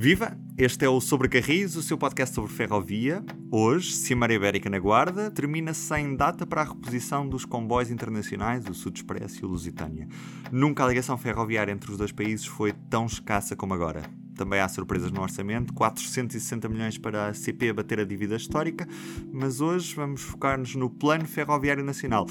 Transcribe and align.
Viva! 0.00 0.38
Este 0.56 0.84
é 0.84 0.88
o 0.88 1.00
Sobre 1.00 1.28
Carris, 1.28 1.74
o 1.74 1.82
seu 1.82 1.98
podcast 1.98 2.32
sobre 2.32 2.52
ferrovia. 2.52 3.20
Hoje, 3.50 3.90
Cimeira 3.90 4.32
Ibérica 4.32 4.70
na 4.70 4.78
Guarda 4.78 5.28
termina 5.28 5.74
sem 5.74 6.14
data 6.14 6.46
para 6.46 6.60
a 6.60 6.64
reposição 6.66 7.28
dos 7.28 7.44
comboios 7.44 7.90
internacionais, 7.90 8.64
o 8.68 8.74
Sud 8.74 8.96
Express 8.96 9.34
e 9.38 9.44
o 9.44 9.48
Lusitânia. 9.48 10.06
Nunca 10.52 10.84
a 10.84 10.86
ligação 10.86 11.18
ferroviária 11.18 11.72
entre 11.72 11.90
os 11.90 11.98
dois 11.98 12.12
países 12.12 12.46
foi 12.46 12.72
tão 12.88 13.06
escassa 13.06 13.56
como 13.56 13.74
agora. 13.74 14.04
Também 14.36 14.60
há 14.60 14.68
surpresas 14.68 15.10
no 15.10 15.20
orçamento, 15.20 15.74
460 15.74 16.68
milhões 16.68 16.96
para 16.96 17.26
a 17.26 17.34
CP 17.34 17.72
bater 17.72 17.98
a 17.98 18.04
dívida 18.04 18.36
histórica, 18.36 18.86
mas 19.32 19.60
hoje 19.60 19.96
vamos 19.96 20.20
focar-nos 20.22 20.76
no 20.76 20.88
Plano 20.88 21.26
Ferroviário 21.26 21.82
Nacional. 21.82 22.24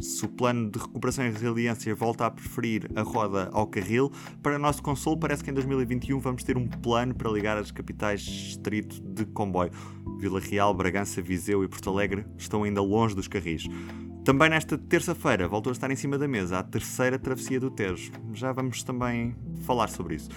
Se 0.00 0.24
o 0.24 0.28
plano 0.28 0.70
de 0.70 0.78
recuperação 0.78 1.24
e 1.24 1.30
resiliência 1.30 1.94
volta 1.94 2.26
a 2.26 2.30
preferir 2.30 2.90
a 2.94 3.02
roda 3.02 3.48
ao 3.52 3.66
carril, 3.66 4.10
para 4.42 4.58
nosso 4.58 4.82
consolo 4.82 5.16
parece 5.16 5.44
que 5.44 5.50
em 5.50 5.54
2021 5.54 6.18
vamos 6.18 6.42
ter 6.42 6.56
um 6.56 6.66
plano 6.66 7.14
para 7.14 7.30
ligar 7.30 7.56
as 7.56 7.70
capitais 7.70 8.22
distrito 8.22 9.00
de 9.00 9.24
comboio. 9.26 9.70
Vila 10.18 10.40
Real, 10.40 10.72
Bragança, 10.74 11.20
Viseu 11.20 11.64
e 11.64 11.68
Porto 11.68 11.90
Alegre 11.90 12.24
estão 12.36 12.64
ainda 12.64 12.80
longe 12.80 13.14
dos 13.14 13.28
carris. 13.28 13.66
Também 14.24 14.48
nesta 14.50 14.78
terça-feira 14.78 15.48
voltou 15.48 15.70
a 15.70 15.72
estar 15.72 15.90
em 15.90 15.96
cima 15.96 16.16
da 16.16 16.28
mesa 16.28 16.58
a 16.58 16.62
terceira 16.62 17.18
travessia 17.18 17.58
do 17.58 17.70
Tejo. 17.70 18.12
Já 18.32 18.52
vamos 18.52 18.82
também 18.82 19.34
falar 19.62 19.88
sobre 19.88 20.14
isso. 20.14 20.30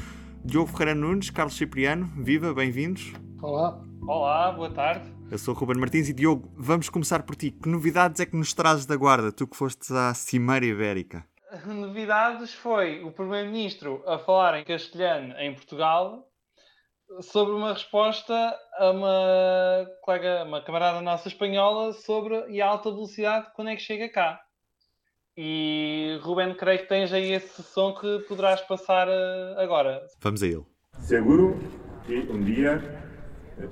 Diogo 0.44 0.72
Ferreira 0.72 0.96
Nunes, 0.96 1.30
Carlos 1.30 1.56
Cipriano, 1.56 2.12
viva, 2.18 2.54
bem-vindos. 2.54 3.14
Olá. 3.42 3.82
Olá, 4.08 4.52
boa 4.52 4.72
tarde. 4.72 5.15
Eu 5.32 5.40
sou 5.40 5.56
o 5.56 5.58
Ruben 5.58 5.78
Martins 5.80 6.08
e 6.08 6.14
Diogo, 6.14 6.52
vamos 6.56 6.88
começar 6.88 7.24
por 7.24 7.36
ti. 7.36 7.50
Que 7.50 7.68
novidades 7.68 8.20
é 8.20 8.26
que 8.26 8.36
nos 8.36 8.54
trazes 8.54 8.86
da 8.86 8.96
guarda, 8.96 9.32
tu 9.32 9.48
que 9.48 9.58
fostes 9.58 9.92
à 9.92 10.14
Cimeira 10.14 10.66
Ibérica? 10.66 11.26
Novidades 11.66 12.54
foi 12.54 13.04
o 13.04 13.12
Primeiro-Ministro 13.12 14.04
a 14.06 14.20
falar 14.20 14.60
em 14.60 14.64
castelhano 14.64 15.34
em 15.40 15.54
Portugal 15.54 16.28
sobre 17.22 17.54
uma 17.56 17.74
resposta 17.74 18.34
a 18.78 18.92
uma 18.92 19.88
colega, 20.02 20.44
uma 20.44 20.62
camarada 20.62 21.02
nossa 21.02 21.28
espanhola 21.28 21.94
sobre 21.94 22.46
e 22.50 22.62
a 22.62 22.68
alta 22.68 22.92
velocidade 22.92 23.48
quando 23.56 23.70
é 23.70 23.76
que 23.76 23.82
chega 23.82 24.08
cá. 24.10 24.40
E 25.38 26.20
Ruben, 26.22 26.56
creio 26.56 26.80
que 26.80 26.88
tens 26.88 27.12
aí 27.12 27.34
esse 27.34 27.62
som 27.64 27.94
que 27.94 28.20
poderás 28.28 28.62
passar 28.62 29.08
uh, 29.08 29.60
agora. 29.60 30.02
Vamos 30.22 30.42
a 30.42 30.48
ele. 30.48 30.66
Seguro 31.00 31.60
que 32.06 32.20
um 32.32 32.42
dia 32.42 32.82
eh, 32.82 33.05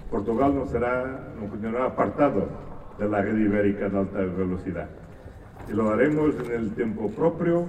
Portugal 0.10 0.54
não 0.54 0.66
será, 0.68 1.34
não 1.40 1.48
continuará 1.48 1.88
apartado 1.88 2.48
da 2.98 3.22
rede 3.22 3.42
ibérica 3.42 3.90
de 3.90 3.98
alta 3.98 4.26
velocidade. 4.26 4.90
E 5.68 5.74
lo 5.74 5.90
haremos 5.90 6.36
no 6.36 6.70
tempo 6.72 7.10
próprio 7.12 7.68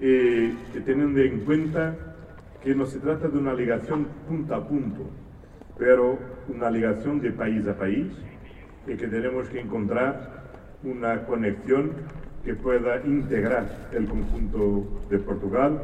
e, 0.00 0.54
e 0.74 0.80
teniendo 0.80 1.20
en 1.20 1.40
cuenta 1.44 1.94
que 2.62 2.74
no 2.74 2.86
se 2.86 2.98
trata 2.98 3.28
de 3.28 3.38
una 3.38 3.54
ligación 3.54 4.06
punto 4.26 4.54
a 4.54 4.66
punto, 4.66 5.04
pero 5.76 6.18
una 6.48 6.70
ligación 6.70 7.20
de 7.20 7.32
país 7.32 7.66
a 7.66 7.74
país 7.74 8.08
y 8.86 8.96
que 8.96 9.06
tenemos 9.06 9.48
que 9.48 9.60
encontrar 9.60 10.48
una 10.82 11.24
conexión 11.24 11.92
que 12.44 12.54
pueda 12.54 13.04
integrar 13.04 13.88
el 13.92 14.06
conjunto 14.06 14.86
de 15.10 15.18
Portugal, 15.18 15.82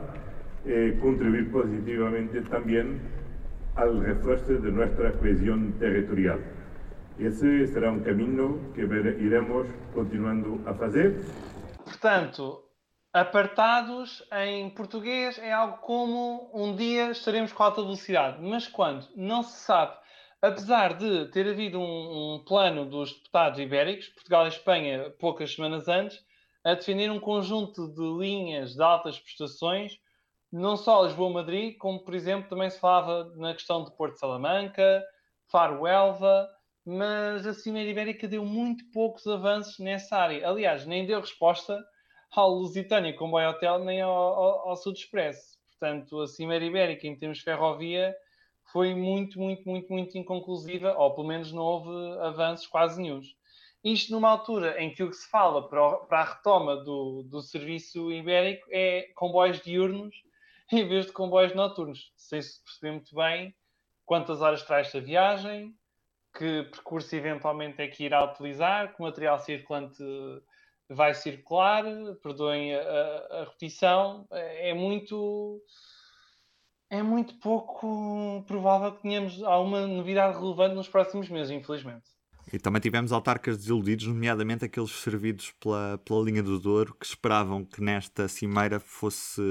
eh, 0.67 0.99
contribuir 1.01 1.51
positivamente 1.51 2.41
también 2.43 3.01
al 3.77 4.01
refuerzo 4.01 4.55
de 4.55 4.71
nuestra 4.71 5.13
cohesión 5.13 5.73
territorial. 5.79 6.41
Esse 7.19 7.67
será 7.69 7.91
um 7.91 8.03
caminho 8.03 8.73
que 8.75 8.83
iremos 8.83 9.67
continuando 9.93 10.61
a 10.67 10.75
fazer. 10.75 11.25
Portanto, 11.85 12.63
apartados 13.13 14.27
em 14.33 14.71
português 14.71 15.39
é 15.39 15.53
algo 15.53 15.79
como 15.79 16.51
um 16.53 16.75
dia 16.75 17.11
estaremos 17.11 17.53
com 17.53 17.63
alta 17.63 17.83
velocidade, 17.83 18.43
mas 18.43 18.67
quando? 18.67 19.07
Não 19.17 19.43
se 19.43 19.61
sabe. 19.65 19.97
Apesar 20.43 20.95
de 20.95 21.27
ter 21.31 21.49
havido 21.49 21.81
um, 21.81 22.35
um 22.35 22.45
plano 22.45 22.85
dos 22.85 23.13
deputados 23.13 23.59
ibéricos, 23.59 24.09
Portugal 24.09 24.45
e 24.45 24.49
Espanha, 24.49 25.11
poucas 25.19 25.55
semanas 25.55 25.89
antes, 25.89 26.19
a 26.65 26.75
definir 26.75 27.11
um 27.11 27.21
conjunto 27.21 27.89
de 27.93 28.19
linhas 28.19 28.75
de 28.75 28.83
altas 28.83 29.19
prestações, 29.19 29.99
não 30.55 30.77
só 30.77 31.03
Lisboa-Madrid, 31.03 31.77
como 31.79 31.99
por 31.99 32.15
exemplo 32.15 32.49
também 32.49 32.71
se 32.71 32.79
falava 32.79 33.25
na 33.37 33.53
questão 33.55 33.83
de 33.83 33.91
Porto 33.97 34.21
Salamanca, 34.21 35.03
Faro-Elva, 35.51 36.49
mas 36.87 37.45
a 37.45 37.53
Cimeira 37.53 37.91
Ibérica 37.91 38.29
deu 38.29 38.45
muito 38.45 38.85
poucos 38.93 39.27
avanços 39.27 39.81
nessa 39.81 40.17
área. 40.17 40.49
Aliás, 40.49 40.87
nem 40.87 41.05
deu 41.05 41.21
resposta 41.21 41.85
ao 42.31 42.51
Lusitânia 42.51 43.17
Comboio 43.17 43.51
Hotel 43.51 43.81
nem 43.81 44.01
ao, 44.01 44.13
ao, 44.13 44.69
ao 44.69 44.77
Sud 44.77 44.97
Express. 44.97 45.59
Portanto, 45.71 46.21
a 46.21 46.29
Cimeira 46.29 46.65
Ibérica, 46.65 47.09
em 47.09 47.19
termos 47.19 47.39
de 47.39 47.45
ferrovia, 47.45 48.15
foi 48.73 48.95
muito, 48.95 49.41
muito, 49.41 49.69
muito, 49.69 49.93
muito 49.93 50.17
inconclusiva, 50.17 50.95
ou 50.97 51.15
pelo 51.17 51.27
menos 51.27 51.51
não 51.51 51.63
houve 51.63 52.21
avanços 52.21 52.69
quase 52.69 53.03
nenhum. 53.03 53.21
Isto 53.83 54.13
numa 54.13 54.31
altura 54.31 54.81
em 54.81 54.95
que 54.95 55.03
o 55.03 55.11
que 55.11 55.17
se 55.17 55.29
fala 55.29 55.69
para 55.69 56.21
a 56.21 56.25
retoma 56.25 56.77
do, 56.77 57.25
do 57.25 57.43
serviço 57.43 58.13
ibérico 58.13 58.69
é 58.71 59.09
comboios 59.17 59.61
diurnos 59.61 60.15
em 60.73 60.89
vez 60.89 61.07
de 61.07 61.13
comboios 61.13 61.55
noturnos, 61.55 62.13
sem 62.17 62.41
se 62.41 62.63
perceber 62.63 62.93
muito 62.93 63.15
bem 63.15 63.55
quantas 64.05 64.41
horas 64.41 64.63
traz 64.63 64.87
esta 64.87 65.01
viagem, 65.01 65.75
que 66.37 66.65
percurso 66.65 67.15
eventualmente 67.15 67.81
é 67.81 67.89
que 67.89 68.05
irá 68.05 68.25
utilizar, 68.25 68.95
que 68.95 69.03
material 69.03 69.39
circulante 69.39 70.03
vai 70.89 71.15
circular, 71.15 71.85
perdoem 72.23 72.75
a, 72.75 72.81
a 72.81 73.45
repetição, 73.45 74.27
é 74.31 74.75
muito 74.75 75.63
é 76.91 77.03
muito 77.03 77.35
pouco 77.41 78.45
provável 78.47 78.93
que 78.93 79.03
tenhamos 79.03 79.43
alguma 79.43 79.87
novidade 79.87 80.39
relevante 80.39 80.75
nos 80.75 80.89
próximos 80.89 81.29
meses, 81.29 81.51
infelizmente. 81.51 82.05
E 82.53 82.59
também 82.59 82.81
tivemos 82.81 83.11
autarcas 83.11 83.57
desiludidos, 83.57 84.07
nomeadamente 84.07 84.65
aqueles 84.65 84.91
servidos 84.91 85.53
pela, 85.59 85.99
pela 86.05 86.23
linha 86.23 86.43
do 86.43 86.61
Douro, 86.61 86.95
que 86.95 87.07
esperavam 87.07 87.65
que 87.65 87.81
nesta 87.81 88.29
cimeira 88.29 88.79
fosse 88.79 89.43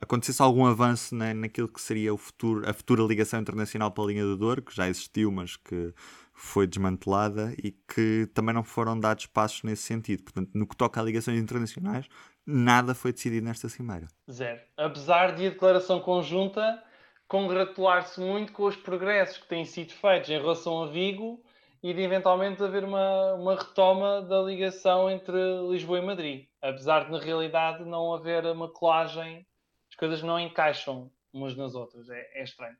acontecesse 0.00 0.40
algum 0.40 0.64
avanço 0.66 1.14
na, 1.14 1.34
naquilo 1.34 1.68
que 1.68 1.80
seria 1.80 2.12
o 2.14 2.16
futuro, 2.16 2.68
a 2.68 2.72
futura 2.72 3.02
ligação 3.02 3.40
internacional 3.40 3.90
para 3.90 4.04
a 4.04 4.06
linha 4.06 4.24
do 4.24 4.36
Douro, 4.36 4.62
que 4.62 4.74
já 4.74 4.88
existiu, 4.88 5.30
mas 5.30 5.56
que 5.56 5.92
foi 6.32 6.66
desmantelada 6.66 7.52
e 7.62 7.72
que 7.72 8.28
também 8.32 8.54
não 8.54 8.62
foram 8.62 8.98
dados 8.98 9.26
passos 9.26 9.62
nesse 9.64 9.82
sentido. 9.82 10.22
Portanto, 10.22 10.50
no 10.54 10.66
que 10.66 10.76
toca 10.76 11.00
a 11.00 11.04
ligações 11.04 11.40
internacionais, 11.40 12.06
nada 12.46 12.94
foi 12.94 13.12
decidido 13.12 13.46
nesta 13.46 13.68
cimeira. 13.68 14.06
Zero. 14.30 14.60
Apesar 14.76 15.34
de 15.34 15.46
a 15.46 15.50
declaração 15.50 16.00
conjunta 16.00 16.82
congratular-se 17.26 18.18
muito 18.20 18.52
com 18.52 18.64
os 18.64 18.76
progressos 18.76 19.36
que 19.38 19.46
têm 19.46 19.64
sido 19.64 19.92
feitos 19.92 20.30
em 20.30 20.38
relação 20.38 20.82
a 20.82 20.86
Vigo 20.86 21.42
e 21.82 21.92
de 21.92 22.00
eventualmente 22.00 22.62
haver 22.62 22.84
uma, 22.84 23.34
uma 23.34 23.54
retoma 23.54 24.22
da 24.22 24.40
ligação 24.40 25.10
entre 25.10 25.36
Lisboa 25.70 25.98
e 25.98 26.06
Madrid. 26.06 26.46
Apesar 26.60 27.04
de, 27.04 27.12
na 27.12 27.18
realidade, 27.18 27.84
não 27.84 28.14
haver 28.14 28.46
uma 28.46 28.68
colagem, 28.68 29.46
coisas 29.98 30.22
não 30.22 30.38
encaixam 30.38 31.10
umas 31.32 31.56
nas 31.56 31.74
outras. 31.74 32.08
É, 32.08 32.40
é 32.40 32.44
estranho. 32.44 32.76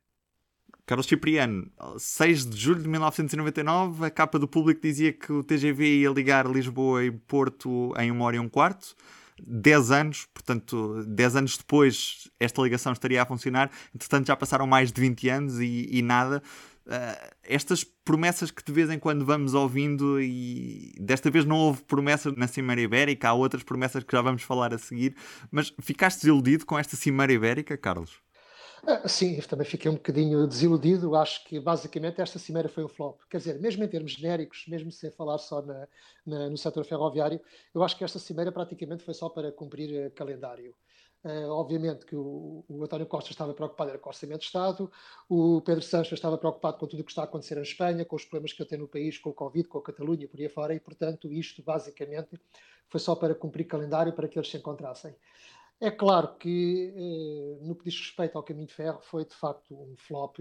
Carlos 0.85 1.05
Cipriano, 1.05 1.71
6 1.97 2.49
de 2.49 2.57
julho 2.57 2.81
de 2.81 2.87
1999, 2.87 4.05
a 4.05 4.09
capa 4.09 4.39
do 4.39 4.47
público 4.47 4.81
dizia 4.81 5.13
que 5.13 5.31
o 5.31 5.43
TGV 5.43 6.01
ia 6.01 6.09
ligar 6.09 6.47
Lisboa 6.47 7.03
e 7.03 7.11
Porto 7.11 7.93
em 7.99 8.09
uma 8.09 8.25
hora 8.25 8.37
e 8.37 8.39
um 8.39 8.49
quarto. 8.49 8.95
10 9.41 9.91
anos, 9.91 10.27
portanto, 10.33 11.03
10 11.07 11.35
anos 11.35 11.57
depois 11.57 12.29
esta 12.39 12.61
ligação 12.61 12.91
estaria 12.91 13.21
a 13.21 13.25
funcionar. 13.25 13.69
Entretanto, 13.95 14.27
já 14.27 14.35
passaram 14.35 14.67
mais 14.67 14.91
de 14.91 14.99
20 14.99 15.29
anos 15.29 15.59
e, 15.59 15.87
e 15.91 16.01
nada. 16.01 16.41
Uh, 16.89 17.35
estas 17.43 17.83
promessas 17.83 18.49
que 18.49 18.63
de 18.65 18.71
vez 18.71 18.89
em 18.89 18.97
quando 18.97 19.23
vamos 19.23 19.53
ouvindo, 19.53 20.19
e 20.19 20.91
desta 20.99 21.29
vez 21.29 21.45
não 21.45 21.55
houve 21.55 21.83
promessas 21.83 22.35
na 22.35 22.47
Cimeira 22.47 22.81
Ibérica, 22.81 23.29
há 23.29 23.33
outras 23.33 23.61
promessas 23.61 24.03
que 24.03 24.11
já 24.11 24.23
vamos 24.23 24.41
falar 24.41 24.73
a 24.73 24.77
seguir, 24.79 25.15
mas 25.51 25.71
ficaste 25.79 26.21
desiludido 26.21 26.65
com 26.65 26.79
esta 26.79 26.95
Cimeira 26.95 27.31
Ibérica, 27.31 27.77
Carlos? 27.77 28.19
Ah, 28.87 29.07
sim, 29.07 29.39
também 29.41 29.65
fiquei 29.65 29.91
um 29.91 29.95
bocadinho 29.95 30.47
desiludido. 30.47 31.15
Acho 31.15 31.43
que 31.45 31.59
basicamente 31.59 32.21
esta 32.21 32.39
cimeira 32.39 32.69
foi 32.69 32.83
um 32.83 32.87
flop. 32.87 33.19
Quer 33.29 33.37
dizer, 33.37 33.59
mesmo 33.59 33.83
em 33.83 33.87
termos 33.87 34.13
genéricos, 34.13 34.65
mesmo 34.67 34.91
sem 34.91 35.11
falar 35.11 35.37
só 35.37 35.61
na, 35.61 35.87
na, 36.25 36.49
no 36.49 36.57
setor 36.57 36.85
ferroviário, 36.85 37.39
eu 37.73 37.83
acho 37.83 37.97
que 37.97 38.03
esta 38.03 38.19
cimeira 38.19 38.51
praticamente 38.51 39.03
foi 39.03 39.13
só 39.13 39.29
para 39.29 39.51
cumprir 39.51 40.07
uh, 40.07 40.11
calendário. 40.11 40.73
Uh, 41.21 41.49
obviamente 41.49 42.05
que 42.05 42.15
o, 42.15 42.63
o, 42.69 42.81
António 42.81 43.05
Costa 43.05 43.29
estava 43.29 43.53
preocupado 43.53 43.89
era 43.89 43.99
com 43.99 44.07
o 44.07 44.11
Orçamento 44.11 44.39
de 44.39 44.45
Estado, 44.45 44.89
o 45.27 45.59
Pedro 45.59 45.83
Sanches 45.83 46.13
estava 46.13 46.37
preocupado 46.37 46.77
com 46.77 46.87
tudo 46.87 47.01
o 47.01 47.03
que 47.03 47.11
está 47.11 47.23
a 47.23 47.25
acontecer 47.25 47.57
em 47.57 47.61
Espanha, 47.61 48.05
com 48.05 48.15
os 48.15 48.23
problemas 48.23 48.53
que 48.53 48.61
ele 48.61 48.69
tem 48.69 48.79
no 48.79 48.87
país, 48.87 49.17
com 49.17 49.31
o 49.31 49.33
Covid, 49.33 49.67
com 49.67 49.79
a 49.79 49.83
Catalunha, 49.83 50.29
por 50.29 50.39
aí 50.39 50.47
fora, 50.47 50.73
e 50.73 50.79
portanto 50.79 51.29
isto 51.29 51.61
basicamente 51.61 52.39
foi 52.87 53.01
só 53.01 53.15
para 53.15 53.35
cumprir 53.35 53.65
calendário 53.65 54.13
para 54.13 54.29
que 54.29 54.39
eles 54.39 54.49
se 54.49 54.57
encontrassem. 54.57 55.13
É 55.81 55.91
claro 55.91 56.35
que 56.37 56.93
eh, 56.95 57.65
no 57.65 57.75
que 57.75 57.85
diz 57.85 57.97
respeito 57.97 58.37
ao 58.37 58.43
caminho 58.43 58.67
de 58.67 58.73
ferro 58.73 58.99
foi 59.01 59.25
de 59.25 59.35
facto 59.35 59.73
um 59.75 59.95
flop, 59.97 60.39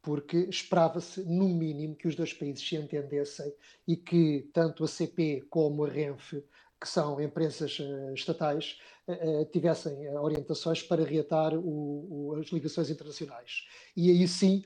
porque 0.00 0.36
esperava-se, 0.48 1.22
no 1.24 1.48
mínimo, 1.48 1.96
que 1.96 2.08
os 2.08 2.14
dois 2.14 2.32
países 2.32 2.66
se 2.66 2.76
entendessem 2.76 3.52
e 3.86 3.96
que 3.96 4.48
tanto 4.52 4.84
a 4.84 4.88
CP 4.88 5.46
como 5.50 5.84
a 5.84 5.88
Renfe 5.88 6.42
que 6.80 6.88
são 6.88 7.20
empresas 7.20 7.78
estatais, 8.14 8.78
tivessem 9.52 10.08
orientações 10.18 10.82
para 10.82 11.02
reatar 11.02 11.54
o, 11.54 12.30
o, 12.30 12.34
as 12.34 12.48
ligações 12.48 12.90
internacionais. 12.90 13.66
E 13.96 14.10
aí 14.10 14.28
sim 14.28 14.62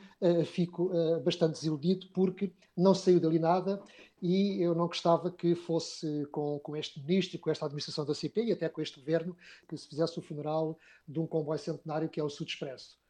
fico 0.47 0.91
bastante 1.25 1.55
desiludido, 1.55 2.09
porque 2.13 2.53
não 2.77 2.95
saiu 2.95 3.21
dali 3.21 3.39
nada 3.39 3.83
e 4.23 4.63
eu 4.63 4.73
não 4.73 4.87
gostava 4.87 5.33
que 5.33 5.57
fosse 5.57 6.27
com, 6.31 6.61
com 6.61 6.77
este 6.77 7.01
ministro, 7.01 7.39
com 7.41 7.51
esta 7.51 7.67
administração 7.67 8.05
da 8.05 8.15
CP 8.15 8.45
e 8.45 8.53
até 8.53 8.69
com 8.69 8.81
este 8.81 9.01
governo, 9.01 9.37
que 9.69 9.77
se 9.77 9.89
fizesse 9.89 10.17
o 10.19 10.23
funeral 10.23 10.79
de 11.09 11.19
um 11.19 11.27
comboio 11.27 11.59
centenário 11.59 12.09
que 12.09 12.21
é 12.21 12.25
o 12.25 12.31
Sud 12.31 12.49
Expresso. 12.49 13.02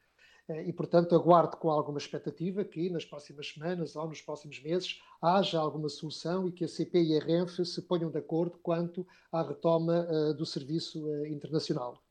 Eh, 0.48 0.68
e, 0.68 0.72
portanto, 0.72 1.14
aguardo 1.14 1.56
com 1.56 1.70
alguma 1.70 1.98
expectativa 1.98 2.64
que 2.64 2.90
nas 2.90 3.04
próximas 3.04 3.48
semanas 3.48 3.94
ou 3.96 4.08
nos 4.08 4.20
próximos 4.20 4.60
meses 4.62 5.00
haja 5.20 5.58
alguma 5.58 5.88
solução 5.88 6.48
e 6.48 6.52
que 6.52 6.64
a 6.64 6.68
CP 6.68 7.02
e 7.02 7.16
a 7.16 7.24
Renfe 7.24 7.64
se 7.64 7.82
ponham 7.82 8.10
de 8.10 8.18
acordo 8.18 8.58
quanto 8.62 9.06
à 9.30 9.42
retoma 9.42 10.06
uh, 10.10 10.34
do 10.34 10.44
serviço 10.44 11.06
uh, 11.06 11.26
internacional. 11.26 12.02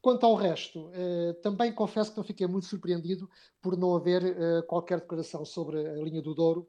Quanto 0.00 0.24
ao 0.24 0.34
resto, 0.34 0.88
uh, 0.88 1.34
também 1.42 1.72
confesso 1.72 2.12
que 2.12 2.16
não 2.16 2.24
fiquei 2.24 2.46
muito 2.46 2.66
surpreendido 2.66 3.28
por 3.60 3.76
não 3.76 3.94
haver 3.94 4.64
qualquer 4.66 5.00
declaração 5.00 5.44
sobre 5.44 5.86
a 5.86 5.96
linha 5.96 6.22
do 6.22 6.34
Douro 6.34 6.68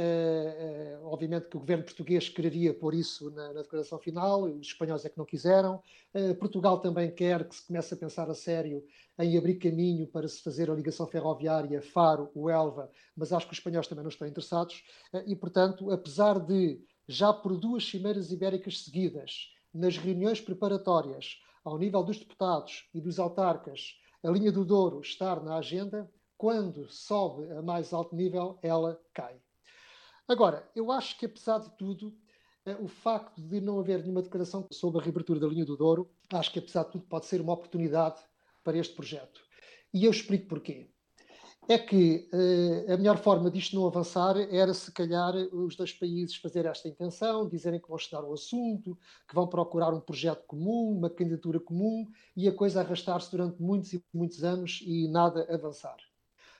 Uh, 0.00 1.04
obviamente 1.04 1.48
que 1.48 1.56
o 1.58 1.60
governo 1.60 1.84
português 1.84 2.28
quereria 2.28 2.72
pôr 2.72 2.94
isso 2.94 3.30
na, 3.32 3.52
na, 3.52 3.60
declaração 3.60 3.98
final, 3.98 4.44
os 4.44 4.68
espanhóis 4.68 5.04
é 5.04 5.10
que 5.10 5.18
não 5.18 5.26
quiseram. 5.26 5.82
Uh, 6.14 6.34
Portugal 6.36 6.78
também 6.78 7.10
quer 7.10 7.46
que 7.46 7.54
se 7.54 7.66
comece 7.66 7.92
a 7.92 7.96
pensar 7.96 8.30
a 8.30 8.34
sério 8.34 8.82
em 9.18 9.36
abrir 9.36 9.56
caminho 9.56 10.06
para 10.06 10.26
se 10.26 10.42
fazer 10.42 10.70
a 10.70 10.74
ligação 10.74 11.06
ferroviária 11.06 11.82
Faro, 11.82 12.30
o 12.34 12.48
Elva, 12.48 12.90
mas 13.14 13.30
acho 13.30 13.46
que 13.46 13.52
os 13.52 13.58
espanhóis 13.58 13.86
também 13.86 14.02
não 14.02 14.08
estão 14.10 14.26
interessados. 14.26 14.82
e, 15.26 15.36
portanto, 15.36 15.90
apesar 15.90 16.38
de 16.38 16.80
já 17.06 17.32
por 17.32 17.56
duas 17.56 17.84
cimeiras 17.84 18.32
ibéricas 18.32 18.84
seguidas, 18.84 19.52
nas 19.74 19.98
reuniões 19.98 20.40
preparatórias, 20.40 21.42
ao 21.62 21.76
nível 21.76 22.02
dos 22.02 22.18
deputados 22.18 22.88
e 22.94 23.00
dos 23.00 23.18
autarcas, 23.18 23.98
a 24.22 24.30
linha 24.30 24.50
do 24.50 24.64
Douro 24.64 25.00
estar 25.00 25.42
na 25.42 25.56
agenda, 25.56 26.10
quando 26.38 26.88
sobe 26.88 27.50
a 27.52 27.60
mais 27.60 27.92
alto 27.92 28.16
nível, 28.16 28.58
ela 28.62 28.98
cai. 29.12 29.38
Agora, 30.30 30.64
eu 30.76 30.92
acho 30.92 31.18
que, 31.18 31.26
apesar 31.26 31.58
de 31.58 31.68
tudo, 31.76 32.14
eh, 32.64 32.76
o 32.80 32.86
facto 32.86 33.42
de 33.42 33.60
não 33.60 33.80
haver 33.80 34.00
nenhuma 34.00 34.22
declaração 34.22 34.64
sobre 34.70 35.00
a 35.00 35.02
reabertura 35.02 35.40
da 35.40 35.46
linha 35.48 35.64
do 35.64 35.76
Douro, 35.76 36.08
acho 36.32 36.52
que, 36.52 36.60
apesar 36.60 36.84
de 36.84 36.92
tudo, 36.92 37.04
pode 37.06 37.26
ser 37.26 37.40
uma 37.40 37.52
oportunidade 37.52 38.20
para 38.62 38.78
este 38.78 38.94
projeto. 38.94 39.40
E 39.92 40.04
eu 40.04 40.10
explico 40.12 40.46
porquê. 40.46 40.88
É 41.68 41.76
que 41.76 42.28
uh, 42.32 42.92
a 42.92 42.96
melhor 42.96 43.18
forma 43.18 43.50
disto 43.50 43.74
não 43.74 43.88
avançar 43.88 44.36
era, 44.54 44.72
se 44.72 44.92
calhar, 44.92 45.34
os 45.52 45.74
dois 45.74 45.92
países 45.92 46.36
fazerem 46.36 46.70
esta 46.70 46.88
intenção, 46.88 47.48
dizerem 47.48 47.80
que 47.80 47.88
vão 47.88 47.96
estudar 47.96 48.22
o 48.22 48.32
assunto, 48.32 48.96
que 49.28 49.34
vão 49.34 49.48
procurar 49.48 49.92
um 49.92 50.00
projeto 50.00 50.46
comum, 50.46 50.96
uma 50.96 51.10
candidatura 51.10 51.58
comum, 51.58 52.08
e 52.36 52.46
a 52.46 52.54
coisa 52.54 52.82
arrastar-se 52.82 53.32
durante 53.32 53.60
muitos 53.60 53.92
e 53.94 54.04
muitos 54.14 54.44
anos 54.44 54.80
e 54.86 55.08
nada 55.08 55.52
avançar. 55.52 55.96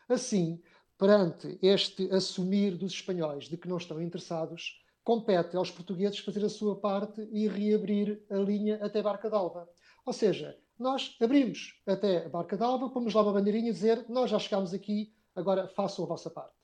Assim, 0.09 0.61
perante 1.01 1.59
este 1.63 2.13
assumir 2.13 2.77
dos 2.77 2.93
espanhóis 2.93 3.49
de 3.49 3.57
que 3.57 3.67
não 3.67 3.79
estão 3.79 4.03
interessados, 4.03 4.85
compete 5.03 5.57
aos 5.57 5.71
portugueses 5.71 6.19
fazer 6.19 6.45
a 6.45 6.49
sua 6.51 6.77
parte 6.77 7.27
e 7.33 7.49
reabrir 7.49 8.23
a 8.29 8.37
linha 8.37 8.79
até 8.85 9.03
Barca 9.03 9.31
d'Alva. 9.31 9.67
Ou 10.05 10.13
seja, 10.13 10.59
nós 10.79 11.17
abrimos 11.19 11.81
até 11.87 12.29
Barca 12.29 12.55
d'Alva, 12.55 12.91
pomos 12.91 13.15
lá 13.15 13.23
uma 13.23 13.33
bandeirinha 13.33 13.71
e 13.71 13.73
dizer 13.73 14.05
nós 14.11 14.29
já 14.29 14.39
chegámos 14.39 14.75
aqui, 14.75 15.11
agora 15.35 15.69
façam 15.69 16.05
a 16.05 16.09
vossa 16.09 16.29
parte. 16.29 16.55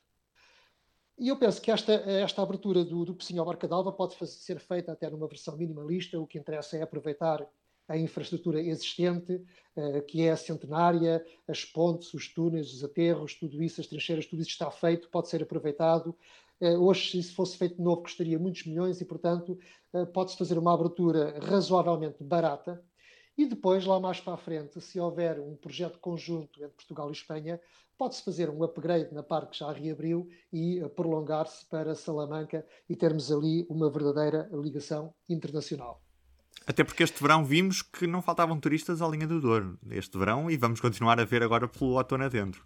E 1.18 1.28
eu 1.28 1.38
penso 1.38 1.62
que 1.62 1.70
esta, 1.70 1.92
esta 1.94 2.42
abertura 2.42 2.84
do, 2.84 3.06
do 3.06 3.14
Pocinho 3.14 3.40
ao 3.40 3.46
Barca 3.46 3.66
d'Alva 3.66 3.90
pode 3.90 4.18
fazer, 4.18 4.34
ser 4.34 4.60
feita 4.60 4.92
até 4.92 5.08
numa 5.08 5.26
versão 5.26 5.56
minimalista, 5.56 6.20
o 6.20 6.26
que 6.26 6.38
interessa 6.38 6.76
é 6.76 6.82
aproveitar 6.82 7.42
a 7.88 7.96
infraestrutura 7.96 8.60
existente, 8.60 9.34
uh, 9.76 10.02
que 10.06 10.22
é 10.22 10.34
centenária, 10.34 11.24
as 11.46 11.64
pontes, 11.64 12.12
os 12.14 12.28
túneis, 12.28 12.72
os 12.72 12.82
aterros, 12.82 13.34
tudo 13.34 13.62
isso, 13.62 13.80
as 13.80 13.86
trincheiras, 13.86 14.26
tudo 14.26 14.42
isso 14.42 14.50
está 14.50 14.70
feito, 14.70 15.08
pode 15.08 15.28
ser 15.28 15.42
aproveitado. 15.42 16.16
Uh, 16.60 16.78
hoje, 16.84 17.10
se 17.10 17.18
isso 17.18 17.34
fosse 17.34 17.56
feito 17.56 17.76
de 17.76 17.82
novo, 17.82 18.02
custaria 18.02 18.38
muitos 18.38 18.64
milhões 18.64 19.00
e, 19.00 19.04
portanto, 19.04 19.58
uh, 19.92 20.06
pode-se 20.06 20.36
fazer 20.36 20.58
uma 20.58 20.74
abertura 20.74 21.38
razoavelmente 21.40 22.22
barata. 22.22 22.82
E 23.38 23.44
depois, 23.44 23.84
lá 23.84 24.00
mais 24.00 24.18
para 24.18 24.32
a 24.32 24.38
frente, 24.38 24.80
se 24.80 24.98
houver 24.98 25.38
um 25.38 25.54
projeto 25.56 25.98
conjunto 25.98 26.58
entre 26.62 26.74
Portugal 26.74 27.10
e 27.10 27.12
Espanha, 27.12 27.60
pode-se 27.98 28.22
fazer 28.22 28.48
um 28.48 28.62
upgrade 28.64 29.12
na 29.12 29.22
parte 29.22 29.50
que 29.50 29.58
já 29.58 29.70
reabriu 29.70 30.26
e 30.50 30.80
prolongar-se 30.96 31.66
para 31.66 31.94
Salamanca 31.94 32.66
e 32.88 32.96
termos 32.96 33.30
ali 33.30 33.66
uma 33.68 33.90
verdadeira 33.90 34.48
ligação 34.52 35.14
internacional. 35.28 36.05
Até 36.66 36.82
porque 36.82 37.04
este 37.04 37.22
verão 37.22 37.44
vimos 37.44 37.80
que 37.80 38.08
não 38.08 38.20
faltavam 38.20 38.58
turistas 38.58 39.00
à 39.00 39.06
linha 39.06 39.26
do 39.26 39.40
Douro. 39.40 39.78
Este 39.88 40.18
verão, 40.18 40.50
e 40.50 40.56
vamos 40.56 40.80
continuar 40.80 41.20
a 41.20 41.24
ver 41.24 41.42
agora 41.42 41.68
pelo 41.68 41.92
outono 41.92 42.24
adentro. 42.24 42.64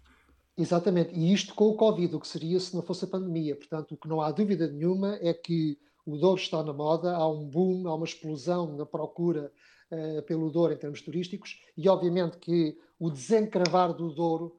Exatamente, 0.57 1.13
e 1.13 1.31
isto 1.31 1.53
com 1.53 1.65
o 1.65 1.75
Covid, 1.75 2.15
o 2.15 2.19
que 2.19 2.27
seria 2.27 2.59
se 2.59 2.75
não 2.75 2.81
fosse 2.81 3.05
a 3.05 3.07
pandemia. 3.07 3.55
Portanto, 3.55 3.93
o 3.93 3.97
que 3.97 4.07
não 4.07 4.19
há 4.19 4.31
dúvida 4.31 4.67
nenhuma 4.67 5.17
é 5.21 5.33
que 5.33 5.77
o 6.05 6.17
Douro 6.17 6.41
está 6.41 6.63
na 6.63 6.73
moda, 6.73 7.15
há 7.15 7.29
um 7.29 7.47
boom, 7.47 7.87
há 7.87 7.95
uma 7.95 8.05
explosão 8.05 8.75
na 8.75 8.85
procura 8.85 9.51
uh, 9.91 10.21
pelo 10.23 10.49
Douro 10.49 10.73
em 10.73 10.77
termos 10.77 11.01
turísticos, 11.01 11.59
e 11.77 11.87
obviamente 11.87 12.37
que 12.37 12.75
o 12.99 13.09
desencravar 13.09 13.93
do 13.93 14.11
Douro 14.11 14.55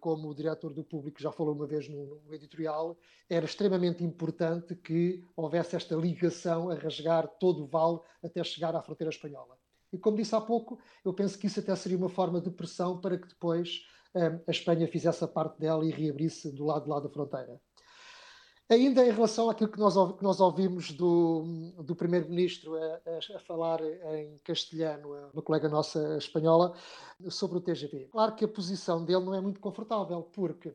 como 0.00 0.28
o 0.28 0.34
diretor 0.34 0.72
do 0.72 0.84
público 0.84 1.20
já 1.20 1.32
falou 1.32 1.54
uma 1.54 1.66
vez 1.66 1.88
no, 1.88 2.20
no, 2.24 2.34
editorial, 2.34 2.96
era 3.28 3.44
extremamente 3.44 4.04
importante 4.04 4.74
que 4.76 5.24
houvesse 5.36 5.74
esta 5.74 5.96
ligação 5.96 6.70
a 6.70 6.74
rasgar 6.74 7.26
todo 7.40 7.64
o 7.64 7.66
vale 7.66 8.00
até 8.22 8.42
chegar 8.44 8.74
à 8.76 8.82
fronteira 8.82 9.10
espanhola. 9.10 9.58
E 9.92 9.98
como 9.98 10.16
disse 10.16 10.34
há 10.34 10.40
pouco, 10.40 10.78
eu 11.04 11.12
penso 11.12 11.38
que 11.38 11.46
isso 11.46 11.60
até 11.60 11.74
seria 11.74 11.98
uma 11.98 12.08
forma 12.08 12.40
de 12.40 12.50
pressão 12.50 13.00
para 13.00 13.18
que 13.18 13.26
depois 13.26 13.86
um, 14.14 14.40
a 14.46 14.50
Espanha 14.50 14.86
fizesse 14.86 15.24
a 15.24 15.28
parte 15.28 15.58
dela 15.58 15.84
e 15.84 15.90
reabrisse 15.90 16.50
do 16.52 16.64
lado 16.64 16.84
de 16.84 16.90
lá 16.90 17.00
da 17.00 17.08
fronteira. 17.08 17.60
Ainda 18.70 19.02
em 19.06 19.10
relação 19.10 19.48
àquilo 19.48 19.70
que 19.70 19.78
nós, 19.78 19.94
que 19.94 20.22
nós 20.22 20.40
ouvimos 20.40 20.92
do, 20.92 21.72
do 21.82 21.96
Primeiro-Ministro 21.96 22.76
a, 22.76 23.36
a, 23.36 23.38
falar 23.38 23.80
em 23.82 24.36
castelhano, 24.44 25.08
uma 25.32 25.42
colega 25.42 25.70
nossa 25.70 26.18
espanhola, 26.18 26.74
sobre 27.30 27.56
o 27.56 27.60
TGV. 27.62 28.08
Claro 28.10 28.34
que 28.34 28.44
a 28.44 28.48
posição 28.48 29.02
dele 29.02 29.24
não 29.24 29.34
é 29.34 29.40
muito 29.40 29.58
confortável, 29.58 30.22
porque, 30.34 30.74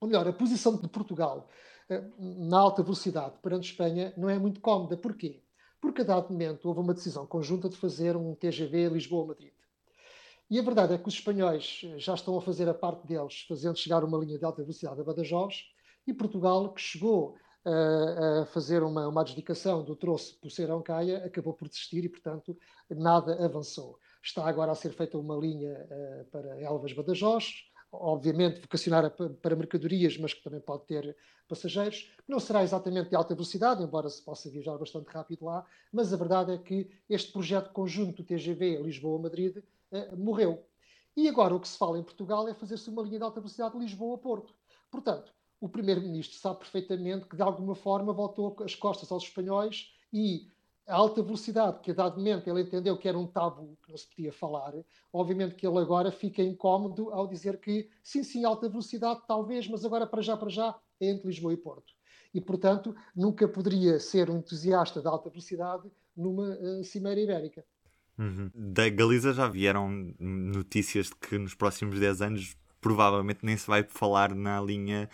ou 0.00 0.08
melhor, 0.08 0.26
a 0.26 0.32
posição 0.32 0.76
de 0.76 0.88
Portugal 0.88 1.48
eh, 1.88 2.02
na 2.18 2.58
alta 2.58 2.82
velocidade 2.82 3.38
perante 3.40 3.70
Espanha 3.70 4.12
não 4.16 4.28
é 4.28 4.36
muito 4.36 4.60
cómoda. 4.60 4.96
Porquê? 4.96 5.40
Porque 5.80 6.00
a 6.00 6.04
dado 6.04 6.32
momento 6.32 6.66
houve 6.66 6.80
uma 6.80 6.94
decisão 6.94 7.26
conjunta 7.26 7.68
de 7.68 7.76
fazer 7.76 8.16
um 8.16 8.34
TGV 8.34 8.88
Lisboa-Madrid. 8.88 9.52
E 10.50 10.58
a 10.58 10.62
verdade 10.62 10.94
é 10.94 10.98
que 10.98 11.06
os 11.06 11.14
espanhóis 11.14 11.82
já 11.96 12.14
estão 12.14 12.36
a 12.36 12.42
fazer 12.42 12.68
a 12.68 12.74
parte 12.74 13.06
deles, 13.06 13.44
fazendo 13.46 13.78
chegar 13.78 14.02
uma 14.02 14.18
linha 14.18 14.36
de 14.36 14.44
alta 14.44 14.62
velocidade 14.62 15.00
a 15.00 15.04
Badajoz, 15.04 15.64
e 16.06 16.14
Portugal, 16.14 16.72
que 16.72 16.80
chegou 16.80 17.36
a, 17.64 18.42
a 18.42 18.46
fazer 18.46 18.82
uma, 18.82 19.08
uma 19.08 19.20
adjudicação 19.20 19.84
do 19.84 19.94
troço 19.94 20.38
Poceirão-Caia, 20.40 21.24
acabou 21.24 21.52
por 21.52 21.68
desistir 21.68 22.04
e, 22.04 22.08
portanto, 22.08 22.56
nada 22.88 23.44
avançou. 23.44 23.98
Está 24.22 24.46
agora 24.48 24.72
a 24.72 24.74
ser 24.74 24.92
feita 24.92 25.18
uma 25.18 25.36
linha 25.36 25.72
uh, 25.72 26.24
para 26.26 26.60
Elvas-Badajoz, 26.60 27.70
obviamente 27.92 28.60
vocacionada 28.60 29.10
para 29.10 29.56
mercadorias, 29.56 30.16
mas 30.16 30.32
que 30.32 30.42
também 30.42 30.60
pode 30.60 30.84
ter 30.84 31.16
passageiros. 31.48 32.10
Não 32.28 32.38
será 32.38 32.62
exatamente 32.62 33.10
de 33.10 33.16
alta 33.16 33.34
velocidade, 33.34 33.82
embora 33.82 34.08
se 34.08 34.22
possa 34.22 34.48
viajar 34.48 34.78
bastante 34.78 35.08
rápido 35.08 35.44
lá, 35.44 35.66
mas 35.92 36.12
a 36.12 36.16
verdade 36.16 36.52
é 36.52 36.58
que 36.58 36.88
este 37.08 37.32
projeto 37.32 37.72
conjunto 37.72 38.24
TGV 38.24 38.82
Lisboa-Madrid 38.82 39.56
uh, 39.58 40.16
morreu. 40.16 40.64
E 41.16 41.28
agora 41.28 41.54
o 41.54 41.60
que 41.60 41.68
se 41.68 41.76
fala 41.76 41.98
em 41.98 42.04
Portugal 42.04 42.48
é 42.48 42.54
fazer-se 42.54 42.88
uma 42.88 43.02
linha 43.02 43.18
de 43.18 43.24
alta 43.24 43.40
velocidade 43.40 43.74
de 43.74 43.80
Lisboa-Porto. 43.80 44.54
Portanto, 44.90 45.34
o 45.60 45.68
primeiro-ministro 45.68 46.38
sabe 46.38 46.60
perfeitamente 46.60 47.26
que, 47.26 47.36
de 47.36 47.42
alguma 47.42 47.74
forma, 47.74 48.12
voltou 48.12 48.56
as 48.64 48.74
costas 48.74 49.12
aos 49.12 49.24
espanhóis 49.24 49.92
e 50.12 50.48
a 50.86 50.96
alta 50.96 51.22
velocidade, 51.22 51.80
que 51.80 51.92
a 51.92 51.94
dado 51.94 52.16
momento 52.16 52.48
ele 52.48 52.62
entendeu 52.62 52.96
que 52.96 53.08
era 53.08 53.16
um 53.16 53.26
tabu 53.26 53.78
que 53.84 53.90
não 53.90 53.96
se 53.96 54.08
podia 54.08 54.32
falar, 54.32 54.74
obviamente 55.12 55.54
que 55.54 55.66
ele 55.66 55.78
agora 55.78 56.10
fica 56.10 56.42
incómodo 56.42 57.10
ao 57.10 57.28
dizer 57.28 57.60
que 57.60 57.88
sim, 58.02 58.24
sim, 58.24 58.44
alta 58.44 58.68
velocidade, 58.68 59.20
talvez, 59.28 59.68
mas 59.68 59.84
agora 59.84 60.06
para 60.06 60.20
já, 60.20 60.36
para 60.36 60.48
já, 60.48 60.76
é 60.98 61.10
entre 61.10 61.28
Lisboa 61.28 61.52
e 61.52 61.56
Porto. 61.56 61.92
E, 62.34 62.40
portanto, 62.40 62.94
nunca 63.14 63.46
poderia 63.46 64.00
ser 64.00 64.30
um 64.30 64.38
entusiasta 64.38 65.00
da 65.00 65.10
alta 65.10 65.30
velocidade 65.30 65.90
numa 66.16 66.56
uh, 66.56 66.84
cimeira 66.84 67.20
ibérica. 67.20 67.64
Uhum. 68.18 68.50
Da 68.54 68.88
Galiza 68.88 69.32
já 69.32 69.48
vieram 69.48 70.14
notícias 70.18 71.06
de 71.06 71.14
que 71.16 71.38
nos 71.38 71.54
próximos 71.54 71.98
10 71.98 72.22
anos 72.22 72.56
provavelmente 72.80 73.40
nem 73.44 73.56
se 73.56 73.66
vai 73.66 73.82
falar 73.82 74.34
na 74.34 74.60
linha 74.60 75.08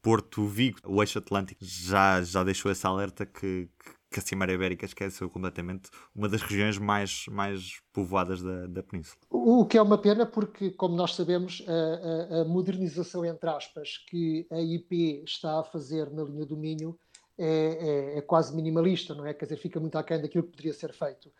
Porto-Vigo. 0.00 0.78
O 0.84 1.02
eixo 1.02 1.18
Atlântico 1.18 1.64
já, 1.64 2.22
já 2.22 2.44
deixou 2.44 2.70
essa 2.70 2.88
alerta 2.88 3.26
que, 3.26 3.68
que 4.10 4.18
a 4.18 4.22
Cimeira 4.22 4.52
Ibérica 4.52 4.86
esqueceu 4.86 5.28
completamente 5.28 5.90
uma 6.14 6.28
das 6.28 6.42
regiões 6.42 6.78
mais, 6.78 7.26
mais 7.28 7.80
povoadas 7.92 8.42
da, 8.42 8.66
da 8.66 8.82
Península. 8.82 9.20
O 9.30 9.66
que 9.66 9.76
é 9.76 9.82
uma 9.82 9.98
pena 9.98 10.24
porque, 10.24 10.70
como 10.70 10.94
nós 10.94 11.14
sabemos, 11.14 11.64
a, 11.66 12.38
a, 12.38 12.42
a 12.42 12.44
modernização, 12.44 13.24
entre 13.24 13.50
aspas, 13.50 13.98
que 14.08 14.46
a 14.50 14.60
IP 14.60 15.24
está 15.24 15.60
a 15.60 15.64
fazer 15.64 16.10
na 16.10 16.22
linha 16.22 16.46
do 16.46 16.56
Minho 16.56 16.98
é, 17.40 17.46
é, 17.46 18.18
é, 18.18 18.20
quase 18.20 18.54
minimalista, 18.54 19.14
não 19.14 19.24
é? 19.24 19.32
Quer 19.32 19.44
dizer, 19.44 19.58
fica 19.58 19.78
muito 19.78 19.96
aquém 19.96 20.20
daquilo 20.20 20.42
que 20.42 20.50
poderia 20.50 20.72
ser 20.72 20.92
feito. 20.92 21.30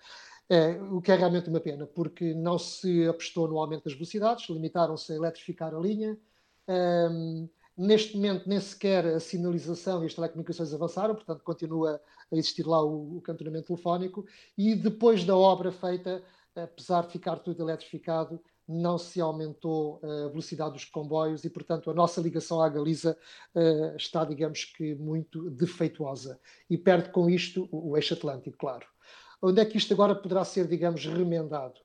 É, 0.51 0.81
o 0.91 1.03
que 1.03 1.13
é 1.13 1.15
realmente 1.15 1.51
uma 1.51 1.61
pena, 1.61 1.87
porque 1.87 2.33
não 2.33 2.59
se 2.59 3.07
apostou 3.07 3.47
no 3.47 3.59
aumento 3.59 3.85
das 3.85 3.93
velocidades, 3.93 4.49
limitaram-se 4.49 5.13
a 5.13 5.17
eletrificar 5.17 5.75
a 5.75 5.79
linha. 5.79 6.19
Um, 6.67 7.49
neste 7.77 8.17
momento, 8.17 8.49
nem 8.49 8.59
sequer 8.59 9.05
a 9.07 9.21
sinalização 9.21 10.03
e 10.03 10.07
as 10.07 10.15
telecomunicações 10.15 10.73
avançaram, 10.73 11.15
portanto, 11.15 11.45
continua 11.45 12.01
a 12.33 12.37
existir 12.37 12.67
lá 12.67 12.83
o, 12.83 13.19
o 13.19 13.21
cantonamento 13.21 13.67
telefónico. 13.67 14.27
E 14.57 14.75
depois 14.75 15.23
da 15.23 15.37
obra 15.37 15.71
feita, 15.71 16.23
apesar 16.57 17.03
de 17.03 17.13
ficar 17.13 17.37
tudo 17.41 17.63
eletrificado, 17.63 18.41
não 18.67 18.99
se 18.99 19.21
aumentou 19.21 20.01
a 20.03 20.29
velocidade 20.29 20.75
dos 20.75 20.85
comboios 20.85 21.45
e, 21.45 21.51
portanto, 21.51 21.91
a 21.91 21.95
nossa 21.95 22.21
ligação 22.21 22.61
à 22.61 22.69
Galiza 22.69 23.17
uh, 23.55 23.97
está, 23.97 24.25
digamos 24.25 24.65
que, 24.65 24.95
muito 24.95 25.51
defeituosa. 25.51 26.39
E 26.69 26.77
perde 26.77 27.11
com 27.11 27.31
isto 27.31 27.67
o, 27.71 27.91
o 27.91 27.97
eixo 27.97 28.13
atlântico, 28.13 28.59
claro. 28.59 28.87
Onde 29.41 29.61
é 29.61 29.65
que 29.65 29.77
isto 29.79 29.93
agora 29.93 30.15
poderá 30.15 30.45
ser, 30.45 30.67
digamos, 30.67 31.05
remendado? 31.07 31.81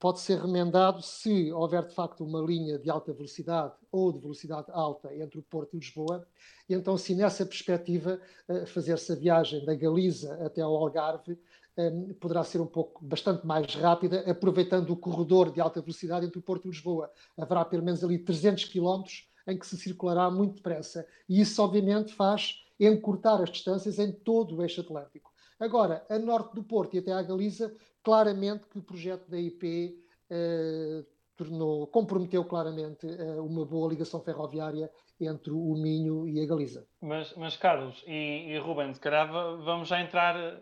Pode 0.00 0.20
ser 0.20 0.40
remendado 0.40 1.02
se 1.02 1.52
houver, 1.52 1.86
de 1.86 1.94
facto, 1.94 2.24
uma 2.24 2.40
linha 2.40 2.78
de 2.78 2.90
alta 2.90 3.12
velocidade 3.12 3.74
ou 3.92 4.12
de 4.12 4.18
velocidade 4.18 4.66
alta 4.70 5.14
entre 5.14 5.38
o 5.38 5.42
Porto 5.42 5.74
e 5.74 5.78
Lisboa, 5.78 6.26
e 6.68 6.74
então, 6.74 6.96
se 6.96 7.14
nessa 7.14 7.44
perspectiva, 7.44 8.20
uh, 8.48 8.66
fazer-se 8.66 9.12
a 9.12 9.14
viagem 9.14 9.64
da 9.64 9.74
Galiza 9.74 10.34
até 10.44 10.62
ao 10.62 10.74
Algarve 10.74 11.38
um, 11.76 12.14
poderá 12.14 12.42
ser 12.42 12.60
um 12.60 12.66
pouco 12.66 13.04
bastante 13.04 13.46
mais 13.46 13.74
rápida, 13.74 14.20
aproveitando 14.30 14.90
o 14.90 14.96
corredor 14.96 15.52
de 15.52 15.60
alta 15.60 15.80
velocidade 15.80 16.26
entre 16.26 16.38
o 16.38 16.42
Porto 16.42 16.66
e 16.66 16.70
Lisboa. 16.70 17.10
Haverá 17.36 17.64
pelo 17.64 17.82
menos 17.82 18.02
ali 18.02 18.18
300 18.18 18.64
quilómetros 18.64 19.28
em 19.46 19.58
que 19.58 19.66
se 19.66 19.76
circulará 19.76 20.30
muito 20.30 20.56
depressa. 20.56 21.06
E 21.28 21.40
isso, 21.40 21.62
obviamente, 21.62 22.14
faz 22.14 22.62
encurtar 22.80 23.42
as 23.42 23.50
distâncias 23.50 23.98
em 23.98 24.10
todo 24.10 24.56
o 24.56 24.62
eixo 24.62 24.80
atlântico. 24.80 25.33
Agora, 25.58 26.04
a 26.08 26.18
norte 26.18 26.54
do 26.54 26.64
Porto 26.64 26.94
e 26.94 26.98
até 26.98 27.12
à 27.12 27.22
Galiza, 27.22 27.74
claramente 28.02 28.66
que 28.68 28.78
o 28.78 28.82
projeto 28.82 29.30
da 29.30 29.38
IP 29.38 29.96
eh, 30.30 31.04
tornou, 31.36 31.86
comprometeu 31.86 32.44
claramente 32.44 33.06
eh, 33.06 33.40
uma 33.40 33.64
boa 33.64 33.88
ligação 33.88 34.20
ferroviária 34.20 34.90
entre 35.20 35.52
o 35.52 35.74
Minho 35.74 36.28
e 36.28 36.40
a 36.40 36.46
Galiza. 36.46 36.86
Mas, 37.00 37.34
mas 37.36 37.56
Carlos 37.56 38.02
e, 38.06 38.52
e 38.52 38.58
Ruben, 38.58 38.92
se 38.92 39.00
calhar 39.00 39.30
vamos 39.30 39.88
já 39.88 40.00
entrar 40.00 40.60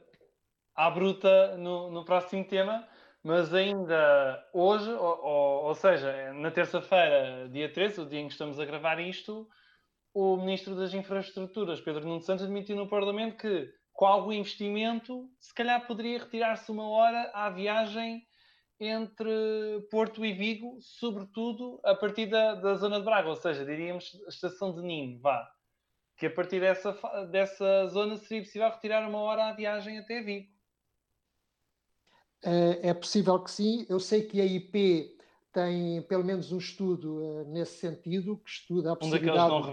à 0.74 0.90
bruta 0.90 1.56
no, 1.56 1.90
no 1.90 2.04
próximo 2.04 2.44
tema, 2.46 2.86
mas 3.22 3.54
ainda 3.54 4.44
hoje, 4.52 4.90
ou, 4.92 5.24
ou, 5.24 5.64
ou 5.64 5.74
seja, 5.74 6.32
na 6.34 6.50
terça-feira, 6.50 7.48
dia 7.50 7.72
13, 7.72 8.00
o 8.00 8.06
dia 8.06 8.20
em 8.20 8.26
que 8.26 8.32
estamos 8.32 8.58
a 8.58 8.64
gravar 8.64 8.98
isto, 8.98 9.48
o 10.14 10.36
Ministro 10.36 10.74
das 10.74 10.92
Infraestruturas, 10.92 11.80
Pedro 11.80 12.06
Nuno 12.06 12.20
Santos, 12.20 12.44
admitiu 12.44 12.76
no 12.76 12.88
Parlamento 12.88 13.36
que, 13.36 13.72
com 13.92 14.06
algum 14.06 14.32
investimento, 14.32 15.30
se 15.38 15.54
calhar 15.54 15.86
poderia 15.86 16.18
retirar-se 16.18 16.70
uma 16.70 16.88
hora 16.88 17.30
à 17.34 17.50
viagem 17.50 18.26
entre 18.80 19.30
Porto 19.90 20.24
e 20.24 20.32
Vigo, 20.32 20.78
sobretudo 20.80 21.78
a 21.84 21.94
partir 21.94 22.26
da, 22.26 22.54
da 22.54 22.74
zona 22.74 22.98
de 22.98 23.04
Braga, 23.04 23.28
ou 23.28 23.36
seja, 23.36 23.64
diríamos 23.64 24.20
a 24.26 24.28
estação 24.28 24.74
de 24.74 24.82
Nîmes, 24.82 25.20
vá. 25.20 25.48
Que 26.16 26.26
a 26.26 26.30
partir 26.30 26.60
dessa, 26.60 26.92
dessa 27.30 27.86
zona 27.88 28.16
seria 28.16 28.42
possível 28.42 28.68
retirar 28.70 29.08
uma 29.08 29.20
hora 29.20 29.46
à 29.46 29.52
viagem 29.52 29.98
até 29.98 30.20
Vigo. 30.20 30.50
É, 32.44 32.88
é 32.88 32.94
possível 32.94 33.38
que 33.38 33.50
sim. 33.50 33.86
Eu 33.88 34.00
sei 34.00 34.22
que 34.22 34.40
a 34.40 34.44
IP 34.44 35.16
tem 35.52 36.02
pelo 36.02 36.24
menos 36.24 36.50
um 36.50 36.58
estudo 36.58 37.22
uh, 37.22 37.44
nesse 37.44 37.78
sentido, 37.78 38.38
que 38.38 38.50
estuda 38.50 38.92
a 38.92 38.96
possibilidade 38.96 39.52
um 39.52 39.62
de 39.62 39.70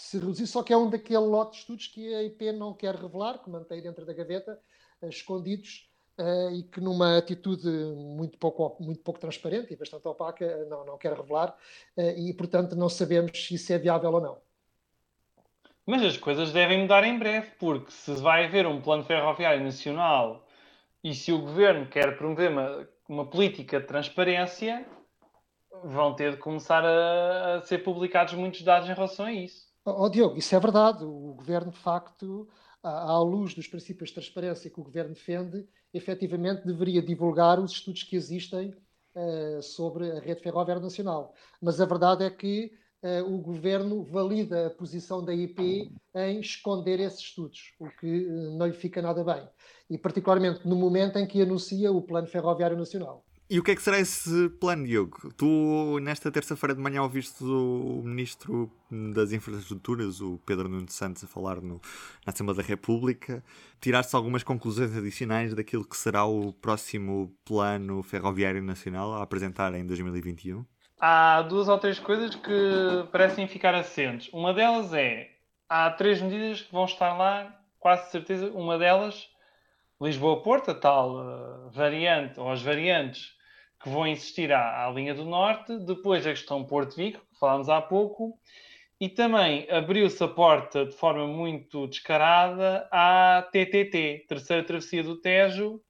se 0.00 0.18
reduzir, 0.18 0.46
só 0.46 0.62
que 0.62 0.72
é 0.72 0.76
um 0.76 0.88
daquele 0.88 1.18
lote 1.18 1.52
de 1.52 1.58
estudos 1.58 1.86
que 1.86 2.14
a 2.14 2.22
IP 2.22 2.52
não 2.52 2.74
quer 2.74 2.94
revelar, 2.94 3.38
que 3.38 3.50
mantém 3.50 3.82
dentro 3.82 4.04
da 4.04 4.12
gaveta, 4.12 4.60
uh, 5.02 5.08
escondidos, 5.08 5.90
uh, 6.18 6.54
e 6.54 6.62
que 6.62 6.80
numa 6.80 7.18
atitude 7.18 7.68
muito 7.68 8.38
pouco, 8.38 8.82
muito 8.82 9.00
pouco 9.02 9.20
transparente 9.20 9.72
e 9.72 9.76
bastante 9.76 10.06
opaca, 10.06 10.64
não, 10.66 10.84
não 10.84 10.98
quer 10.98 11.12
revelar, 11.14 11.56
e 11.96 12.32
portanto 12.34 12.74
não 12.76 12.88
sabemos 12.88 13.32
se 13.32 13.54
isso 13.54 13.72
é 13.72 13.78
viável 13.78 14.12
ou 14.12 14.20
não. 14.20 14.38
Mas 15.86 16.02
as 16.02 16.16
coisas 16.16 16.52
devem 16.52 16.82
mudar 16.82 17.04
em 17.04 17.18
breve, 17.18 17.50
porque 17.58 17.90
se 17.90 18.12
vai 18.14 18.44
haver 18.44 18.66
um 18.66 18.80
plano 18.80 19.02
ferroviário 19.04 19.64
nacional 19.64 20.46
e 21.02 21.14
se 21.14 21.32
o 21.32 21.40
governo 21.40 21.86
quer 21.86 22.16
promover 22.16 22.50
uma, 22.50 22.88
uma 23.08 23.26
política 23.26 23.80
de 23.80 23.86
transparência, 23.86 24.86
vão 25.82 26.14
ter 26.14 26.32
de 26.32 26.36
começar 26.36 26.84
a, 26.84 27.56
a, 27.56 27.62
ser 27.62 27.78
publicados 27.78 28.34
muitos 28.34 28.62
dados 28.62 28.88
em 28.88 28.92
relação 28.94 29.26
a 29.26 29.32
isso. 29.32 29.69
Oh, 29.96 30.08
Diogo, 30.08 30.38
isso 30.38 30.54
é 30.54 30.60
verdade. 30.60 31.04
O 31.04 31.34
governo, 31.34 31.70
de 31.70 31.78
facto, 31.78 32.48
à, 32.82 33.18
luz 33.18 33.54
dos 33.54 33.66
princípios 33.66 34.10
de 34.10 34.14
transparência 34.14 34.70
que 34.70 34.80
o 34.80 34.84
governo 34.84 35.14
defende, 35.14 35.66
efetivamente 35.92 36.66
deveria 36.66 37.02
divulgar 37.02 37.58
os 37.58 37.72
estudos 37.72 38.02
que 38.02 38.16
existem 38.16 38.74
uh, 39.14 39.62
sobre 39.62 40.10
a 40.12 40.20
rede 40.20 40.42
ferroviária 40.42 40.82
nacional. 40.82 41.34
Mas 41.60 41.80
a 41.80 41.86
verdade 41.86 42.24
é 42.24 42.30
que 42.30 42.72
uh, 43.02 43.34
o 43.34 43.38
governo 43.38 44.02
valida 44.02 44.68
a 44.68 44.70
posição 44.70 45.24
da 45.24 45.34
IP 45.34 45.90
em 46.14 46.40
esconder 46.40 47.00
esses 47.00 47.20
estudos, 47.20 47.74
o 47.78 47.88
que 47.90 48.26
uh, 48.26 48.56
não 48.56 48.66
lhe 48.66 48.72
fica 48.72 49.02
nada 49.02 49.22
bem. 49.24 49.48
E 49.88 49.98
particularmente 49.98 50.66
no 50.66 50.76
momento 50.76 51.18
em 51.18 51.26
que 51.26 51.42
anuncia 51.42 51.92
o 51.92 52.02
Plano 52.02 52.26
Ferroviário 52.26 52.76
Nacional. 52.76 53.24
E 53.50 53.58
o 53.58 53.64
que 53.64 53.72
é 53.72 53.74
que 53.74 53.82
será 53.82 53.98
esse 53.98 54.48
plano, 54.60 54.86
Diogo? 54.86 55.32
Tu, 55.36 55.98
nesta 56.00 56.30
terça-feira 56.30 56.72
de 56.72 56.80
manhã, 56.80 57.02
ouviste 57.02 57.42
o 57.42 58.00
Ministro 58.04 58.70
das 59.12 59.32
Infraestruturas, 59.32 60.20
o 60.20 60.38
Pedro 60.46 60.68
Nuno 60.68 60.88
Santos, 60.88 61.24
a 61.24 61.26
falar 61.26 61.60
no, 61.60 61.80
na 62.24 62.32
Assembleia 62.32 62.62
da 62.62 62.62
República. 62.62 63.42
Tiraste 63.80 64.14
algumas 64.14 64.44
conclusões 64.44 64.96
adicionais 64.96 65.52
daquilo 65.52 65.84
que 65.84 65.96
será 65.96 66.24
o 66.24 66.52
próximo 66.52 67.36
Plano 67.44 68.04
Ferroviário 68.04 68.62
Nacional 68.62 69.14
a 69.14 69.22
apresentar 69.24 69.74
em 69.74 69.84
2021? 69.84 70.64
há 71.00 71.42
duas 71.42 71.66
ou 71.66 71.78
três 71.78 71.98
coisas 71.98 72.34
que 72.34 73.08
parecem 73.10 73.48
ficar 73.48 73.74
assentes. 73.74 74.32
Uma 74.32 74.52
delas 74.52 74.92
é, 74.92 75.30
há 75.68 75.90
três 75.90 76.20
medidas 76.20 76.60
que 76.60 76.72
vão 76.72 76.84
estar 76.84 77.14
lá, 77.16 77.58
quase 77.80 78.12
certeza. 78.12 78.50
Uma 78.52 78.78
delas, 78.78 79.28
Lisboa-Porto, 80.00 80.70
a 80.70 80.74
tal 80.74 81.16
uh, 81.16 81.70
variante, 81.70 82.38
ou 82.38 82.48
as 82.48 82.62
variantes 82.62 83.39
que 83.82 83.88
vão 83.88 84.06
existir 84.06 84.52
à, 84.52 84.86
à, 84.86 84.90
linha 84.90 85.14
do 85.14 85.24
Norte. 85.24 85.78
Depois 85.78 86.26
a 86.26 86.30
questão 86.30 86.64
Porto-Vigo, 86.64 87.18
que 87.18 87.38
falámos 87.38 87.68
há 87.68 87.80
pouco. 87.80 88.38
E 89.00 89.08
também 89.08 89.66
abriu-se 89.70 90.22
a 90.22 90.28
porta 90.28 90.84
de 90.84 90.92
forma 90.92 91.26
muito 91.26 91.86
descarada 91.86 92.86
à 92.92 93.42
TTT, 93.50 94.26
Terceira 94.28 94.62
Travessia 94.62 95.02
do 95.02 95.16
Tejo, 95.16 95.80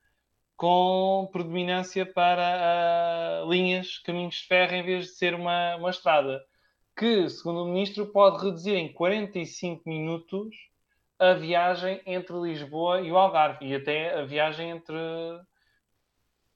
com 0.57 1.29
predominância 1.33 2.07
para 2.07 3.43
uh, 3.43 3.51
linhas, 3.51 3.99
caminhos 3.99 4.37
de 4.37 4.47
ferro, 4.47 4.75
em 4.75 4.85
vez 4.85 5.07
de 5.07 5.13
ser 5.13 5.35
uma, 5.35 5.75
uma 5.77 5.91
estrada. 5.91 6.41
Que, 6.97 7.29
segundo 7.29 7.65
o 7.65 7.67
ministro, 7.67 8.07
pode 8.13 8.45
reduzir 8.45 8.77
em 8.77 8.93
45 8.93 9.89
minutos 9.89 10.55
a 11.19 11.33
viagem 11.33 12.01
entre 12.07 12.37
Lisboa 12.37 13.01
e 13.01 13.11
o 13.11 13.19
Algarve 13.19 13.67
e 13.67 13.75
até 13.75 14.21
a 14.21 14.25
viagem 14.25 14.71
entre 14.71 14.97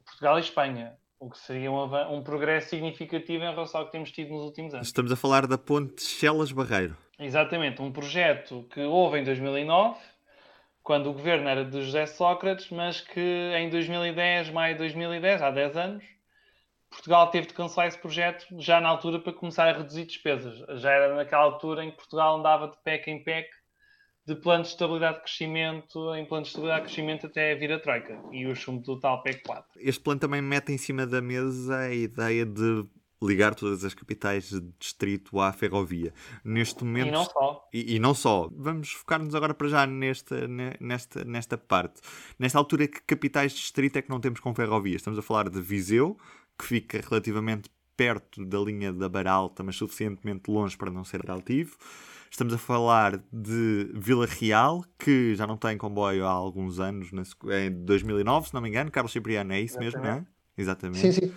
Portugal 0.05 0.38
e 0.38 0.41
Espanha. 0.41 0.97
O 1.25 1.31
que 1.31 1.38
seria 1.38 1.73
um, 1.73 2.16
um 2.16 2.23
progresso 2.23 2.69
significativo 2.69 3.43
em 3.45 3.50
relação 3.50 3.81
ao 3.81 3.87
que 3.87 3.93
temos 3.93 4.12
tido 4.12 4.28
nos 4.28 4.43
últimos 4.43 4.75
anos. 4.75 4.88
Estamos 4.88 5.11
a 5.11 5.16
falar 5.16 5.47
da 5.47 5.57
ponte 5.57 6.02
Chelas-Barreiro. 6.02 6.95
Exatamente, 7.19 7.81
um 7.81 7.90
projeto 7.90 8.69
que 8.71 8.83
houve 8.83 9.21
em 9.21 9.25
2009 9.25 9.99
quando 10.83 11.09
o 11.09 11.14
governo 11.14 11.49
era 11.49 11.64
de 11.64 11.81
José 11.81 12.04
Sócrates, 12.04 12.69
mas 12.69 13.00
que 13.00 13.19
em 13.57 13.71
2010, 13.71 14.50
maio 14.50 14.75
de 14.75 14.81
2010, 14.81 15.40
há 15.40 15.50
10 15.50 15.76
anos, 15.78 16.04
Portugal 16.90 17.31
teve 17.31 17.47
de 17.47 17.54
cancelar 17.54 17.88
esse 17.88 17.99
projeto 17.99 18.45
já 18.59 18.78
na 18.78 18.90
altura 18.90 19.19
para 19.19 19.33
começar 19.33 19.66
a 19.66 19.73
reduzir 19.73 20.04
despesas. 20.04 20.59
Já 20.78 20.93
era 20.93 21.14
naquela 21.14 21.45
altura 21.45 21.87
em 21.87 21.90
que 21.90 21.97
Portugal 21.97 22.37
andava 22.37 22.69
de 22.69 22.76
PEC 22.85 23.11
em 23.11 23.25
PEC 23.25 23.49
de 24.26 24.35
plano 24.35 24.62
de 24.62 24.71
estabilidade 24.71 25.16
de 25.19 25.23
crescimento 25.25 26.14
em 26.14 26.25
plano 26.25 26.43
de 26.43 26.49
estabilidade 26.49 26.83
de 26.83 26.87
crescimento 26.87 27.26
até 27.26 27.54
vir 27.54 27.73
a 27.73 27.78
Troika 27.78 28.19
e 28.33 28.47
o 28.47 28.54
chumbo 28.54 28.83
total 28.83 29.23
PEC 29.23 29.43
4. 29.43 29.64
Este 29.76 30.00
plano 30.00 30.21
também 30.21 30.40
mete 30.40 30.73
em 30.73 30.78
cima 30.78 31.07
da 31.07 31.21
mesa 31.21 31.76
a 31.76 31.95
ideia 31.95 32.47
de 32.47 32.87
ligar 33.23 33.54
todas 33.54 33.85
as 33.85 33.95
capitais 33.95 34.50
de 34.50 34.61
distrito 34.78 35.40
à 35.40 35.52
ferrovia. 35.52 36.12
Neste 36.45 36.85
momento. 36.85 37.09
E 37.09 37.11
não 37.11 37.25
só. 37.25 37.69
E, 37.73 37.97
e 37.97 37.99
não 37.99 38.14
só. 38.14 38.50
Vamos 38.52 38.93
focar-nos 38.93 39.35
agora 39.35 39.54
para 39.54 39.69
já 39.69 39.87
nesta, 39.87 40.47
nesta, 40.81 41.25
nesta 41.25 41.59
parte. 41.59 42.00
Nesta 42.38 42.59
altura, 42.59 42.87
que 42.87 43.00
capitais 43.02 43.52
de 43.52 43.59
distrito 43.59 43.97
é 43.97 44.02
que 44.02 44.11
não 44.11 44.21
temos 44.21 44.40
com 44.40 44.54
ferrovia? 44.54 44.97
Estamos 44.97 45.19
a 45.19 45.23
falar 45.23 45.49
de 45.49 45.61
Viseu, 45.61 46.19
que 46.59 46.64
fica 46.64 47.00
relativamente 47.00 47.71
perto 47.97 48.45
da 48.45 48.59
linha 48.59 48.93
da 48.93 49.09
Baralta, 49.09 49.63
mas 49.63 49.77
suficientemente 49.77 50.51
longe 50.51 50.77
para 50.77 50.91
não 50.91 51.05
ser 51.05 51.29
altivo. 51.31 51.77
Estamos 52.31 52.53
a 52.53 52.59
falar 52.59 53.23
de 53.33 53.91
Vila 53.95 54.27
Real, 54.27 54.85
que 54.99 55.37
já 55.37 55.47
não 55.47 55.57
tem 55.57 55.79
comboio 55.79 56.27
há 56.27 56.31
alguns 56.31 56.81
anos, 56.81 57.11
em 57.13 57.71
2009, 57.85 58.49
se 58.49 58.55
não 58.55 58.61
me 58.61 58.69
engano. 58.69 58.91
Carlos 58.91 59.13
Cipriano, 59.13 59.53
é 59.53 59.61
isso 59.61 59.81
Exatamente. 59.81 59.97
mesmo, 59.97 60.11
não 60.11 60.19
é? 60.19 60.27
Exatamente. 60.57 60.99
Sim, 60.99 61.13
sim. 61.13 61.33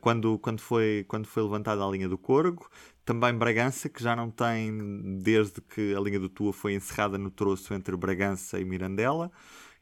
quando, 0.00 0.38
quando, 0.38 0.60
foi, 0.60 1.04
quando 1.06 1.26
foi 1.26 1.42
levantada 1.42 1.84
a 1.84 1.90
linha 1.90 2.08
do 2.08 2.16
Corgo. 2.16 2.70
Também 3.04 3.34
Bragança, 3.34 3.88
que 3.88 4.02
já 4.02 4.14
não 4.16 4.30
tem, 4.30 5.18
desde 5.20 5.60
que 5.60 5.94
a 5.94 6.00
linha 6.00 6.20
do 6.20 6.28
Tua 6.28 6.52
foi 6.52 6.74
encerrada 6.74 7.18
no 7.18 7.30
troço 7.30 7.74
entre 7.74 7.94
Bragança 7.96 8.58
e 8.58 8.64
Mirandela. 8.64 9.30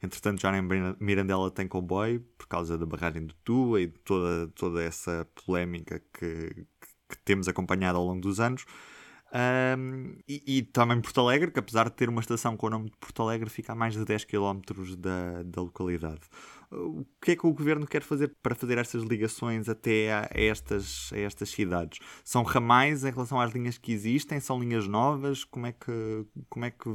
Entretanto, 0.01 0.41
já 0.41 0.51
nem 0.51 0.61
Mirandela 0.99 1.51
tem 1.51 1.67
comboio, 1.67 2.21
por 2.37 2.47
causa 2.47 2.77
da 2.77 2.85
barragem 2.85 3.25
do 3.25 3.33
Tua 3.43 3.81
e 3.81 3.87
de 3.87 3.99
toda, 3.99 4.47
toda 4.55 4.83
essa 4.83 5.27
polémica 5.45 6.01
que, 6.13 6.65
que 7.09 7.17
temos 7.25 7.47
acompanhado 7.47 7.97
ao 7.97 8.05
longo 8.05 8.21
dos 8.21 8.39
anos. 8.39 8.65
Um, 9.31 10.15
e, 10.27 10.57
e, 10.57 10.61
também 10.63 10.99
Porto 10.99 11.21
Alegre, 11.21 11.51
que 11.51 11.59
apesar 11.59 11.87
de 11.87 11.95
ter 11.95 12.09
uma 12.09 12.21
estação 12.21 12.57
com 12.57 12.65
o 12.65 12.69
nome 12.69 12.85
de 12.89 12.97
Porto 12.97 13.21
Alegre, 13.21 13.49
fica 13.49 13.73
a 13.73 13.75
mais 13.75 13.93
de 13.93 14.03
10 14.03 14.25
km 14.25 14.59
da, 14.97 15.43
da 15.43 15.61
localidade. 15.61 16.21
O 16.71 17.05
que 17.21 17.31
é 17.31 17.35
que 17.35 17.45
o 17.45 17.53
governo 17.53 17.85
quer 17.85 18.01
fazer 18.01 18.35
para 18.41 18.55
fazer 18.55 18.77
estas 18.77 19.03
ligações 19.03 19.69
até 19.69 20.11
a, 20.13 20.29
estas, 20.31 21.11
a 21.13 21.19
estas 21.19 21.49
cidades? 21.49 21.99
São 22.23 22.43
ramais 22.43 23.03
em 23.03 23.11
relação 23.11 23.39
às 23.39 23.51
linhas 23.53 23.77
que 23.77 23.91
existem? 23.91 24.39
São 24.39 24.59
linhas 24.59 24.87
novas? 24.87 25.43
Como 25.43 25.67
é 25.67 25.73
que, 25.73 26.25
como 26.49 26.65
é 26.65 26.71
que 26.71 26.89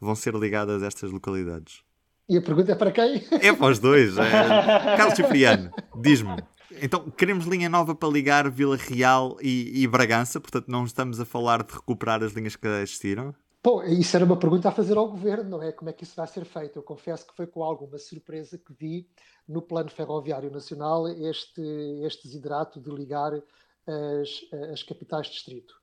vão 0.00 0.14
ser 0.14 0.34
ligadas 0.34 0.82
estas 0.82 1.10
localidades? 1.10 1.82
E 2.28 2.36
a 2.36 2.42
pergunta 2.42 2.72
é 2.72 2.74
para 2.74 2.92
quem? 2.92 3.22
É 3.40 3.52
para 3.52 3.66
os 3.66 3.78
dois. 3.78 4.16
É... 4.16 4.30
Carlos 4.96 5.14
Cipriano, 5.14 5.70
diz-me. 6.00 6.36
Então, 6.80 7.10
queremos 7.10 7.44
linha 7.46 7.68
nova 7.68 7.94
para 7.94 8.08
ligar 8.08 8.50
Vila 8.50 8.76
Real 8.76 9.36
e, 9.40 9.82
e, 9.82 9.86
Bragança, 9.86 10.40
portanto, 10.40 10.68
não 10.68 10.84
estamos 10.84 11.20
a 11.20 11.24
falar 11.24 11.62
de 11.62 11.72
recuperar 11.74 12.22
as 12.22 12.32
linhas 12.32 12.56
que 12.56 12.66
existiram? 12.66 13.34
Bom, 13.62 13.82
isso 13.84 14.16
era 14.16 14.24
uma 14.24 14.36
pergunta 14.36 14.68
a 14.68 14.72
fazer 14.72 14.96
ao 14.96 15.08
governo, 15.08 15.50
não 15.50 15.62
é? 15.62 15.70
Como 15.70 15.88
é 15.88 15.92
que 15.92 16.02
isso 16.02 16.16
vai 16.16 16.26
ser 16.26 16.44
feito? 16.44 16.78
Eu 16.78 16.82
confesso 16.82 17.26
que 17.26 17.36
foi 17.36 17.46
com 17.46 17.62
alguma 17.62 17.98
surpresa 17.98 18.58
que 18.58 18.72
vi 18.72 19.06
no 19.46 19.62
Plano 19.62 19.90
Ferroviário 19.90 20.50
Nacional 20.50 21.06
este, 21.06 21.62
este 22.02 22.26
desidrato 22.26 22.80
de 22.80 22.90
ligar 22.90 23.32
as, 23.34 24.70
as 24.72 24.82
capitais 24.82 25.26
de 25.26 25.34
distrito. 25.34 25.80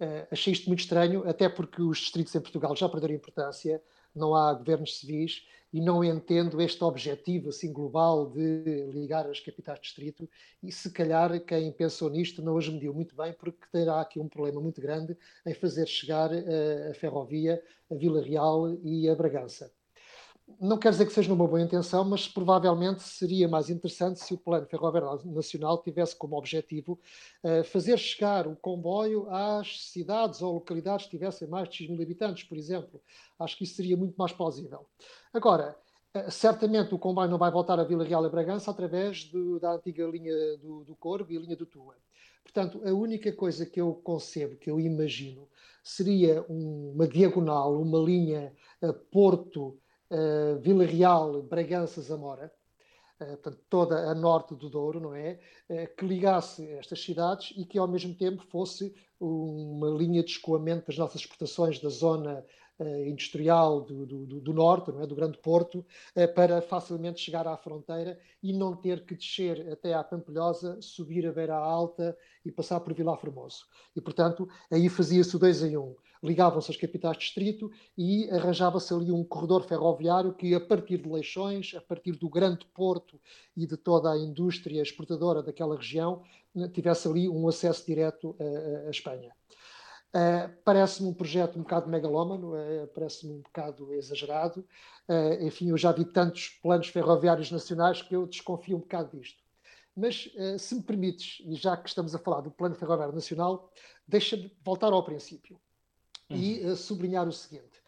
Uh, 0.00 0.26
achei 0.30 0.52
isto 0.52 0.66
muito 0.66 0.80
estranho, 0.80 1.28
até 1.28 1.48
porque 1.48 1.82
os 1.82 1.98
distritos 1.98 2.34
em 2.34 2.40
Portugal 2.40 2.74
já 2.74 2.88
perderam 2.88 3.14
importância, 3.14 3.82
não 4.14 4.34
há 4.34 4.52
governos 4.54 4.98
civis 4.98 5.46
e 5.72 5.80
não 5.80 6.02
entendo 6.02 6.60
este 6.60 6.82
objetivo 6.82 7.50
assim 7.50 7.72
global 7.72 8.30
de 8.30 8.90
ligar 8.92 9.28
as 9.28 9.38
capitais 9.40 9.78
de 9.78 9.84
distrito. 9.84 10.28
E 10.62 10.72
se 10.72 10.90
calhar 10.90 11.38
quem 11.44 11.70
pensou 11.72 12.10
nisto 12.10 12.42
não 12.42 12.58
as 12.58 12.68
mediu 12.68 12.92
muito 12.92 13.14
bem 13.14 13.32
porque 13.32 13.66
terá 13.70 14.00
aqui 14.00 14.18
um 14.18 14.28
problema 14.28 14.60
muito 14.60 14.80
grande 14.80 15.16
em 15.46 15.54
fazer 15.54 15.86
chegar 15.86 16.30
a, 16.32 16.36
eh, 16.36 16.88
a 16.90 16.94
ferrovia 16.94 17.62
a 17.90 17.94
Vila 17.94 18.22
Real 18.22 18.74
e 18.82 19.08
a 19.08 19.14
Bragança 19.14 19.72
não 20.60 20.78
quer 20.78 20.90
dizer 20.90 21.06
que 21.06 21.12
seja 21.12 21.32
uma 21.32 21.46
boa 21.46 21.60
intenção, 21.60 22.04
mas 22.04 22.26
provavelmente 22.26 23.02
seria 23.02 23.46
mais 23.46 23.70
interessante 23.70 24.18
se 24.20 24.32
o 24.32 24.38
Plano 24.38 24.66
Ferroviário 24.66 25.20
Nacional 25.32 25.82
tivesse 25.82 26.16
como 26.16 26.36
objetivo 26.36 26.98
uh, 27.44 27.62
fazer 27.64 27.98
chegar 27.98 28.46
o 28.46 28.56
comboio 28.56 29.28
às 29.30 29.90
cidades 29.90 30.42
ou 30.42 30.54
localidades 30.54 31.06
que 31.06 31.12
tivessem 31.12 31.46
mais 31.48 31.68
de 31.68 31.76
X 31.76 31.90
mil 31.90 32.02
habitantes, 32.02 32.44
por 32.44 32.56
exemplo. 32.56 33.00
Acho 33.38 33.56
que 33.56 33.64
isso 33.64 33.74
seria 33.74 33.96
muito 33.96 34.14
mais 34.16 34.32
plausível. 34.32 34.86
Agora, 35.32 35.76
uh, 36.16 36.30
certamente 36.30 36.94
o 36.94 36.98
comboio 36.98 37.30
não 37.30 37.38
vai 37.38 37.50
voltar 37.50 37.78
a 37.78 37.84
Vila 37.84 38.04
Real 38.04 38.24
e 38.24 38.30
Bragança 38.30 38.70
através 38.70 39.24
do, 39.24 39.60
da 39.60 39.74
antiga 39.74 40.06
linha 40.06 40.56
do, 40.58 40.84
do 40.84 40.96
Corvo 40.96 41.30
e 41.32 41.38
linha 41.38 41.56
do 41.56 41.66
Tua. 41.66 41.94
Portanto, 42.42 42.80
a 42.84 42.92
única 42.92 43.32
coisa 43.32 43.66
que 43.66 43.80
eu 43.80 43.94
concebo, 43.94 44.56
que 44.56 44.70
eu 44.70 44.80
imagino, 44.80 45.46
seria 45.84 46.44
um, 46.48 46.92
uma 46.94 47.06
diagonal, 47.06 47.80
uma 47.80 47.98
linha 47.98 48.52
uh, 48.82 48.92
Porto 48.92 49.78
uh, 50.10 50.58
Vila 50.60 50.84
Real, 50.84 51.42
Bragança, 51.42 52.00
Zamora, 52.00 52.52
uh, 53.20 53.26
portanto, 53.26 53.60
toda 53.68 54.10
a 54.10 54.14
norte 54.14 54.54
do 54.54 54.68
Douro, 54.68 55.00
não 55.00 55.14
é? 55.14 55.38
Uh, 55.68 55.96
que 55.96 56.04
ligasse 56.04 56.68
estas 56.72 57.02
cidades 57.02 57.52
e 57.56 57.64
que 57.64 57.78
ao 57.78 57.88
mesmo 57.88 58.14
tempo 58.14 58.44
fosse 58.50 58.94
uma 59.18 59.90
linha 59.90 60.22
de 60.22 60.30
escoamento 60.30 60.86
das 60.86 60.96
nossas 60.96 61.20
exportações 61.20 61.78
da 61.78 61.90
zona 61.90 62.44
industrial 63.06 63.80
do, 63.80 64.06
do, 64.06 64.40
do, 64.40 64.52
norte, 64.52 64.90
é? 64.90 65.06
do 65.06 65.14
Grande 65.14 65.38
Porto, 65.38 65.84
para 66.34 66.60
facilmente 66.62 67.20
chegar 67.20 67.46
à 67.46 67.56
fronteira 67.56 68.18
e 68.42 68.52
não 68.52 68.74
ter 68.74 69.04
que 69.04 69.14
descer 69.14 69.70
até 69.70 69.94
à 69.94 70.02
Pampilhosa, 70.02 70.80
subir 70.80 71.26
a 71.26 71.32
Beira 71.32 71.56
Alta 71.56 72.16
e 72.44 72.50
passar 72.50 72.80
por 72.80 72.94
Vila 72.94 73.16
Formoso. 73.16 73.66
E, 73.94 74.00
portanto, 74.00 74.48
aí 74.70 74.88
fazia-se 74.88 75.34
o 75.36 75.38
dois 75.38 75.62
em 75.62 75.76
um 75.76 75.94
ligavam-se 76.22 76.70
as 76.70 76.76
capitais 76.76 77.16
de 77.16 77.24
distrito 77.24 77.70
e 77.96 78.28
arranjava-se 78.30 78.92
ali 78.92 79.10
um 79.10 79.24
corredor 79.24 79.62
ferroviário 79.62 80.34
que, 80.34 80.54
a 80.54 80.60
partir 80.60 80.98
de 80.98 81.08
Leixões, 81.08 81.74
a 81.74 81.80
partir 81.80 82.12
do 82.12 82.28
Grande 82.28 82.66
Porto 82.74 83.18
e 83.56 83.66
de 83.66 83.76
toda 83.76 84.12
a 84.12 84.18
indústria 84.18 84.82
exportadora 84.82 85.42
daquela 85.42 85.76
região, 85.76 86.22
né, 86.54 86.68
tivesse 86.68 87.08
ali 87.08 87.28
um 87.28 87.48
acesso 87.48 87.86
direto 87.86 88.36
à 88.86 88.90
Espanha. 88.90 89.32
Uh, 90.12 90.52
parece-me 90.64 91.08
um 91.08 91.14
projeto 91.14 91.56
um 91.56 91.62
bocado 91.62 91.88
megalómano, 91.88 92.54
uh, 92.54 92.86
parece-me 92.94 93.34
um 93.34 93.40
bocado 93.40 93.92
exagerado. 93.94 94.66
Uh, 95.08 95.44
enfim, 95.44 95.70
eu 95.70 95.76
já 95.76 95.92
vi 95.92 96.04
tantos 96.04 96.48
planos 96.62 96.88
ferroviários 96.88 97.50
nacionais 97.50 98.02
que 98.02 98.14
eu 98.14 98.26
desconfio 98.26 98.76
um 98.76 98.80
bocado 98.80 99.16
disto. 99.16 99.40
Mas, 99.94 100.30
se 100.58 100.76
me 100.76 100.82
permites, 100.82 101.44
e 101.44 101.56
já 101.56 101.76
que 101.76 101.88
estamos 101.88 102.14
a 102.14 102.18
falar 102.18 102.40
do 102.40 102.50
Plano 102.50 102.76
Ferroviário 102.76 103.12
Nacional, 103.12 103.70
deixa-me 104.06 104.56
voltar 104.64 104.92
ao 104.92 105.04
princípio 105.04 105.60
e 106.30 106.64
uh, 106.64 106.76
sublinhar 106.76 107.28
o 107.28 107.32
seguinte. 107.32 107.82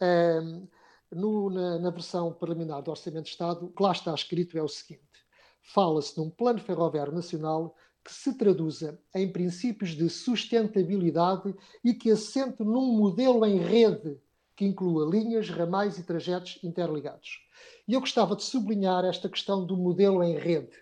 Um, 0.00 0.68
no, 1.10 1.50
na, 1.50 1.78
na, 1.78 1.90
versão 1.90 2.32
preliminar 2.32 2.82
do 2.82 2.90
Orçamento 2.90 3.24
de 3.24 3.30
Estado, 3.30 3.66
o 3.66 3.70
que 3.70 3.82
lá 3.82 3.92
está 3.92 4.14
escrito 4.14 4.56
é 4.56 4.62
o 4.62 4.68
seguinte: 4.68 5.26
fala-se 5.60 6.14
de 6.14 6.20
um 6.20 6.30
plano 6.30 6.58
ferroviário 6.58 7.12
nacional 7.12 7.76
que 8.04 8.12
se 8.12 8.36
traduza 8.36 8.98
em 9.14 9.30
princípios 9.30 9.90
de 9.90 10.08
sustentabilidade 10.08 11.54
e 11.84 11.94
que 11.94 12.10
assente 12.10 12.62
num 12.62 12.96
modelo 12.96 13.44
em 13.46 13.58
rede 13.58 14.18
que 14.56 14.64
inclua 14.64 15.08
linhas, 15.08 15.48
ramais 15.48 15.98
e 15.98 16.02
trajetos 16.02 16.58
interligados. 16.62 17.40
E 17.86 17.94
eu 17.94 18.00
gostava 18.00 18.36
de 18.36 18.42
sublinhar 18.42 19.04
esta 19.04 19.28
questão 19.28 19.64
do 19.64 19.76
modelo 19.76 20.22
em 20.22 20.36
rede. 20.36 20.76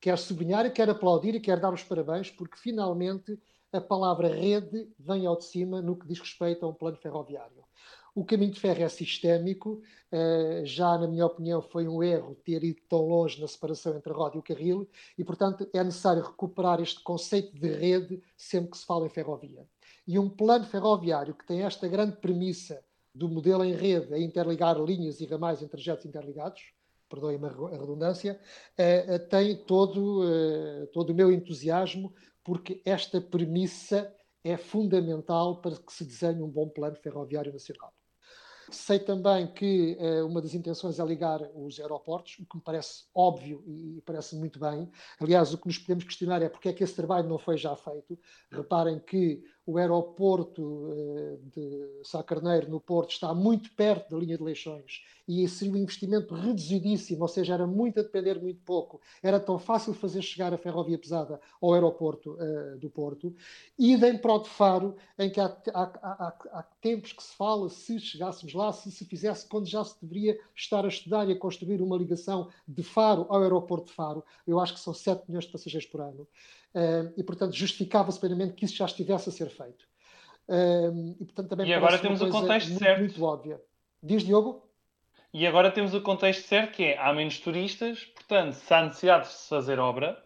Quero 0.00 0.18
sublinhar 0.18 0.72
quero 0.72 0.92
aplaudir 0.92 1.34
e 1.34 1.40
quero 1.40 1.60
dar 1.60 1.72
os 1.72 1.82
parabéns, 1.82 2.30
porque 2.30 2.56
finalmente 2.56 3.38
a 3.72 3.80
palavra 3.80 4.28
rede 4.28 4.88
vem 4.98 5.26
ao 5.26 5.36
de 5.36 5.44
cima 5.44 5.82
no 5.82 5.96
que 5.96 6.06
diz 6.06 6.18
respeito 6.18 6.64
a 6.64 6.68
um 6.68 6.74
plano 6.74 6.96
ferroviário. 6.96 7.64
O 8.18 8.24
caminho 8.24 8.50
de 8.50 8.58
ferro 8.58 8.82
é 8.82 8.88
sistémico, 8.88 9.80
eh, 10.10 10.62
já 10.64 10.98
na 10.98 11.06
minha 11.06 11.24
opinião 11.24 11.62
foi 11.62 11.86
um 11.86 12.02
erro 12.02 12.34
ter 12.44 12.64
ido 12.64 12.80
tão 12.88 13.06
longe 13.06 13.40
na 13.40 13.46
separação 13.46 13.96
entre 13.96 14.12
a 14.12 14.16
roda 14.16 14.34
e 14.34 14.40
o 14.40 14.42
carril 14.42 14.88
e, 15.16 15.22
portanto, 15.22 15.70
é 15.72 15.84
necessário 15.84 16.24
recuperar 16.24 16.80
este 16.80 17.00
conceito 17.00 17.56
de 17.56 17.68
rede 17.68 18.20
sempre 18.36 18.72
que 18.72 18.78
se 18.78 18.84
fala 18.84 19.06
em 19.06 19.08
ferrovia. 19.08 19.64
E 20.04 20.18
um 20.18 20.28
plano 20.28 20.64
ferroviário 20.64 21.32
que 21.32 21.46
tem 21.46 21.62
esta 21.62 21.86
grande 21.86 22.16
premissa 22.16 22.84
do 23.14 23.28
modelo 23.28 23.64
em 23.64 23.72
rede 23.72 24.12
a 24.12 24.18
interligar 24.18 24.76
linhas 24.82 25.20
e 25.20 25.24
ramais 25.24 25.62
em 25.62 25.68
trajetos 25.68 26.04
interligados, 26.04 26.72
perdoem-me 27.08 27.46
a 27.46 27.78
redundância, 27.78 28.40
eh, 28.76 29.14
eh, 29.14 29.18
tem 29.20 29.54
todo, 29.58 30.24
todo 30.92 31.10
o 31.10 31.14
meu 31.14 31.30
entusiasmo 31.30 32.12
porque 32.42 32.82
esta 32.84 33.20
premissa 33.20 34.12
é 34.42 34.56
fundamental 34.56 35.60
para 35.60 35.76
que 35.76 35.92
se 35.92 36.04
desenhe 36.04 36.42
um 36.42 36.50
bom 36.50 36.68
plano 36.68 36.96
ferroviário 36.96 37.52
nacional. 37.52 37.92
Sei 38.70 38.98
também 38.98 39.46
que 39.46 39.96
uh, 39.98 40.26
uma 40.26 40.42
das 40.42 40.54
intenções 40.54 40.98
é 40.98 41.04
ligar 41.04 41.40
os 41.54 41.80
aeroportos, 41.80 42.38
o 42.38 42.46
que 42.46 42.56
me 42.56 42.62
parece 42.62 43.04
óbvio 43.14 43.62
e 43.66 44.02
parece 44.04 44.36
muito 44.36 44.58
bem. 44.58 44.90
Aliás, 45.18 45.54
o 45.54 45.58
que 45.58 45.66
nos 45.66 45.78
podemos 45.78 46.04
questionar 46.04 46.42
é 46.42 46.48
porque 46.48 46.68
é 46.68 46.72
que 46.72 46.84
esse 46.84 46.94
trabalho 46.94 47.28
não 47.28 47.38
foi 47.38 47.56
já 47.56 47.74
feito. 47.74 48.18
Reparem 48.50 48.98
que 48.98 49.42
o 49.68 49.76
aeroporto 49.76 50.62
uh, 50.62 51.38
de 51.54 52.00
Sá 52.02 52.22
Carneiro, 52.22 52.70
no 52.70 52.80
Porto, 52.80 53.10
está 53.10 53.34
muito 53.34 53.70
perto 53.74 54.12
da 54.12 54.16
linha 54.16 54.38
de 54.38 54.42
Leixões 54.42 55.04
e 55.28 55.46
seria 55.46 55.74
um 55.74 55.76
investimento 55.76 56.34
reduzidíssimo, 56.34 57.20
ou 57.20 57.28
seja, 57.28 57.52
era 57.52 57.66
muito 57.66 58.00
a 58.00 58.02
depender 58.02 58.40
muito 58.40 58.62
pouco. 58.64 58.98
Era 59.22 59.38
tão 59.38 59.58
fácil 59.58 59.92
fazer 59.92 60.22
chegar 60.22 60.54
a 60.54 60.56
ferrovia 60.56 60.96
pesada 60.96 61.38
ao 61.60 61.74
aeroporto 61.74 62.30
uh, 62.32 62.78
do 62.78 62.88
Porto. 62.88 63.36
Idem 63.78 64.16
para 64.16 64.32
o 64.32 64.38
de 64.38 64.48
Faro, 64.48 64.96
em 65.18 65.28
que 65.28 65.38
há, 65.38 65.54
há, 65.74 65.82
há, 65.82 66.34
há, 66.50 66.62
tempos 66.80 67.12
que 67.12 67.22
se 67.22 67.36
fala, 67.36 67.68
se 67.68 68.00
chegássemos 68.00 68.54
lá, 68.54 68.72
se 68.72 68.90
se 68.90 69.04
fizesse 69.04 69.46
quando 69.46 69.66
já 69.66 69.84
se 69.84 70.00
deveria 70.00 70.40
estar 70.56 70.82
a 70.82 70.88
estudar 70.88 71.28
e 71.28 71.32
a 71.32 71.38
construir 71.38 71.82
uma 71.82 71.98
ligação 71.98 72.48
de 72.66 72.82
Faro 72.82 73.26
ao 73.28 73.42
aeroporto 73.42 73.88
de 73.88 73.92
Faro. 73.92 74.24
Eu 74.46 74.58
acho 74.58 74.72
que 74.72 74.80
são 74.80 74.94
7 74.94 75.24
milhões 75.28 75.44
de 75.44 75.52
passageiros 75.52 75.86
por 75.90 76.00
ano. 76.00 76.26
E, 77.16 77.22
portanto, 77.22 77.54
justificava-se 77.54 78.18
plenamente 78.20 78.54
que 78.54 78.64
isso 78.64 78.76
já 78.76 78.84
estivesse 78.84 79.28
a 79.28 79.32
ser 79.32 79.48
feito. 79.48 79.86
E, 81.20 81.24
portanto, 81.24 81.48
também 81.48 81.68
e 81.68 81.74
agora 81.74 81.98
temos 81.98 82.20
o 82.20 82.28
contexto 82.28 82.68
muito, 82.68 82.82
certo. 82.82 83.00
Muito 83.00 83.24
óbvia. 83.24 83.60
Diz, 84.02 84.22
Diogo? 84.22 84.68
E 85.32 85.46
agora 85.46 85.70
temos 85.70 85.92
o 85.92 86.00
contexto 86.00 86.46
certo, 86.46 86.72
que 86.72 86.84
é, 86.84 86.98
há 86.98 87.12
menos 87.12 87.38
turistas, 87.38 88.04
portanto, 88.04 88.54
se 88.54 88.72
há 88.72 88.84
necessidade 88.84 89.26
de 89.26 89.32
se 89.34 89.48
fazer 89.48 89.78
obra, 89.78 90.22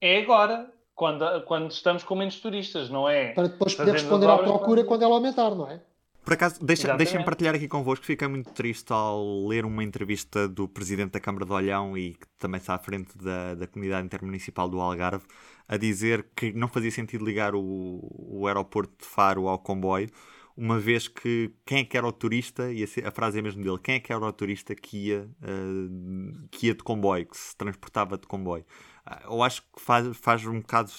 é 0.00 0.22
agora, 0.22 0.72
quando, 0.94 1.42
quando 1.44 1.70
estamos 1.70 2.02
com 2.02 2.14
menos 2.14 2.40
turistas, 2.40 2.88
não 2.88 3.06
é? 3.06 3.34
Para 3.34 3.48
depois 3.48 3.74
poder 3.74 3.92
responder 3.92 4.26
à 4.26 4.38
procura 4.38 4.84
quando 4.84 5.02
ela 5.02 5.14
aumentar, 5.14 5.54
não 5.54 5.68
é? 5.68 5.82
Por 6.24 6.34
acaso, 6.34 6.64
deixa, 6.64 6.96
deixem-me 6.96 7.24
partilhar 7.24 7.54
aqui 7.54 7.66
convosco. 7.66 8.04
Fiquei 8.04 8.28
muito 8.28 8.50
triste 8.52 8.92
ao 8.92 9.46
ler 9.48 9.64
uma 9.64 9.82
entrevista 9.82 10.46
do 10.46 10.68
presidente 10.68 11.12
da 11.12 11.20
Câmara 11.20 11.44
de 11.44 11.52
Olhão 11.52 11.96
e 11.96 12.14
que 12.14 12.26
também 12.38 12.58
está 12.58 12.74
à 12.74 12.78
frente 12.78 13.16
da, 13.16 13.54
da 13.54 13.66
comunidade 13.66 14.06
intermunicipal 14.06 14.68
do 14.68 14.80
Algarve 14.80 15.24
a 15.66 15.76
dizer 15.76 16.26
que 16.34 16.52
não 16.52 16.68
fazia 16.68 16.90
sentido 16.90 17.24
ligar 17.24 17.54
o, 17.54 17.60
o 17.62 18.46
aeroporto 18.46 18.92
de 18.98 19.06
Faro 19.06 19.48
ao 19.48 19.58
comboio, 19.58 20.10
uma 20.56 20.78
vez 20.78 21.06
que 21.06 21.52
quem 21.64 21.78
é 21.78 21.84
que 21.84 21.96
era 21.96 22.06
o 22.06 22.12
turista, 22.12 22.72
e 22.72 22.82
a, 22.82 23.08
a 23.08 23.10
frase 23.10 23.38
é 23.38 23.42
mesmo 23.42 23.62
dele, 23.62 23.78
quem 23.78 23.94
é 23.94 24.00
que 24.00 24.12
era 24.12 24.24
o 24.24 24.32
turista 24.32 24.74
que 24.74 25.06
ia, 25.06 25.30
uh, 25.42 26.48
que 26.50 26.66
ia 26.66 26.74
de 26.74 26.82
comboio, 26.82 27.24
que 27.24 27.36
se 27.36 27.56
transportava 27.56 28.18
de 28.18 28.26
comboio. 28.26 28.64
Uh, 29.06 29.32
eu 29.32 29.42
acho 29.42 29.62
que 29.62 29.80
faz, 29.80 30.16
faz 30.16 30.44
um 30.44 30.60
bocado 30.60 30.90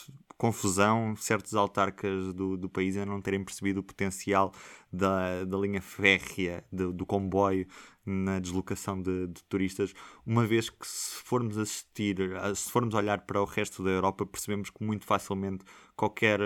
confusão 0.41 1.15
certos 1.15 1.53
autarcas 1.53 2.33
do, 2.33 2.57
do 2.57 2.67
país 2.67 2.97
a 2.97 3.05
não 3.05 3.21
terem 3.21 3.43
percebido 3.43 3.79
o 3.79 3.83
potencial 3.83 4.51
da, 4.91 5.45
da 5.45 5.55
linha 5.55 5.83
férrea, 5.83 6.65
do 6.71 7.05
comboio 7.05 7.67
na 8.03 8.39
deslocação 8.39 8.99
de, 8.99 9.27
de, 9.27 9.43
turistas, 9.43 9.93
uma 10.25 10.45
vez 10.45 10.69
que 10.69 10.87
se 10.87 11.21
formos 11.23 11.57
assistir, 11.57 12.17
se 12.55 12.71
formos 12.71 12.95
olhar 12.95 13.21
para 13.21 13.39
o 13.39 13.45
resto 13.45 13.83
da 13.83 13.91
Europa, 13.91 14.25
percebemos 14.25 14.71
que 14.71 14.83
muito 14.83 15.05
facilmente 15.05 15.63
qualquer 15.95 16.39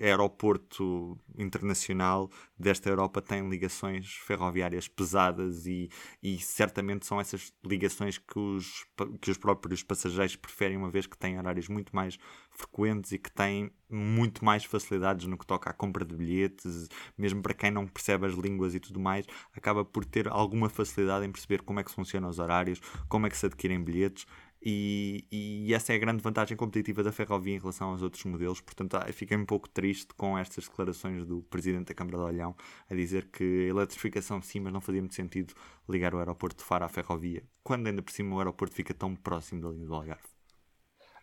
aeroporto 0.00 1.18
internacional 1.36 2.30
desta 2.58 2.88
Europa 2.88 3.20
tem 3.20 3.46
ligações 3.46 4.14
ferroviárias 4.26 4.88
pesadas 4.88 5.66
e, 5.66 5.90
e 6.22 6.38
certamente 6.38 7.04
são 7.04 7.20
essas 7.20 7.52
ligações 7.62 8.16
que 8.16 8.38
os, 8.38 8.86
que 9.20 9.30
os 9.30 9.36
próprios 9.36 9.82
passageiros 9.82 10.36
preferem, 10.36 10.78
uma 10.78 10.90
vez 10.90 11.06
que 11.06 11.18
têm 11.18 11.38
horários 11.38 11.68
muito 11.68 11.94
mais 11.94 12.18
frequentes 12.52 13.12
e 13.12 13.18
que 13.18 13.30
têm 13.30 13.70
muito 13.88 14.44
mais 14.44 14.64
facilidades 14.64 15.26
no 15.26 15.36
que 15.36 15.46
toca 15.46 15.70
à 15.70 15.72
compra 15.72 16.04
de 16.04 16.14
bilhetes, 16.14 16.88
mesmo 17.16 17.42
para 17.42 17.54
quem 17.54 17.70
não 17.70 17.86
percebe 17.86 18.26
as 18.26 18.34
línguas 18.34 18.74
e 18.74 18.80
tudo 18.80 19.00
mais, 19.00 19.26
acaba 19.54 19.84
por 19.84 20.04
ter 20.04 20.28
alguma 20.28 20.68
facilidade 20.68 21.26
em 21.26 21.32
perceber 21.32 21.62
como 21.62 21.80
é 21.80 21.84
que 21.84 21.90
funcionam 21.90 22.28
os 22.28 22.38
horários, 22.38 22.80
como 23.08 23.26
é 23.26 23.30
que 23.30 23.36
se 23.36 23.46
adquirem 23.46 23.82
bilhetes. 23.82 24.26
E, 24.64 25.26
e, 25.32 25.74
essa 25.74 25.92
é 25.92 25.96
a 25.96 25.98
grande 25.98 26.22
vantagem 26.22 26.56
competitiva 26.56 27.02
da 27.02 27.10
ferrovia 27.10 27.56
em 27.56 27.58
relação 27.58 27.90
aos 27.90 28.00
outros 28.00 28.22
modelos. 28.24 28.60
Portanto, 28.60 28.94
ah, 28.94 29.12
fiquei 29.12 29.36
um 29.36 29.44
pouco 29.44 29.68
triste 29.68 30.14
com 30.14 30.38
estas 30.38 30.68
declarações 30.68 31.26
do 31.26 31.42
Presidente 31.42 31.88
da 31.88 31.94
Câmara 31.94 32.18
de 32.18 32.24
Olhão 32.24 32.54
a 32.88 32.94
dizer 32.94 33.28
que 33.32 33.42
a 33.42 33.70
eletrificação 33.70 34.40
sim, 34.40 34.60
mas 34.60 34.72
não 34.72 34.80
fazia 34.80 35.02
muito 35.02 35.16
sentido 35.16 35.52
ligar 35.88 36.14
o 36.14 36.18
aeroporto 36.18 36.58
de 36.58 36.64
Faro 36.64 36.84
à 36.84 36.88
ferrovia, 36.88 37.42
quando 37.64 37.88
ainda 37.88 38.02
por 38.02 38.12
cima 38.12 38.36
o 38.36 38.38
aeroporto 38.38 38.74
fica 38.74 38.94
tão 38.94 39.16
próximo 39.16 39.60
da 39.62 39.68
linha 39.68 39.86
do 39.86 39.94
Algarve. 39.94 40.31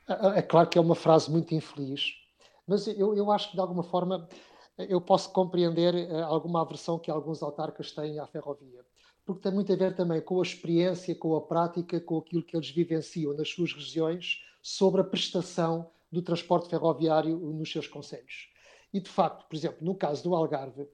É, 0.10 0.40
é 0.40 0.42
claro 0.42 0.68
que 0.68 0.78
é 0.78 0.82
uma 0.82 0.96
frase 0.96 1.30
muito 1.30 1.54
infeliz, 1.54 2.16
mas 2.66 2.88
eu, 2.88 3.16
eu 3.16 3.32
acho 3.32 3.50
que 3.50 3.56
de 3.56 3.62
alguma 3.62 3.84
forma 3.84 4.28
eu 4.78 5.00
posso 5.00 5.32
compreender 5.32 5.94
uh, 5.94 6.26
alguma 6.26 6.62
aversão 6.62 6.98
que 6.98 7.12
alguns 7.12 7.44
autarcas 7.44 7.92
têm 7.92 8.20
à 8.20 8.26
ferrovia, 8.26 8.84
porque 9.24 9.42
tem 9.42 9.52
muito 9.52 9.72
a 9.72 9.76
ver 9.76 9.96
também 9.96 10.20
com 10.22 10.40
a 10.40 10.44
experiência, 10.44 11.14
com 11.14 11.36
a 11.36 11.42
prática, 11.42 12.00
com 12.00 12.18
aquilo 12.18 12.42
que 12.42 12.56
eles 12.56 12.70
vivenciam 12.72 13.34
nas 13.34 13.50
suas 13.50 13.72
regiões 13.74 14.44
sobre 14.62 15.02
a 15.02 15.04
prestação 15.04 15.92
do 16.12 16.22
transporte 16.22 16.70
ferroviário 16.70 17.38
nos 17.38 17.72
seus 17.72 17.88
conselhos. 17.88 18.50
E 18.92 19.00
de 19.00 19.10
facto, 19.10 19.48
por 19.48 19.56
exemplo, 19.56 19.78
no 19.82 19.94
caso 19.94 20.24
do 20.24 20.36
Algarve, 20.36 20.88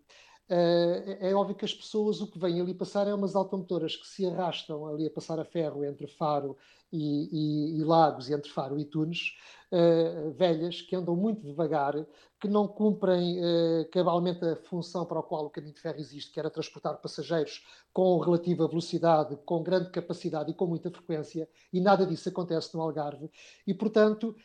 é 0.47 1.33
óbvio 1.33 1.55
que 1.55 1.65
as 1.65 1.73
pessoas 1.73 2.21
o 2.21 2.29
que 2.29 2.37
vêm 2.37 2.61
ali 2.61 2.73
passar 2.73 3.07
é 3.07 3.13
umas 3.13 3.35
automotoras 3.35 3.95
que 3.95 4.07
se 4.07 4.25
arrastam 4.27 4.85
ali 4.85 5.07
a 5.07 5.11
passar 5.11 5.39
a 5.39 5.45
ferro 5.45 5.83
entre 5.83 6.07
Faro 6.07 6.55
e, 6.91 7.75
e, 7.75 7.79
e 7.79 7.83
Lagos 7.83 8.29
e 8.29 8.33
entre 8.33 8.51
Faro 8.51 8.79
e 8.79 8.85
Tunes, 8.85 9.33
uh, 9.71 10.31
velhas 10.31 10.81
que 10.81 10.95
andam 10.95 11.15
muito 11.15 11.41
devagar, 11.41 11.93
que 12.39 12.47
não 12.47 12.67
cumprem 12.67 13.39
uh, 13.39 13.89
cabalmente 13.91 14.45
a 14.45 14.55
função 14.55 15.05
para 15.05 15.19
a 15.19 15.23
qual 15.23 15.45
o 15.45 15.49
caminho 15.49 15.73
de 15.73 15.81
ferro 15.81 15.99
existe, 15.99 16.31
que 16.31 16.39
era 16.39 16.49
transportar 16.49 16.97
passageiros 17.01 17.65
com 17.91 18.17
relativa 18.19 18.67
velocidade, 18.67 19.37
com 19.45 19.63
grande 19.63 19.89
capacidade 19.89 20.51
e 20.51 20.53
com 20.53 20.67
muita 20.67 20.91
frequência, 20.91 21.49
e 21.73 21.81
nada 21.81 22.05
disso 22.05 22.29
acontece 22.29 22.75
no 22.75 22.81
Algarve. 22.81 23.31
E, 23.65 23.73
portanto, 23.73 24.35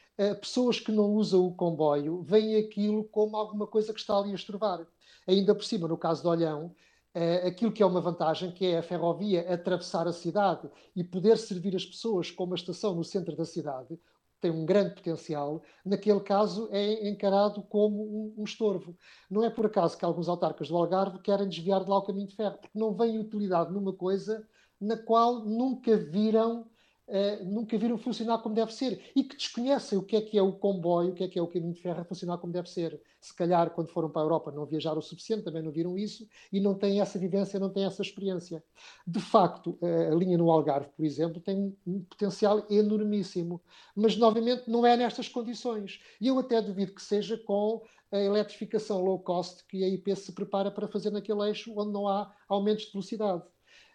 pessoas 0.41 0.79
que 0.79 0.93
não 0.93 1.13
usam 1.13 1.47
o 1.47 1.55
comboio 1.55 2.23
veem 2.23 2.57
aquilo 2.57 3.05
como 3.05 3.37
alguma 3.37 3.67
coisa 3.67 3.93
que 3.93 4.01
está 4.01 4.17
ali 4.17 4.31
a 4.31 4.35
estorvar 4.35 4.87
ainda 5.26 5.54
por 5.54 5.64
cima, 5.64 5.88
no 5.88 5.98
caso 5.98 6.22
de 6.22 6.28
Olhão, 6.28 6.74
Uh, 7.12 7.48
aquilo 7.48 7.72
que 7.72 7.83
é 7.83 7.87
uma 7.87 8.00
vantagem, 8.00 8.52
que 8.52 8.64
é 8.64 8.78
a 8.78 8.83
ferrovia 8.85 9.52
atravessar 9.52 10.06
a 10.06 10.12
cidade 10.12 10.70
e 10.94 11.02
poder 11.02 11.37
servir 11.38 11.74
as 11.74 11.85
pessoas 11.85 12.30
com 12.30 12.44
uma 12.44 12.54
estação 12.54 12.94
no 12.94 13.02
centro 13.02 13.35
da 13.35 13.44
cidade, 13.44 13.98
tem 14.40 14.50
um 14.50 14.64
grande 14.64 14.94
potencial, 14.94 15.62
naquele 15.85 16.20
caso 16.20 16.68
é 16.72 17.09
encarado 17.09 17.62
como 17.64 18.02
um, 18.02 18.35
um, 18.38 18.44
estorvo. 18.44 18.96
Não 19.28 19.44
é 19.44 19.50
por 19.50 19.66
acaso 19.66 19.98
que 19.98 20.04
alguns 20.04 20.28
autarcas 20.28 20.68
do 20.68 20.76
Algarve 20.76 21.18
querem 21.20 21.48
desviar 21.48 21.85
de 21.85 21.90
lá 21.90 21.98
o 21.98 22.02
caminho 22.02 22.28
de 22.28 22.35
ferro, 22.37 22.59
porque 22.59 22.78
não 22.78 22.94
vem 22.94 23.18
utilidade 23.18 23.72
numa 23.72 23.92
coisa 23.92 24.46
na 24.80 24.96
qual 24.96 25.44
nunca 25.44 25.96
viram 25.96 26.69
uh, 27.11 27.44
nunca 27.44 27.77
viram 27.77 27.99
funcionar 27.99 28.38
como 28.38 28.55
deve 28.55 28.73
ser 28.73 29.01
e 29.14 29.25
que 29.25 29.37
desconhecem 29.37 29.99
o 29.99 30.03
que 30.03 30.16
é 30.16 30.20
que 30.20 30.38
é 30.38 30.42
o 30.42 30.53
comboio, 30.53 31.11
o 31.11 31.14
que 31.14 31.25
é 31.25 31.29
que 31.29 31.38
é 31.38 31.42
o 31.42 31.46
caminho 31.46 31.75
de 31.75 31.81
ferro 31.83 32.01
a 32.01 32.05
funcionar 32.05 32.38
como 32.38 32.53
deve 32.53 32.70
ser. 32.70 33.01
Se 33.20 33.35
calhar, 33.35 33.70
quando 33.70 33.90
foram 33.90 34.09
para 34.09 34.23
a 34.23 34.25
Europa, 34.25 34.53
não 34.53 34.64
viajaram 34.64 34.99
o 34.99 35.03
suficiente, 35.03 35.44
também 35.44 35.62
não 35.62 35.70
viram 35.70 35.99
isso 35.99 36.27
e 36.53 36.61
não 36.61 36.75
têm 36.75 37.01
essa 37.01 37.18
vivência, 37.18 37.59
não 37.59 37.68
têm 37.68 37.85
essa 37.85 38.01
experiência. 38.01 38.62
De 39.07 39.20
facto, 39.20 39.79
uh, 39.83 40.12
a 40.12 40.14
linha 40.14 40.38
no 40.38 40.51
Algarve, 40.51 40.88
por 40.96 41.05
exemplo, 41.05 41.40
tem 41.40 41.77
um 41.87 42.03
potencial 42.05 42.64
enormíssimo, 42.70 43.61
mas 43.94 44.16
novamente 44.16 44.70
não 44.70 44.87
é 44.87 44.96
nestas 44.96 45.29
condições. 45.29 46.01
E 46.20 46.29
eu 46.29 46.38
até 46.38 46.62
duvido 46.62 46.94
que 46.94 47.03
seja 47.03 47.37
com 47.37 47.83
a 48.12 48.18
eletrificação 48.18 49.03
low 49.05 49.18
cost 49.20 49.64
que 49.66 49.85
a 49.85 49.88
IP 49.88 50.14
se 50.16 50.33
prepara 50.33 50.70
para 50.70 50.88
fazer 50.88 51.11
naquele 51.11 51.49
eixo 51.49 51.73
onde 51.77 51.92
não 51.92 52.09
há 52.09 52.33
aumentos 52.49 52.87
de 52.87 52.92
velocidade. 52.92 53.42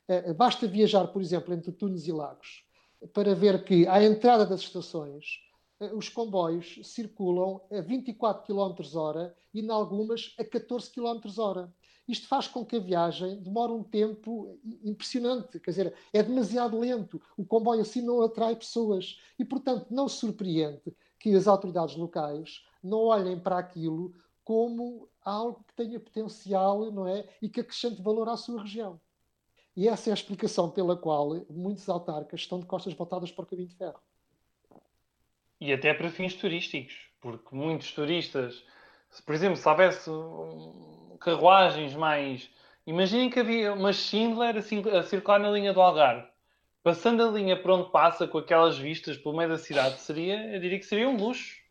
Uh, 0.08 0.34
basta 0.36 0.67
viajar, 0.67 1.08
por 1.08 1.21
exemplo, 1.21 1.54
entre 1.54 1.71
Tunes 1.71 2.08
e 2.08 2.12
Lagos 2.12 2.64
para 3.13 3.36
ver 3.36 3.63
que 3.63 3.88
à 3.88 4.04
entrada 4.04 4.46
das 4.46 4.62
estações 4.62 5.39
eh, 5.80 5.94
os 5.94 6.10
comboios 6.10 6.80
circulam 6.84 7.62
a 7.72 7.82
24 7.82 8.44
km 8.44 8.96
hora 8.96 9.36
e, 9.54 9.62
em 9.62 9.70
algumas, 9.70 10.34
a 10.39 10.44
14 10.44 10.91
km 10.91 11.22
hora. 11.38 11.74
Isto 12.08 12.28
faz 12.28 12.48
com 12.48 12.63
que 12.63 12.76
a 12.76 12.80
viagem 12.80 13.41
demore 13.41 13.74
um 13.74 13.84
tempo 13.84 14.60
impressionante, 14.84 15.60
quer 15.60 15.72
dizer, 15.72 15.94
é 16.13 16.22
demasiado 16.22 16.80
lento. 16.80 17.20
O 17.36 17.44
comboio 17.44 17.82
assim 17.82 18.02
não 18.02 18.22
atrai 18.22 18.56
pessoas 18.56 19.20
e, 19.39 19.44
portanto, 19.44 19.88
não 19.89 20.08
surpreende 20.08 20.96
que 21.20 21.34
as 21.34 21.48
autoridades 21.48 21.96
locais 21.96 22.63
não 22.84 23.06
olhem 23.06 23.39
para 23.39 23.58
aquilo 23.58 24.13
como 24.44 25.10
algo 25.24 25.63
que 25.68 25.74
tenha 25.74 26.00
potencial, 26.00 26.91
não 26.91 27.08
é, 27.08 27.28
e 27.41 27.50
que 27.50 27.62
acrescente 27.62 28.02
valor 28.04 28.30
à 28.30 28.38
sua 28.38 28.62
região. 28.62 29.02
E 29.75 29.89
essa 29.89 30.09
é 30.09 30.11
a 30.11 30.13
explicação 30.13 30.69
pela 30.69 30.95
qual 30.95 31.45
muitos 31.49 31.89
autarcas 31.89 32.41
estão 32.41 32.59
de 32.59 32.65
costas 32.65 32.93
voltadas 32.93 33.31
para 33.31 33.43
o 33.43 33.45
caminho 33.45 33.67
de 33.67 33.75
ferro. 33.75 33.99
E 35.59 35.73
até 35.73 35.93
para 35.93 36.09
fins 36.09 36.33
turísticos, 36.33 36.95
porque 37.19 37.53
muitos 37.53 37.91
turistas, 37.91 38.63
por 39.25 39.35
exemplo, 39.35 39.57
se 39.57 39.67
houvesse 39.67 40.09
carruagens 41.19 41.93
mais. 41.93 42.49
Imaginem 42.88 43.29
que 43.29 43.39
havia 43.39 43.73
uma 43.73 43.91
Schindler 43.91 44.57
a 44.57 45.03
circular 45.03 45.39
na 45.39 45.49
linha 45.49 45.73
do 45.73 45.81
Algarve. 45.81 46.27
Passando 46.83 47.23
a 47.23 47.31
linha 47.31 47.59
por 47.59 47.71
onde 47.71 47.89
passa, 47.89 48.27
com 48.27 48.38
aquelas 48.38 48.77
vistas 48.77 49.17
pelo 49.17 49.35
meio 49.35 49.49
da 49.49 49.57
cidade, 49.57 49.99
seria, 49.99 50.53
eu 50.53 50.59
diria 50.59 50.77
que 50.77 50.85
seria 50.85 51.09
um 51.09 51.17
luxo. 51.17 51.64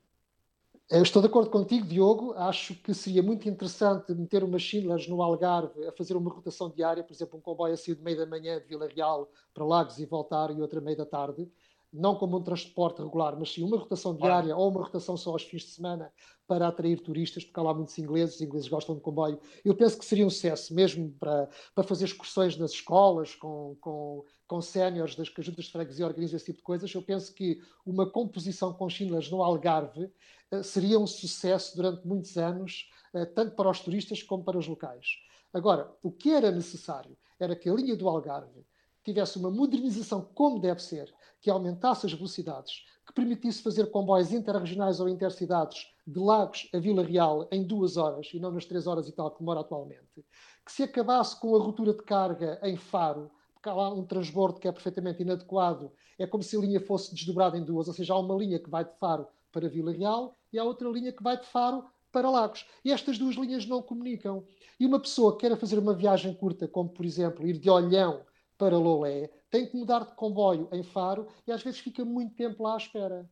Eu 0.91 1.03
estou 1.03 1.23
de 1.23 1.29
acordo 1.29 1.51
contigo, 1.51 1.87
Diogo. 1.87 2.35
Acho 2.35 2.75
que 2.75 2.93
seria 2.93 3.23
muito 3.23 3.49
interessante 3.49 4.13
meter 4.15 4.45
umas 4.45 4.63
Schindlers 4.63 5.09
no 5.09 5.23
Algarve 5.23 5.87
a 5.87 5.93
fazer 5.93 6.15
uma 6.15 6.31
rotação 6.31 6.71
diária, 6.71 7.03
por 7.03 7.13
exemplo, 7.13 7.39
um 7.39 7.43
comboio 7.43 7.73
assim 7.75 7.95
de 7.95 8.03
meio 8.03 8.19
da 8.19 8.27
manhã 8.27 8.61
de 8.61 8.67
Vila 8.67 8.87
Real 8.87 9.31
para 9.55 9.65
Lagos 9.65 9.99
e 9.99 10.05
voltar 10.05 10.51
e 10.51 10.61
outra 10.61 10.81
meio 10.83 10.97
da 10.97 11.07
tarde. 11.07 11.51
Não 11.97 12.17
como 12.17 12.39
um 12.39 12.43
transporte 12.43 13.01
regular, 13.01 13.37
mas 13.39 13.53
sim 13.53 13.63
uma 13.63 13.79
rotação 13.79 14.17
diária 14.17 14.53
ah. 14.53 14.57
ou 14.57 14.69
uma 14.69 14.83
rotação 14.83 15.17
só 15.17 15.31
aos 15.31 15.45
fins 15.45 15.63
de 15.63 15.71
semana 15.71 16.13
para 16.47 16.67
atrair 16.67 17.01
turistas, 17.01 17.45
porque 17.45 17.59
há 17.59 17.63
lá 17.63 17.73
muitos 17.73 17.97
ingleses, 17.99 18.35
os 18.35 18.41
ingleses 18.41 18.69
gostam 18.69 18.97
de 18.97 19.01
comboio. 19.01 19.39
Eu 19.65 19.75
penso 19.75 19.97
que 19.97 20.05
seria 20.05 20.27
um 20.27 20.31
sucesso 20.31 20.75
mesmo 20.75 21.11
para, 21.19 21.49
para 21.73 21.85
fazer 21.85 22.07
excursões 22.07 22.57
nas 22.57 22.73
escolas, 22.73 23.35
com, 23.37 23.77
com, 23.81 24.25
com 24.47 24.61
séniores 24.61 25.15
das 25.15 25.29
juntas 25.29 25.67
de 25.67 25.73
freguesia 25.73 26.05
organizam 26.05 26.37
esse 26.37 26.47
tipo 26.47 26.59
de 26.59 26.65
coisas. 26.65 26.93
Eu 26.93 27.03
penso 27.03 27.33
que 27.33 27.61
uma 27.87 28.11
composição 28.11 28.73
com 28.73 28.89
Schindlers 28.89 29.31
no 29.31 29.43
Algarve 29.43 30.11
eh, 30.51 30.63
seria 30.63 30.99
um 30.99 31.07
sucesso 31.07 31.77
durante 31.77 32.07
muitos 32.07 32.37
anos, 32.37 32.91
eh, 33.15 33.25
tanto 33.25 33.55
para 33.55 33.71
os 33.71 33.81
turistas 33.81 34.23
como 34.23 34.45
para 34.45 34.59
os 34.59 34.67
locais. 34.67 35.07
Agora, 35.53 35.91
o 36.03 36.11
que 36.11 36.31
era 36.31 36.51
necessário 36.51 37.17
era 37.39 37.55
que 37.55 37.69
a 37.69 37.75
linha 37.75 37.97
do 37.97 38.09
Algarve 38.09 38.67
tivesse 39.05 39.39
uma 39.39 39.51
modernização 39.51 40.23
como 40.35 40.59
deve 40.59 40.83
ser, 40.83 41.15
que 41.45 41.51
aumentasse 41.51 42.07
as 42.07 42.13
velocidades, 42.15 42.87
que 43.07 43.13
permitisse 43.13 43.63
fazer 43.63 43.91
comboios 43.91 44.33
interregionais 44.33 44.99
ou 44.99 45.11
intercidades 45.11 45.93
de 46.07 46.19
Lagos 46.19 46.71
a 46.73 46.79
Vila 46.79 47.05
Real 47.05 47.47
em 47.53 47.63
duas 47.63 47.99
horas 47.99 48.31
e 48.33 48.41
não 48.41 48.51
nas 48.51 48.65
três 48.65 48.87
horas 48.87 49.07
e 49.09 49.13
tal 49.13 49.31
que 49.31 49.41
demora 49.41 49.61
atualmente, 49.61 50.25
que 50.65 50.73
se 50.73 50.85
acabasse 50.85 51.39
com 51.39 51.55
a 51.55 51.59
ruptura 51.59 51.93
de 51.93 52.03
carga 52.03 52.59
em 52.63 52.79
Faro, 52.79 53.31
porque 53.53 53.69
há 53.69 53.75
lá 53.75 53.93
um 53.93 54.07
transbordo 54.07 54.59
que 54.59 54.67
é 54.67 54.73
perfeitamente 54.73 55.21
inadequado, 55.21 55.93
é 56.19 56.27
como 56.27 56.43
se 56.43 56.57
a 56.57 56.61
linha 56.61 56.81
fosse 56.81 57.15
desdobrada 57.15 57.59
em 57.59 57.63
duas, 57.63 57.89
ou 57.89 57.93
seja, 57.93 58.15
há 58.15 58.19
uma 58.19 58.37
linha 58.37 58.59
que 58.59 58.71
vai 58.71 58.83
de 58.83 58.97
Faro 58.99 59.27
para 59.53 59.69
Vila 59.69 59.93
Real 59.93 60.35
e 60.51 60.59
há 60.59 60.65
outra 60.65 60.89
linha 60.89 61.13
que 61.13 61.23
vai 61.23 61.39
de 61.39 61.45
Faro 61.45 61.85
para 62.11 62.31
Lagos. 62.31 62.65
E 62.83 62.91
estas 62.91 63.19
duas 63.19 63.37
linhas 63.37 63.67
não 63.67 63.83
comunicam. 63.83 64.47
E 64.81 64.87
uma 64.87 64.99
pessoa 64.99 65.33
que 65.33 65.41
queira 65.41 65.59
fazer 65.59 65.79
uma 65.79 65.93
viagem 65.93 66.33
curta, 66.33 66.67
como 66.67 66.89
por 66.89 67.05
exemplo 67.05 67.47
ir 67.47 67.59
de 67.59 67.69
Olhão 67.69 68.23
para 68.57 68.79
Lolé, 68.79 69.31
tem 69.55 69.65
que 69.65 69.77
mudar 69.77 70.01
de 70.01 70.13
comboio 70.17 70.69
em 70.73 70.83
Faro 70.83 71.29
e 71.47 71.53
às 71.53 71.63
vezes 71.63 71.79
fica 71.79 72.05
muito 72.05 72.35
tempo 72.35 72.65
lá 72.65 72.75
à 72.75 72.77
espera. 72.77 73.31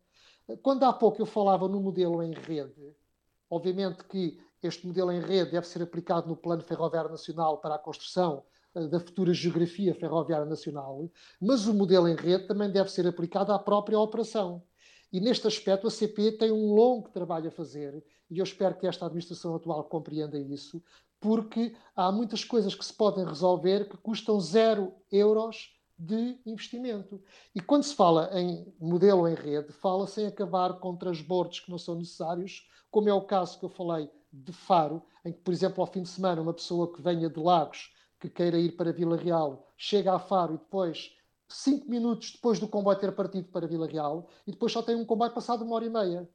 Quando 0.62 0.85
há 0.85 0.92
pouco 0.92 1.20
eu 1.20 1.26
falava 1.26 1.66
no 1.66 1.80
modelo 1.80 2.22
em 2.22 2.32
rede, 2.32 2.94
obviamente 3.50 4.04
que 4.04 4.38
este 4.62 4.87
modelo 4.87 5.11
em 5.11 5.20
rede 5.20 5.50
deve 5.50 5.66
ser 5.66 5.82
aplicado 5.82 6.28
no 6.28 6.37
Plano 6.37 6.62
Ferroviário 6.62 7.11
Nacional 7.11 7.58
para 7.58 7.74
a 7.74 7.78
construção 7.78 8.44
eh, 8.72 8.87
da 8.87 9.00
futura 9.00 9.35
geografia 9.35 9.92
ferroviária 9.96 10.46
nacional, 10.46 11.11
mas 11.40 11.66
o 11.66 11.74
modelo 11.74 12.06
em 12.06 12.14
rede 12.14 12.46
também 12.46 12.70
deve 12.70 12.88
ser 12.88 13.04
aplicado 13.04 13.52
à 13.52 13.58
própria 13.58 13.98
operação. 13.98 14.62
E 15.12 15.18
neste 15.18 15.48
aspecto 15.48 15.88
a 15.88 15.90
CP 15.90 16.38
tem 16.38 16.52
um 16.52 16.72
longo 16.72 17.08
trabalho 17.08 17.48
a 17.48 17.50
fazer 17.50 18.00
e 18.30 18.38
eu 18.38 18.44
espero 18.44 18.76
que 18.78 18.87
esta 18.87 19.06
administração 19.06 19.56
atual 19.56 19.82
compreenda 19.82 20.38
isso, 20.38 20.80
porque 21.18 21.74
há 21.96 22.12
muitas 22.12 22.44
coisas 22.44 22.76
que 22.76 22.85
se 22.85 22.94
podem 22.94 23.24
resolver 23.24 23.88
que 23.88 23.96
custam 23.96 24.38
zero 24.38 24.94
euros 25.11 25.82
de 26.03 26.37
investimento. 26.45 27.23
E 27.55 27.61
quando 27.61 27.85
se 27.85 27.95
fala 27.95 28.29
em 28.33 28.75
modelo 28.81 29.29
em 29.29 29.35
rede, 29.35 29.73
fala-se 29.73 30.21
em 30.21 30.27
acabar 30.27 30.81
com 30.81 30.97
transbordos 30.97 31.61
que 31.61 31.71
não 31.71 31.79
são 31.79 31.95
necessários, 31.95 32.69
como 32.91 33.09
é 33.09 33.15
o 33.15 33.23
caso 33.23 33.59
que 33.59 33.65
eu 33.65 33.69
falei 33.69 34.11
de 34.33 34.53
Faro, 34.53 35.03
em 35.25 35.33
que, 35.33 35.38
por 35.38 35.55
exemplo, 35.55 35.81
ao 35.81 35.87
fim 35.87 36.03
de 36.03 36.09
semana, 36.09 36.43
uma 36.43 36.53
pessoa 36.53 36.93
que 36.93 37.01
venha 37.01 37.31
de 37.31 37.38
Lagos, 37.38 37.93
que 38.19 38.29
queira 38.29 38.59
ir 38.59 38.73
para 38.73 38.93
Vila 38.93 39.17
Real, 39.17 39.69
chega 39.77 40.12
a 40.12 40.19
Faro 40.19 40.55
e 40.55 40.59
depois, 40.59 41.15
cinco 41.49 41.88
minutos 41.88 42.33
depois 42.33 42.59
do 42.59 42.67
comboio 42.67 42.99
ter 42.99 43.12
partido 43.12 43.49
para 43.49 43.69
Vila 43.69 43.87
Real, 43.87 44.29
e 44.45 44.51
depois 44.51 44.73
só 44.73 44.83
tem 44.83 44.97
um 44.97 45.05
comboio 45.05 45.33
passado 45.33 45.65
uma 45.65 45.77
hora 45.77 45.85
e 45.85 45.91
meia. 45.91 46.29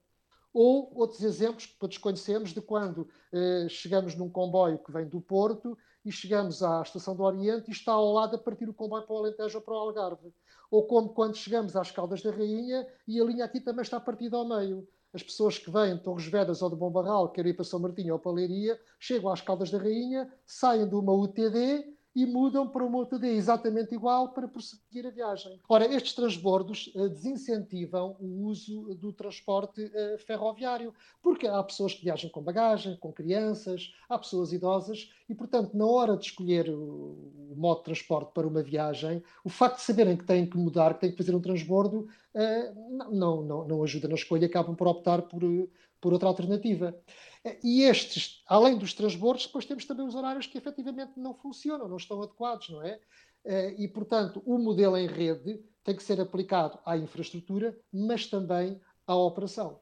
Ou 0.54 0.92
outros 0.96 1.22
exemplos 1.24 1.66
que 1.66 1.78
todos 1.78 1.98
conhecemos 1.98 2.54
de 2.54 2.62
quando 2.62 3.08
eh, 3.34 3.68
chegamos 3.70 4.16
num 4.16 4.30
comboio 4.30 4.80
que 4.80 4.92
vem 4.92 5.08
do 5.08 5.20
Porto 5.20 5.78
e 6.08 6.12
chegamos 6.12 6.64
à 6.64 6.82
Estação 6.82 7.16
do 7.16 7.24
Oriente 7.24 7.70
e 7.70 7.74
está 7.74 7.92
ao 7.92 8.14
lado 8.14 8.36
a 8.36 8.40
partir 8.40 8.70
o 8.70 8.74
comboio 8.74 9.06
para 9.06 9.16
o 9.16 9.20
Alentejo 9.20 9.58
ou 9.58 9.64
para 9.64 9.74
o 9.74 9.78
Algarve. 9.78 10.34
Ou 10.72 10.88
como 10.88 11.10
quando 11.10 11.36
chegamos 11.36 11.76
às 11.76 11.92
Caldas 11.92 12.22
da 12.22 12.32
Rainha 12.32 12.88
e 13.08 13.20
a 13.20 13.24
linha 13.24 13.46
aqui 13.46 13.60
também 13.60 13.82
está 13.82 14.00
partida 14.00 14.38
ao 14.38 14.48
meio 14.48 14.88
as 15.14 15.24
pessoas 15.24 15.58
que 15.58 15.72
vêm 15.72 15.96
de 15.96 16.04
Torres 16.04 16.28
Vedras 16.28 16.62
ou 16.62 16.70
de 16.70 16.76
Bom 16.76 16.92
Barral, 16.92 17.32
querem 17.32 17.52
ir 17.52 17.56
para 17.56 17.64
São 17.64 17.80
Martinho 17.80 18.14
ou 18.14 18.20
para 18.20 18.32
Leiria, 18.32 18.80
chegam 19.00 19.32
às 19.32 19.42
Caldas 19.42 19.72
da 19.72 19.78
Rainha, 19.78 20.32
saem 20.46 20.88
de 20.88 20.94
uma 20.94 21.14
UTD 21.14 21.97
e 22.18 22.26
mudam 22.26 22.68
para 22.68 22.84
uma 22.84 22.98
UTD 22.98 23.28
exatamente 23.28 23.94
igual 23.94 24.30
para 24.34 24.48
prosseguir 24.48 25.06
a 25.06 25.12
viagem. 25.12 25.60
Ora, 25.70 25.86
estes 25.86 26.16
transbordos 26.16 26.92
uh, 26.96 27.08
desincentivam 27.10 28.18
o 28.20 28.48
uso 28.48 28.96
do 28.96 29.14
transporte 29.14 29.84
uh, 29.84 30.18
ferroviário, 30.26 30.92
porque 31.22 31.46
há 31.46 31.62
pessoas 31.62 31.94
que 31.94 32.04
viajam 32.04 32.28
com 32.32 32.42
bagagem, 32.42 32.98
com 32.98 33.14
crianças, 33.14 33.94
há 34.10 34.18
pessoas 34.18 34.52
idosas 34.52 35.12
e, 35.30 35.36
portanto, 35.36 35.78
na 35.78 35.86
hora 35.86 36.18
de 36.18 36.26
escolher 36.26 36.68
o, 36.72 37.54
modo 37.56 37.78
de 37.78 37.86
transporte 37.86 38.32
para 38.34 38.48
uma 38.48 38.64
viagem, 38.64 39.22
o 39.44 39.50
facto 39.50 39.76
de 39.76 39.84
saberem 39.84 40.18
que 40.18 40.26
têm 40.26 40.50
que 40.50 40.58
mudar, 40.58 40.96
que 40.96 41.02
têm 41.02 41.12
que 41.12 41.18
fazer 41.18 41.36
um 41.36 41.40
transbordo, 41.40 42.08
uh, 42.34 43.14
não, 43.14 43.44
não, 43.44 43.68
não 43.68 43.84
ajuda 43.84 44.08
na 44.08 44.16
escolha, 44.16 44.48
acabam 44.48 44.76
por 44.76 44.88
optar 44.88 45.22
por, 45.22 45.44
por 46.02 46.14
outra 46.14 46.30
alternativa. 46.30 46.98
E 47.64 47.84
estes, 47.84 48.44
além 48.48 48.78
dos 48.78 48.94
transbordos, 48.94 49.46
depois 49.46 49.66
temos 49.66 49.86
também 49.86 50.06
os 50.06 50.16
horários 50.16 50.48
que 50.48 50.58
efetivamente 50.58 51.14
não 51.18 51.34
funcionam, 51.34 51.88
não 51.88 51.98
estão 51.98 52.22
adequados, 52.22 52.70
não 52.70 52.82
é? 52.82 53.00
Eh, 53.46 53.76
e, 53.78 53.88
portanto, 53.88 54.42
o 54.46 54.58
modelo 54.58 54.98
em 54.98 55.08
rede 55.08 55.60
tem 55.84 55.96
que 55.96 56.04
ser 56.04 56.20
aplicado 56.20 56.78
à 56.86 56.98
infraestrutura, 56.98 57.78
mas 57.94 58.28
também 58.28 58.80
à 59.06 59.16
operação. 59.16 59.80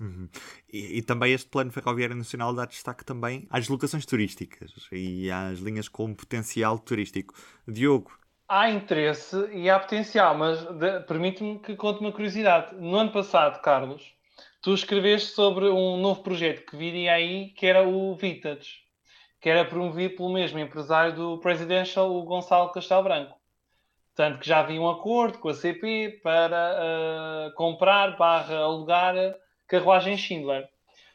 Uhum. 0.00 0.28
E, 0.72 0.98
e, 0.98 1.02
também 1.02 1.32
este 1.34 1.48
plano 1.50 1.70
ferroviário 1.70 2.16
nacional 2.16 2.54
dá 2.54 2.64
destaque 2.64 3.04
também 3.04 3.46
às 3.50 3.68
locações 3.68 4.06
turísticas 4.06 4.72
e 4.90 5.30
às 5.30 5.58
linhas 5.58 5.88
com 5.88 6.14
potencial 6.14 6.78
turístico. 6.78 7.34
Diogo. 7.68 8.18
Há 8.48 8.70
interesse 8.70 9.36
e 9.52 9.68
há 9.68 9.78
potencial, 9.78 10.36
mas 10.36 10.58
permite-me 11.06 11.58
que 11.58 11.76
conte 11.76 12.00
uma 12.00 12.12
curiosidade. 12.12 12.74
No 12.76 12.96
ano 12.96 13.12
passado, 13.12 13.60
Carlos, 13.60 14.14
tu 14.60 14.74
escreveste 14.74 15.30
sobre 15.30 15.68
um 15.68 15.96
novo 15.96 16.22
projeto 16.22 16.64
que 16.66 16.76
viria 16.76 17.14
aí, 17.14 17.50
que 17.50 17.66
era 17.66 17.86
o 17.86 18.14
Vintage, 18.14 18.80
que 19.40 19.48
era 19.48 19.64
promovido 19.64 20.16
pelo 20.16 20.32
mesmo 20.32 20.58
empresário 20.58 21.14
do 21.14 21.38
Presidential, 21.38 22.14
o 22.14 22.24
Gonçalo 22.24 22.72
Castelo 22.72 23.02
Branco. 23.02 23.40
Tanto 24.14 24.40
que 24.40 24.48
já 24.48 24.60
havia 24.60 24.80
um 24.80 24.90
acordo 24.90 25.38
com 25.38 25.48
a 25.48 25.54
CP 25.54 26.20
para 26.22 26.76
uh, 26.76 27.54
comprar 27.54 28.16
barra 28.18 28.58
alugar 28.58 29.14
carruagem 29.66 30.16
Schindler. 30.16 30.68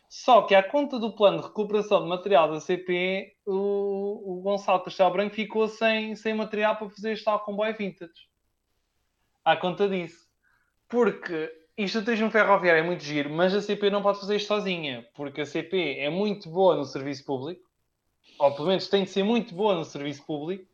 Só 0.09 0.43
que 0.43 0.55
à 0.55 0.63
conta 0.63 0.97
do 0.97 1.15
plano 1.15 1.39
de 1.39 1.47
recuperação 1.47 2.01
de 2.01 2.09
material 2.09 2.49
da 2.49 2.59
CP, 2.59 3.35
o, 3.45 4.37
o 4.37 4.41
Gonçalo 4.41 4.83
Castelo 4.83 5.11
Branco 5.11 5.35
ficou 5.35 5.67
sem, 5.67 6.15
sem 6.15 6.33
material 6.33 6.77
para 6.77 6.89
fazer 6.89 7.11
este 7.11 7.25
tal 7.25 7.39
comboio 7.41 7.75
vintage. 7.77 8.27
À 9.43 9.55
conta 9.55 9.87
disso. 9.87 10.25
Porque 10.87 11.51
isto 11.77 11.99
do 11.99 12.05
turismo 12.05 12.31
ferroviário 12.31 12.79
é 12.79 12.85
muito 12.85 13.03
giro, 13.03 13.29
mas 13.29 13.53
a 13.53 13.61
CP 13.61 13.89
não 13.89 14.01
pode 14.01 14.19
fazer 14.19 14.37
isto 14.37 14.47
sozinha, 14.47 15.05
porque 15.13 15.41
a 15.41 15.45
CP 15.45 15.97
é 15.99 16.09
muito 16.09 16.49
boa 16.49 16.75
no 16.75 16.85
serviço 16.85 17.25
público, 17.25 17.61
ou 18.39 18.53
pelo 18.53 18.67
menos 18.67 18.87
tem 18.87 19.03
de 19.03 19.09
ser 19.09 19.23
muito 19.23 19.53
boa 19.53 19.75
no 19.75 19.83
serviço 19.83 20.25
público, 20.25 20.65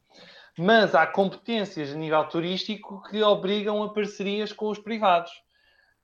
mas 0.57 0.93
há 0.93 1.07
competências 1.07 1.91
a 1.91 1.95
nível 1.95 2.23
turístico 2.25 3.01
que 3.09 3.23
obrigam 3.23 3.81
a 3.83 3.93
parcerias 3.93 4.51
com 4.53 4.69
os 4.69 4.77
privados. 4.77 5.31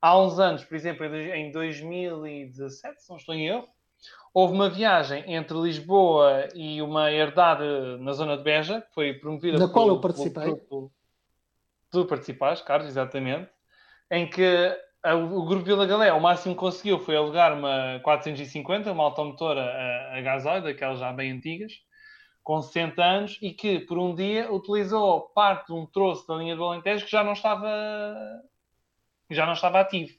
Há 0.01 0.19
uns 0.19 0.39
anos, 0.39 0.63
por 0.63 0.75
exemplo, 0.75 1.05
em 1.05 1.51
2017, 1.51 3.01
se 3.01 3.09
não 3.09 3.17
estou 3.17 3.35
em 3.35 3.47
erro, 3.47 3.67
houve 4.33 4.53
uma 4.53 4.69
viagem 4.69 5.23
entre 5.33 5.57
Lisboa 5.57 6.47
e 6.55 6.81
uma 6.81 7.11
herdade 7.11 7.63
na 7.99 8.13
zona 8.13 8.37
de 8.37 8.43
Beja, 8.43 8.81
que 8.81 8.93
foi 8.93 9.13
promovida 9.13 9.57
na 9.57 9.67
qual 9.67 9.87
eu 9.87 9.99
participei. 9.99 10.45
Grupo... 10.45 10.91
Tu 11.91 12.05
participaste, 12.05 12.65
Carlos, 12.65 12.87
exatamente, 12.87 13.49
em 14.11 14.29
que 14.29 14.86
o 15.15 15.45
Grupo 15.45 15.65
Vila 15.65 15.85
Galé, 15.85 16.11
o 16.11 16.19
máximo 16.19 16.53
que 16.53 16.59
conseguiu 16.59 16.99
foi 16.99 17.15
alugar 17.15 17.57
uma 17.57 17.99
450, 18.03 18.91
uma 18.91 19.03
automotora 19.03 19.61
a, 19.61 20.17
a 20.17 20.21
gasóleo, 20.21 20.63
daquelas 20.63 20.99
já 20.99 21.11
bem 21.13 21.31
antigas, 21.31 21.73
com 22.43 22.61
60 22.61 23.03
anos, 23.03 23.39
e 23.41 23.51
que 23.51 23.79
por 23.81 23.97
um 23.97 24.15
dia 24.15 24.51
utilizou 24.51 25.21
parte 25.35 25.67
de 25.67 25.73
um 25.73 25.85
troço 25.85 26.27
da 26.27 26.35
linha 26.35 26.55
do 26.55 26.63
Alentejo 26.63 27.05
que 27.05 27.11
já 27.11 27.23
não 27.23 27.33
estava, 27.33 27.69
já 29.29 29.45
não 29.45 29.53
estava 29.53 29.79
ativo. 29.79 30.13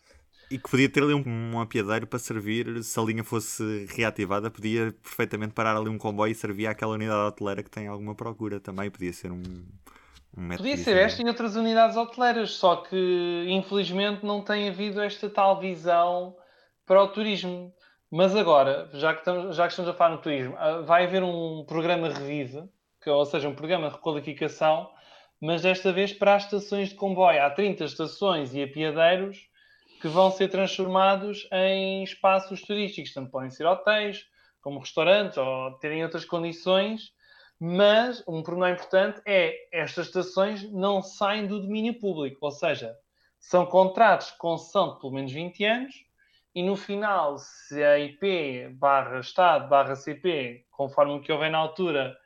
E 0.51 0.59
que 0.59 0.71
podia 0.71 0.89
ter 0.89 1.03
ali 1.03 1.13
um, 1.13 1.23
um 1.27 1.61
apiadeiro 1.61 2.07
para 2.07 2.19
servir, 2.19 2.83
se 2.83 2.99
a 2.99 3.03
linha 3.03 3.23
fosse 3.23 3.87
reativada, 3.95 4.51
podia 4.51 4.93
perfeitamente 5.03 5.53
parar 5.53 5.77
ali 5.77 5.91
um 5.91 5.99
comboio 5.99 6.33
e 6.33 6.35
servir 6.35 6.67
àquela 6.67 6.95
unidade 6.95 7.29
hoteleira 7.29 7.63
que 7.63 7.71
tem 7.71 7.87
alguma 7.87 8.15
procura 8.15 8.59
também. 8.59 8.91
Podia 8.91 9.13
ser 9.13 9.31
um, 9.31 9.43
um 9.43 9.67
Podia 10.57 10.77
ser 10.77 10.97
esta 10.97 11.21
em 11.21 11.27
outras 11.27 11.57
unidades 11.57 11.97
hoteleiras, 11.97 12.53
só 12.53 12.77
que 12.77 13.45
infelizmente 13.49 14.25
não 14.25 14.41
tem 14.41 14.69
havido 14.69 15.01
esta 15.01 15.29
tal 15.29 15.59
visão 15.59 16.37
para 16.87 17.03
o 17.03 17.09
turismo. 17.09 17.75
Mas 18.11 18.37
agora, 18.37 18.89
já 18.95 19.13
que 19.13 19.19
estamos, 19.19 19.57
já 19.57 19.65
que 19.65 19.73
estamos 19.73 19.91
a 19.91 19.95
falar 19.95 20.15
no 20.15 20.23
turismo, 20.23 20.55
ah, 20.57 20.81
vai 20.83 21.05
haver 21.05 21.25
um 21.25 21.65
programa 21.67 22.09
Revive, 22.09 22.63
que, 23.03 23.11
ou 23.11 23.25
seja, 23.27 23.49
um 23.49 23.55
programa 23.55 23.89
de 23.89 23.97
requalificação, 23.97 24.89
mas 25.41 25.63
desta 25.63 25.93
vez 25.93 26.13
para 26.13 26.37
as 26.37 26.45
estações 26.45 26.91
de 26.91 26.95
comboio. 26.95 27.43
Há 27.43 27.51
30 27.51 27.85
estações 27.85 28.55
e 28.55 28.63
apiadeiros 28.63 29.49
que 30.01 30.07
vão 30.07 30.31
ser 30.31 30.49
transformados 30.49 31.49
em 31.53 32.05
espaços 32.05 32.63
turísticos. 32.63 33.13
Tanto 33.13 33.31
podem 33.31 33.51
ser 33.51 33.67
hotéis, 33.67 34.25
como 34.61 34.79
restaurantes, 34.79 35.37
ou 35.37 35.73
terem 35.79 36.05
outras 36.05 36.25
condições 36.25 37.13
mas 37.61 38.23
um 38.27 38.43
problema 38.43 38.75
importante 38.75 39.21
é 39.27 39.69
estas 39.73 40.07
estações 40.07 40.71
não 40.71 41.03
saem 41.03 41.47
do 41.47 41.61
domínio 41.61 41.99
público, 41.99 42.39
ou 42.41 42.51
seja, 42.51 42.97
são 43.39 43.67
contratos 43.67 44.31
com 44.33 44.57
sessão 44.57 44.95
de 44.95 45.01
pelo 45.01 45.13
menos 45.13 45.33
20 45.33 45.65
anos 45.65 46.09
e 46.55 46.63
no 46.63 46.77
final, 46.77 47.39
se 47.39 47.83
a 47.85 47.99
IP 47.99 48.71
barra 48.75 49.21
Estado 49.21 49.69
barra 49.69 49.95
CP, 49.95 50.65
conforme 50.71 51.15
o 51.15 51.21
que 51.21 51.33
houver 51.33 51.51
na 51.51 51.59
altura, 51.59 52.17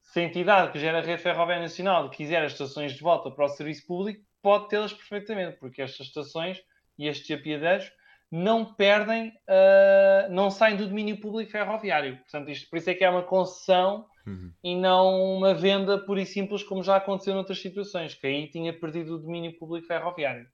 se 0.00 0.20
a 0.20 0.22
entidade 0.22 0.70
que 0.70 0.78
gera 0.78 0.98
a 0.98 1.02
rede 1.02 1.22
ferroviária 1.22 1.62
nacional 1.62 2.08
quiser 2.08 2.44
as 2.44 2.52
estações 2.52 2.92
de 2.92 3.00
volta 3.00 3.30
para 3.30 3.44
o 3.44 3.48
serviço 3.48 3.86
público, 3.86 4.24
pode 4.40 4.68
tê-las 4.68 4.92
perfeitamente, 4.92 5.58
porque 5.58 5.82
estas 5.82 6.06
estações 6.06 6.62
e 6.98 7.08
estes 7.08 7.30
apiadeiros 7.36 7.90
não 8.30 8.74
perdem, 8.74 9.28
uh, 9.28 10.30
não 10.30 10.50
saem 10.50 10.76
do 10.76 10.86
domínio 10.86 11.20
público 11.20 11.50
ferroviário. 11.50 12.16
Portanto, 12.18 12.50
isto, 12.50 12.68
por 12.68 12.78
isso 12.78 12.90
é 12.90 12.94
que 12.94 13.04
é 13.04 13.10
uma 13.10 13.22
concessão 13.22 14.06
uhum. 14.26 14.52
e 14.62 14.74
não 14.74 15.36
uma 15.36 15.54
venda 15.54 15.98
pura 15.98 16.22
e 16.22 16.26
simples, 16.26 16.62
como 16.62 16.82
já 16.82 16.96
aconteceu 16.96 17.34
noutras 17.34 17.60
situações, 17.60 18.14
que 18.14 18.26
aí 18.26 18.48
tinha 18.48 18.72
perdido 18.72 19.14
o 19.14 19.18
domínio 19.18 19.56
público 19.58 19.86
ferroviário. 19.86 20.46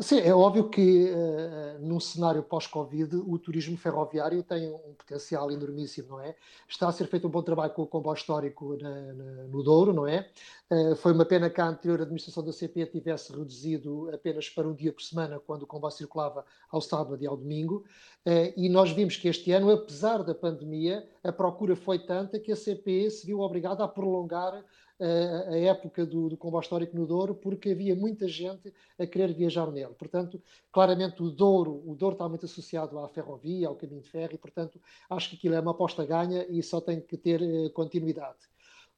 Sim, 0.00 0.20
é 0.20 0.34
óbvio 0.34 0.70
que 0.70 1.10
uh, 1.10 1.78
num 1.80 2.00
cenário 2.00 2.42
pós-Covid 2.42 3.16
o 3.16 3.38
turismo 3.38 3.76
ferroviário 3.76 4.42
tem 4.42 4.70
um 4.70 4.94
potencial 4.94 5.50
enormíssimo, 5.50 6.08
não 6.10 6.20
é? 6.20 6.34
Está 6.68 6.88
a 6.88 6.92
ser 6.92 7.06
feito 7.08 7.26
um 7.26 7.30
bom 7.30 7.42
trabalho 7.42 7.72
com 7.72 7.82
o 7.82 7.86
comboio 7.86 8.14
histórico 8.14 8.76
na, 8.80 9.12
na, 9.12 9.24
no 9.44 9.62
Douro, 9.62 9.92
não 9.92 10.06
é? 10.06 10.30
Uh, 10.70 10.96
foi 10.96 11.12
uma 11.12 11.24
pena 11.24 11.50
que 11.50 11.60
a 11.60 11.66
anterior 11.66 12.00
administração 12.00 12.42
da 12.42 12.52
CP 12.52 12.86
tivesse 12.86 13.32
reduzido 13.32 14.08
apenas 14.12 14.48
para 14.48 14.66
um 14.66 14.74
dia 14.74 14.92
por 14.92 15.02
semana, 15.02 15.38
quando 15.38 15.64
o 15.64 15.66
comboio 15.66 15.92
circulava 15.92 16.44
ao 16.70 16.80
sábado 16.80 17.22
e 17.22 17.26
ao 17.26 17.36
domingo. 17.36 17.84
Uh, 18.26 18.52
e 18.56 18.68
nós 18.68 18.90
vimos 18.92 19.16
que 19.16 19.28
este 19.28 19.52
ano, 19.52 19.70
apesar 19.70 20.22
da 20.22 20.34
pandemia, 20.34 21.06
a 21.22 21.32
procura 21.32 21.76
foi 21.76 21.98
tanta 21.98 22.38
que 22.38 22.50
a 22.50 22.56
CP 22.56 23.10
se 23.10 23.26
viu 23.26 23.40
obrigada 23.40 23.84
a 23.84 23.88
prolongar 23.88 24.64
a 25.04 25.58
época 25.58 26.06
do, 26.06 26.28
do 26.28 26.36
comboio 26.36 26.62
histórico 26.62 26.96
no 26.96 27.06
Douro, 27.06 27.34
porque 27.34 27.70
havia 27.70 27.94
muita 27.94 28.28
gente 28.28 28.72
a 28.98 29.06
querer 29.06 29.32
viajar 29.32 29.70
nele. 29.70 29.94
Portanto, 29.94 30.40
claramente 30.70 31.22
o 31.22 31.30
Douro, 31.30 31.82
o 31.86 31.94
Douro 31.94 32.14
está 32.14 32.28
muito 32.28 32.46
associado 32.46 32.98
à 32.98 33.08
ferrovia, 33.08 33.68
ao 33.68 33.74
caminho 33.74 34.00
de 34.00 34.08
ferro, 34.08 34.34
e 34.34 34.38
portanto 34.38 34.80
acho 35.10 35.30
que 35.30 35.36
aquilo 35.36 35.54
é 35.54 35.60
uma 35.60 35.72
aposta 35.72 36.04
ganha 36.04 36.46
e 36.48 36.62
só 36.62 36.80
tem 36.80 37.00
que 37.00 37.16
ter 37.16 37.40
uh, 37.42 37.70
continuidade. 37.70 38.38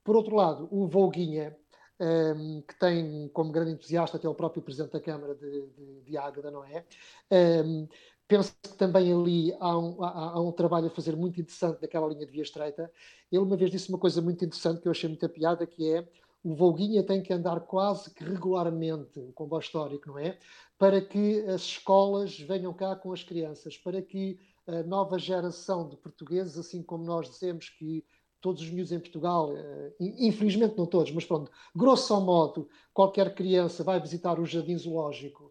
Por 0.03 0.17
outro 0.17 0.37
lado, 0.37 0.69
o 0.71 0.87
Volguinha, 0.87 1.57
um, 1.99 2.05
ehm, 2.05 2.61
que 2.63 2.79
tem 2.79 3.29
como 3.29 3.51
grande 3.51 3.73
entusiasta 3.73 4.17
até 4.17 4.29
o 4.29 4.35
próprio 4.35 4.63
Presidente 4.63 4.93
da 4.93 5.01
Câmara 5.01 5.35
de, 5.35 5.67
de, 5.69 6.01
de 6.03 6.17
Águeda, 6.19 6.51
não 6.51 6.65
é? 6.65 6.85
Um, 7.31 7.37
ehm, 7.37 7.89
penso 8.27 8.55
que 8.63 8.77
também 8.77 9.13
ali 9.13 9.55
há 9.61 9.79
um, 9.79 10.03
há, 10.03 10.31
há 10.33 10.41
um, 10.41 10.53
trabalho 10.53 10.87
a 10.87 10.91
fazer 10.91 11.17
muito 11.17 11.41
interessante 11.41 11.81
daquela 11.81 12.09
linha 12.09 12.27
de 12.27 12.33
via 12.33 12.43
estreita. 12.43 12.91
Ele 13.31 13.43
uma 13.43 13.57
vez 13.57 13.71
disse 13.71 13.89
uma 13.89 13.99
coisa 13.99 14.23
muito 14.23 14.45
interessante 14.45 14.81
que 14.81 14.89
eu 14.89 14.93
achei 14.93 15.09
muita 15.09 15.29
piada, 15.29 15.67
que 15.67 15.93
é 15.93 16.09
o 16.43 16.55
Volguinha 16.55 17.03
tem 17.03 17.23
que 17.23 17.33
andar 17.33 17.61
quase 17.61 18.13
que 18.13 18.23
regularmente, 18.23 19.19
o 19.19 19.33
comboio 19.33 19.61
histórico, 19.61 20.09
não 20.09 20.19
é? 20.19 20.39
Para 20.79 21.01
que 21.01 21.41
as 21.47 21.63
escolas 21.63 22.39
venham 22.39 22.75
cá 22.75 22.95
com 22.95 23.13
as 23.13 23.23
crianças, 23.23 23.79
para 23.79 24.03
que 24.03 24.39
a 24.67 24.83
nova 24.83 25.19
geração 25.19 25.89
de 25.89 25.97
portugueses, 25.97 26.59
assim 26.59 26.83
como 26.83 27.05
nós 27.05 27.31
dizemos 27.31 27.71
que 27.71 28.05
todos 28.43 28.63
os 28.63 28.71
miúdos 28.71 28.93
em 28.93 29.01
Portugal, 29.01 29.57
eh, 29.57 29.95
infelizmente 29.99 30.77
não 30.77 30.85
todos, 30.85 31.11
mas 31.13 31.25
pronto, 31.25 31.51
grosso 31.75 32.19
modo, 32.21 32.69
qualquer 32.93 33.35
criança 33.35 33.83
vai 33.83 33.99
visitar 33.99 34.39
o 34.39 34.45
Jardim 34.45 34.77
Zoológico, 34.77 35.51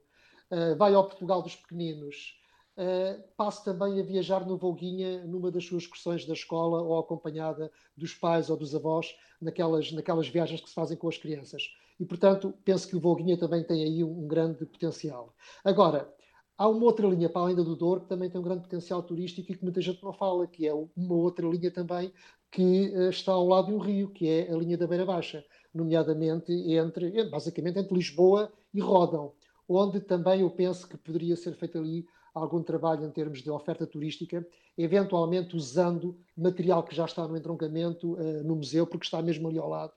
eh, 0.51 0.75
vai 0.75 0.93
ao 0.93 1.07
Portugal 1.07 1.41
dos 1.41 1.55
Pequeninos, 1.55 2.39
Uh, 2.75 3.21
passe 3.37 3.63
também 3.63 3.99
a 3.99 4.03
viajar 4.03 4.47
no 4.47 4.57
Volguinha 4.57 5.23
numa 5.25 5.51
das 5.51 5.63
suas 5.63 5.83
excursões 5.83 6.25
da 6.25 6.33
escola 6.33 6.81
ou 6.81 6.97
acompanhada 6.97 7.71
dos 7.95 8.15
pais 8.15 8.49
ou 8.49 8.57
dos 8.57 8.73
avós 8.73 9.15
naquelas, 9.39 9.91
naquelas 9.91 10.27
viagens 10.27 10.59
que 10.59 10.67
se 10.67 10.73
fazem 10.73 10.97
com 10.97 11.07
as 11.07 11.17
crianças. 11.17 11.63
E, 11.99 12.05
portanto, 12.05 12.51
penso 12.65 12.87
que 12.87 12.95
o 12.95 12.99
Volguinha 12.99 13.37
também 13.37 13.63
tem 13.63 13.83
aí 13.83 14.03
um, 14.03 14.23
um 14.23 14.27
grande 14.27 14.65
potencial. 14.65 15.35
Agora, 15.63 16.11
há 16.57 16.67
uma 16.67 16.83
outra 16.83 17.07
linha 17.07 17.29
para 17.29 17.43
além 17.43 17.55
da 17.55 17.61
do 17.61 17.75
Douro 17.75 18.01
que 18.01 18.09
também 18.09 18.29
tem 18.29 18.41
um 18.41 18.43
grande 18.43 18.63
potencial 18.63 19.03
turístico 19.03 19.51
e 19.51 19.55
que 19.55 19.63
muita 19.63 19.79
gente 19.79 20.03
não 20.03 20.11
fala, 20.11 20.47
que 20.47 20.67
é 20.67 20.73
uma 20.73 21.13
outra 21.13 21.47
linha 21.47 21.69
também 21.69 22.11
que 22.49 22.89
uh, 22.89 23.09
está 23.09 23.33
ao 23.33 23.47
lado 23.47 23.67
de 23.67 23.73
um 23.73 23.77
rio, 23.79 24.09
que 24.09 24.27
é 24.27 24.51
a 24.51 24.55
linha 24.55 24.77
da 24.77 24.87
Beira 24.87 25.05
Baixa, 25.05 25.45
nomeadamente 25.73 26.51
entre, 26.51 27.23
basicamente 27.29 27.77
entre 27.79 27.93
Lisboa 27.93 28.51
e 28.73 28.79
Rodão, 28.79 29.33
onde 29.67 29.99
também 29.99 30.41
eu 30.41 30.49
penso 30.49 30.87
que 30.87 30.97
poderia 30.97 31.35
ser 31.35 31.55
feito 31.55 31.77
ali 31.77 32.05
algum 32.33 32.63
trabalho 32.63 33.05
em 33.05 33.11
termos 33.11 33.41
de 33.41 33.51
oferta 33.51 33.85
turística, 33.85 34.45
eventualmente 34.77 35.55
usando 35.55 36.17
material 36.35 36.83
que 36.83 36.95
já 36.95 37.05
está 37.05 37.27
no 37.27 37.37
entroncamento 37.37 38.13
uh, 38.13 38.43
no 38.43 38.55
museu, 38.55 38.87
porque 38.87 39.05
está 39.05 39.21
mesmo 39.21 39.47
ali 39.47 39.59
ao 39.59 39.69
lado 39.69 39.93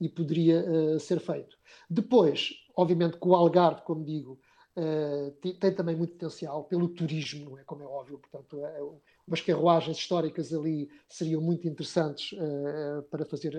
e 0.00 0.08
poderia 0.08 0.64
uh, 0.64 1.00
ser 1.00 1.20
feito. 1.20 1.56
Depois, 1.88 2.50
obviamente, 2.76 3.18
que 3.18 3.28
o 3.28 3.34
Algarve, 3.34 3.82
como 3.82 4.04
digo, 4.04 4.38
uh, 4.76 5.30
tem, 5.40 5.54
tem, 5.54 5.74
também 5.74 5.94
muito 5.94 6.14
potencial 6.14 6.64
pelo 6.64 6.88
turismo, 6.88 7.56
é? 7.56 7.64
Como 7.64 7.82
é 7.82 7.86
óbvio, 7.86 8.18
portanto, 8.18 8.60
umas 9.26 9.40
carruagens 9.40 9.96
históricas 9.96 10.52
ali 10.52 10.90
seriam 11.08 11.40
muito 11.40 11.68
interessantes 11.68 12.36
para 13.10 13.24
fazer 13.24 13.56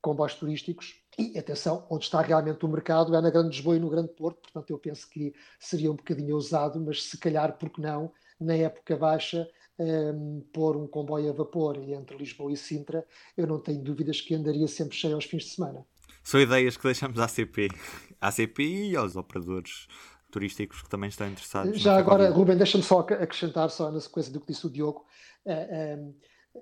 comboios 0.00 0.34
turísticos. 0.34 1.00
E 1.18 1.36
atenção, 1.36 1.84
onde 1.90 2.04
está 2.04 2.20
realmente 2.20 2.64
o 2.64 2.68
mercado 2.68 3.14
é 3.14 3.20
na 3.20 3.30
Grande 3.30 3.56
Lisboa 3.56 3.76
e 3.76 3.80
no 3.80 3.90
Grande 3.90 4.12
Porto, 4.14 4.40
portanto 4.40 4.70
eu 4.70 4.78
penso 4.78 5.08
que 5.10 5.34
seria 5.58 5.90
um 5.90 5.96
bocadinho 5.96 6.34
ousado, 6.36 6.80
mas 6.80 7.02
se 7.02 7.18
calhar, 7.18 7.58
porque 7.58 7.82
não, 7.82 8.12
na 8.40 8.54
época 8.54 8.96
baixa, 8.96 9.48
um, 9.78 10.40
pôr 10.52 10.76
um 10.76 10.86
comboio 10.86 11.30
a 11.30 11.32
vapor 11.32 11.76
entre 11.76 12.16
Lisboa 12.16 12.52
e 12.52 12.56
Sintra, 12.56 13.04
eu 13.36 13.46
não 13.46 13.58
tenho 13.58 13.82
dúvidas 13.82 14.20
que 14.20 14.34
andaria 14.34 14.68
sempre 14.68 14.96
cheio 14.96 15.14
aos 15.14 15.24
fins 15.24 15.44
de 15.44 15.50
semana. 15.50 15.84
São 16.22 16.40
ideias 16.40 16.76
que 16.76 16.84
deixamos 16.84 17.18
à 17.18 17.26
CP, 17.26 17.68
à 18.20 18.30
CP 18.30 18.62
e 18.90 18.96
aos 18.96 19.16
operadores 19.16 19.88
turísticos 20.30 20.82
que 20.82 20.88
também 20.88 21.08
estão 21.08 21.26
interessados. 21.26 21.80
Já 21.80 21.96
agora, 21.96 22.28
Ruben, 22.30 22.56
deixa-me 22.56 22.84
só 22.84 23.00
acrescentar, 23.00 23.70
só 23.70 23.90
na 23.90 24.00
sequência 24.00 24.32
do 24.32 24.40
que 24.40 24.48
disse 24.48 24.66
o 24.66 24.70
Diogo. 24.70 25.06
Uh, 25.44 25.98
um, 25.98 26.14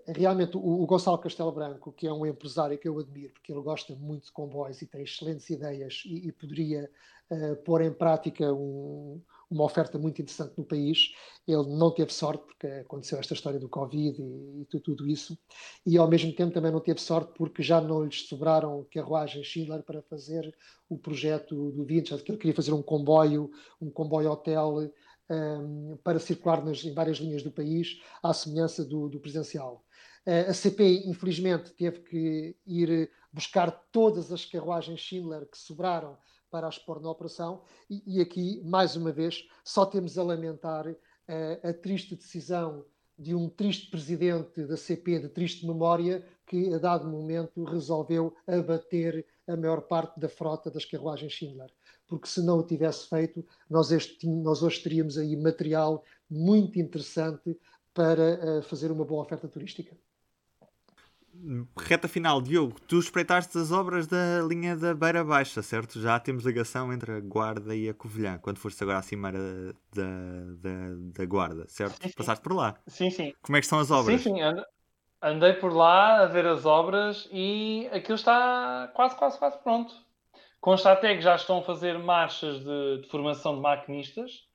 realmente 0.06 0.56
o, 0.56 0.82
o, 0.82 0.86
Gonçalo 0.86 1.18
Castelo 1.18 1.52
Branco, 1.52 1.92
que 1.92 2.06
é 2.06 2.12
um 2.12 2.26
empresário 2.26 2.78
que 2.78 2.88
eu 2.88 2.98
admiro, 2.98 3.32
porque 3.32 3.52
ele 3.52 3.62
gosta 3.62 3.94
muito 3.94 4.26
de 4.26 4.32
comboios 4.32 4.80
e 4.82 4.86
tem 4.86 5.02
excelentes 5.02 5.48
ideias 5.50 6.02
e, 6.04 6.28
e 6.28 6.32
poderia 6.32 6.90
uh, 7.30 7.56
pôr 7.64 7.82
em 7.82 7.92
prática 7.92 8.52
um, 8.52 9.20
uma 9.50 9.64
oferta 9.64 9.98
muito 9.98 10.20
interessante 10.20 10.54
no 10.56 10.64
país. 10.64 11.12
Ele 11.46 11.68
não 11.68 11.90
teve 11.90 12.12
sorte, 12.12 12.44
porque 12.44 12.66
aconteceu 12.66 13.18
esta 13.18 13.34
história 13.34 13.58
do 13.58 13.68
Covid 13.68 14.20
e, 14.20 14.62
e 14.62 14.64
tudo, 14.66 14.82
tudo, 14.82 15.06
isso, 15.08 15.38
e 15.84 15.96
ao 15.96 16.08
mesmo 16.08 16.32
tempo 16.32 16.52
também 16.52 16.72
não 16.72 16.80
teve 16.80 17.00
sorte 17.00 17.32
porque 17.34 17.62
já 17.62 17.80
não 17.80 18.04
lhes 18.04 18.26
sobraram 18.28 18.86
carruagens 18.92 19.46
Schindler 19.46 19.82
para 19.82 20.02
fazer 20.02 20.54
o 20.88 20.98
projeto 20.98 21.70
do 21.72 21.84
Vinci, 21.84 22.16
que 22.22 22.30
ele 22.30 22.38
queria 22.38 22.54
fazer 22.54 22.72
um 22.72 22.82
comboio, 22.82 23.50
um 23.80 23.90
comboio 23.90 24.30
hotel 24.30 24.90
um, 25.30 25.96
para 26.02 26.18
circular 26.18 26.64
nas, 26.64 26.84
em 26.84 26.92
várias 26.92 27.18
linhas 27.18 27.42
do 27.42 27.50
país, 27.50 28.00
à 28.22 28.32
semelhança 28.32 28.84
do, 28.84 29.08
do 29.08 29.20
presencial. 29.20 29.84
A 30.48 30.52
CP, 30.52 31.04
infelizmente, 31.06 31.70
teve 31.72 32.00
que 32.00 32.56
ir 32.66 33.10
buscar 33.32 33.70
todas 33.92 34.32
as 34.32 34.44
carruagens 34.44 34.98
Schindler 34.98 35.46
que 35.46 35.56
sobraram 35.56 36.18
para 36.50 36.66
as 36.66 36.78
pôr 36.78 37.00
na 37.00 37.10
operação, 37.10 37.62
e, 37.88 38.02
e, 38.06 38.20
aqui, 38.20 38.60
mais 38.64 38.96
uma 38.96 39.12
vez, 39.12 39.46
só 39.62 39.86
temos 39.86 40.16
a 40.18 40.22
lamentar 40.22 40.86
uh, 40.88 41.68
a 41.68 41.72
triste 41.72 42.16
decisão 42.16 42.84
de 43.18 43.34
um 43.34 43.48
triste 43.48 43.90
presidente 43.90 44.64
da 44.64 44.76
CP 44.76 45.20
de 45.20 45.28
triste 45.28 45.66
memória 45.66 46.24
que, 46.46 46.72
a 46.72 46.78
dado 46.78 47.08
momento, 47.08 47.64
resolveu 47.64 48.34
abater 48.46 49.26
a 49.46 49.56
maior 49.56 49.82
parte 49.82 50.18
da 50.18 50.28
frota 50.28 50.70
das 50.70 50.84
carruagens 50.84 51.32
Schindler 51.32 51.70
porque 52.06 52.28
se 52.28 52.42
não 52.42 52.58
o 52.58 52.62
tivesse 52.62 53.08
feito, 53.08 53.44
nós, 53.68 53.90
este, 53.90 54.26
nós 54.26 54.62
hoje 54.62 54.82
teríamos 54.82 55.18
aí 55.18 55.36
material 55.36 56.04
muito 56.30 56.78
interessante 56.78 57.58
para 57.92 58.58
uh, 58.58 58.62
fazer 58.62 58.90
uma 58.92 59.04
boa 59.04 59.22
oferta 59.22 59.48
turística. 59.48 59.96
Reta 61.76 62.08
final, 62.08 62.40
Diogo, 62.40 62.80
tu 62.88 62.98
espreitaste 62.98 63.56
as 63.58 63.70
obras 63.70 64.06
da 64.06 64.42
linha 64.48 64.76
da 64.76 64.94
Beira 64.94 65.24
Baixa, 65.24 65.62
certo? 65.62 66.00
Já 66.00 66.18
temos 66.18 66.44
ligação 66.44 66.92
entre 66.92 67.12
a 67.12 67.20
Guarda 67.20 67.74
e 67.74 67.88
a 67.88 67.94
Covilhã, 67.94 68.38
quando 68.38 68.58
foste 68.58 68.82
agora 68.82 68.98
à 68.98 69.02
cimeira 69.02 69.38
da, 69.94 70.02
da, 70.60 71.18
da 71.18 71.26
Guarda, 71.26 71.64
certo? 71.68 72.02
Sim. 72.02 72.12
Passaste 72.16 72.42
por 72.42 72.54
lá. 72.54 72.74
Sim, 72.86 73.10
sim. 73.10 73.32
Como 73.42 73.56
é 73.56 73.60
que 73.60 73.66
estão 73.66 73.78
as 73.78 73.90
obras? 73.90 74.20
Sim, 74.20 74.34
sim. 74.34 74.40
Andei 75.22 75.54
por 75.54 75.72
lá 75.72 76.22
a 76.22 76.26
ver 76.26 76.46
as 76.46 76.66
obras 76.66 77.28
e 77.32 77.88
aquilo 77.92 78.16
está 78.16 78.90
quase, 78.94 79.16
quase, 79.16 79.38
quase 79.38 79.58
pronto. 79.62 79.94
Consta 80.60 80.92
até 80.92 81.14
que 81.14 81.22
já 81.22 81.36
estão 81.36 81.58
a 81.58 81.62
fazer 81.62 81.98
marchas 81.98 82.58
de, 82.58 83.02
de 83.02 83.08
formação 83.08 83.54
de 83.54 83.60
maquinistas, 83.60 84.46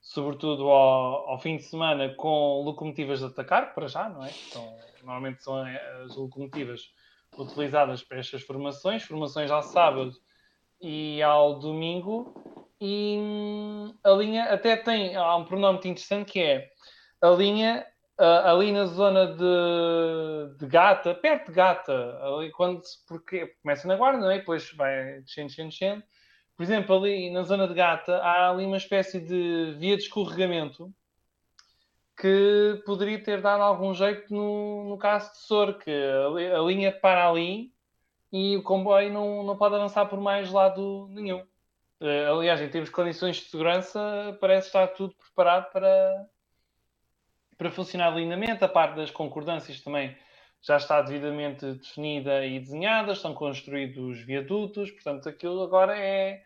sobretudo 0.00 0.68
ao, 0.68 1.30
ao, 1.30 1.38
fim 1.38 1.56
de 1.56 1.64
semana, 1.64 2.14
com 2.14 2.62
locomotivas 2.64 3.20
de 3.20 3.26
atacar, 3.26 3.74
para 3.74 3.86
já, 3.86 4.08
não 4.08 4.24
é? 4.24 4.30
Então, 4.48 4.76
normalmente 5.04 5.42
são 5.42 5.66
eh, 5.66 6.02
as 6.04 6.16
locomotivas 6.16 6.92
utilizadas 7.36 8.02
para 8.02 8.18
estas 8.18 8.42
formações, 8.42 9.02
formações 9.02 9.50
ao 9.50 9.62
sábado 9.62 10.12
e 10.80 11.22
ao 11.22 11.58
domingo. 11.58 12.34
E 12.80 13.16
hum, 13.18 13.94
a 14.04 14.10
linha 14.10 14.44
até 14.44 14.76
tem 14.76 15.16
há 15.16 15.36
um 15.36 15.44
pronome 15.44 15.74
muito 15.74 15.88
interessante 15.88 16.32
que 16.32 16.40
é 16.40 16.70
a 17.20 17.30
linha 17.30 17.84
uh, 18.20 18.46
ali 18.46 18.72
na 18.72 18.86
zona 18.86 19.26
de, 19.26 20.56
de, 20.58 20.66
Gata, 20.66 21.14
perto 21.14 21.46
de 21.46 21.52
Gata, 21.52 22.18
ali 22.22 22.50
quando 22.52 22.82
porque 23.06 23.54
começa 23.62 23.88
na 23.88 23.96
Guarda, 23.96 24.20
não 24.20 24.30
é? 24.30 24.38
depois 24.38 24.72
vai 24.74 25.20
descendo, 25.22 25.48
descendo, 25.48 25.70
descendo. 25.70 26.02
Por 26.56 26.62
exemplo, 26.62 26.96
ali 26.96 27.30
na 27.30 27.42
zona 27.42 27.68
de 27.68 27.74
Gata 27.74 28.18
há 28.18 28.50
ali 28.50 28.64
uma 28.64 28.76
espécie 28.76 29.20
de 29.20 29.74
via 29.78 29.96
de 29.96 30.04
escorregamento 30.04 30.92
que 32.18 32.82
poderia 32.84 33.22
ter 33.22 33.40
dado 33.40 33.62
algum 33.62 33.94
jeito 33.94 34.34
no, 34.34 34.88
no 34.88 34.98
caso 34.98 35.30
de 35.32 35.38
Sor, 35.38 35.78
que 35.78 35.90
a, 35.90 36.58
a, 36.58 36.62
linha 36.62 36.92
para 36.92 37.28
ali 37.28 37.72
e 38.32 38.56
o 38.56 38.62
comboio 38.62 39.12
não, 39.12 39.44
não 39.44 39.56
pode 39.56 39.76
avançar 39.76 40.06
por 40.06 40.20
mais 40.20 40.50
lado 40.50 41.08
nenhum. 41.12 41.40
Uh, 42.00 42.38
aliás, 42.38 42.60
em 42.60 42.68
termos 42.68 42.90
de 42.90 42.94
condições 42.94 43.36
de 43.36 43.44
segurança, 43.44 44.36
parece 44.40 44.66
estar 44.66 44.88
tudo 44.88 45.14
preparado 45.14 45.70
para, 45.72 46.26
para 47.56 47.70
funcionar 47.70 48.10
lindamente. 48.10 48.64
A 48.64 48.68
parte 48.68 48.96
das 48.96 49.10
concordâncias 49.10 49.80
também 49.80 50.16
já 50.60 50.76
está 50.76 51.00
devidamente 51.00 51.74
definida 51.74 52.44
e 52.44 52.58
desenhada, 52.58 53.12
estão 53.12 53.32
construídos 53.32 54.20
viadutos, 54.22 54.90
portanto, 54.90 55.28
aquilo 55.28 55.62
agora 55.62 55.96
é 55.96 56.42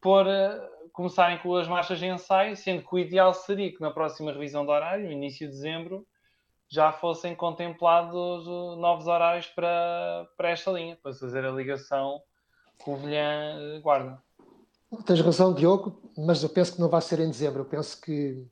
por 0.00 0.24
uh, 0.24 0.75
começarem 0.96 1.38
com 1.38 1.54
as 1.54 1.68
marchas 1.68 1.98
de 1.98 2.06
ensaio, 2.06 2.56
sendo 2.56 2.82
que 2.82 2.94
o 2.94 2.98
ideal 2.98 3.34
seria 3.34 3.70
que 3.70 3.82
na 3.82 3.90
próxima 3.90 4.32
revisão 4.32 4.64
de 4.64 4.70
horário, 4.70 5.12
início 5.12 5.46
de 5.46 5.52
dezembro, 5.52 6.06
já 6.70 6.90
fossem 6.90 7.36
contemplados 7.36 8.46
uh, 8.46 8.76
novos 8.76 9.06
horários 9.06 9.46
para, 9.48 10.26
para 10.38 10.50
esta 10.50 10.70
linha, 10.70 10.98
para 11.00 11.12
fazer 11.12 11.44
a 11.44 11.50
ligação 11.50 12.22
Covilhã-Guarda. 12.78 14.22
Tens 15.04 15.20
razão, 15.20 15.52
Diogo, 15.52 16.00
mas 16.16 16.42
eu 16.42 16.48
penso 16.48 16.74
que 16.74 16.80
não 16.80 16.88
vai 16.88 17.02
ser 17.02 17.20
em 17.20 17.28
dezembro. 17.28 17.60
Eu 17.60 17.66
penso 17.66 18.00
que 18.00 18.46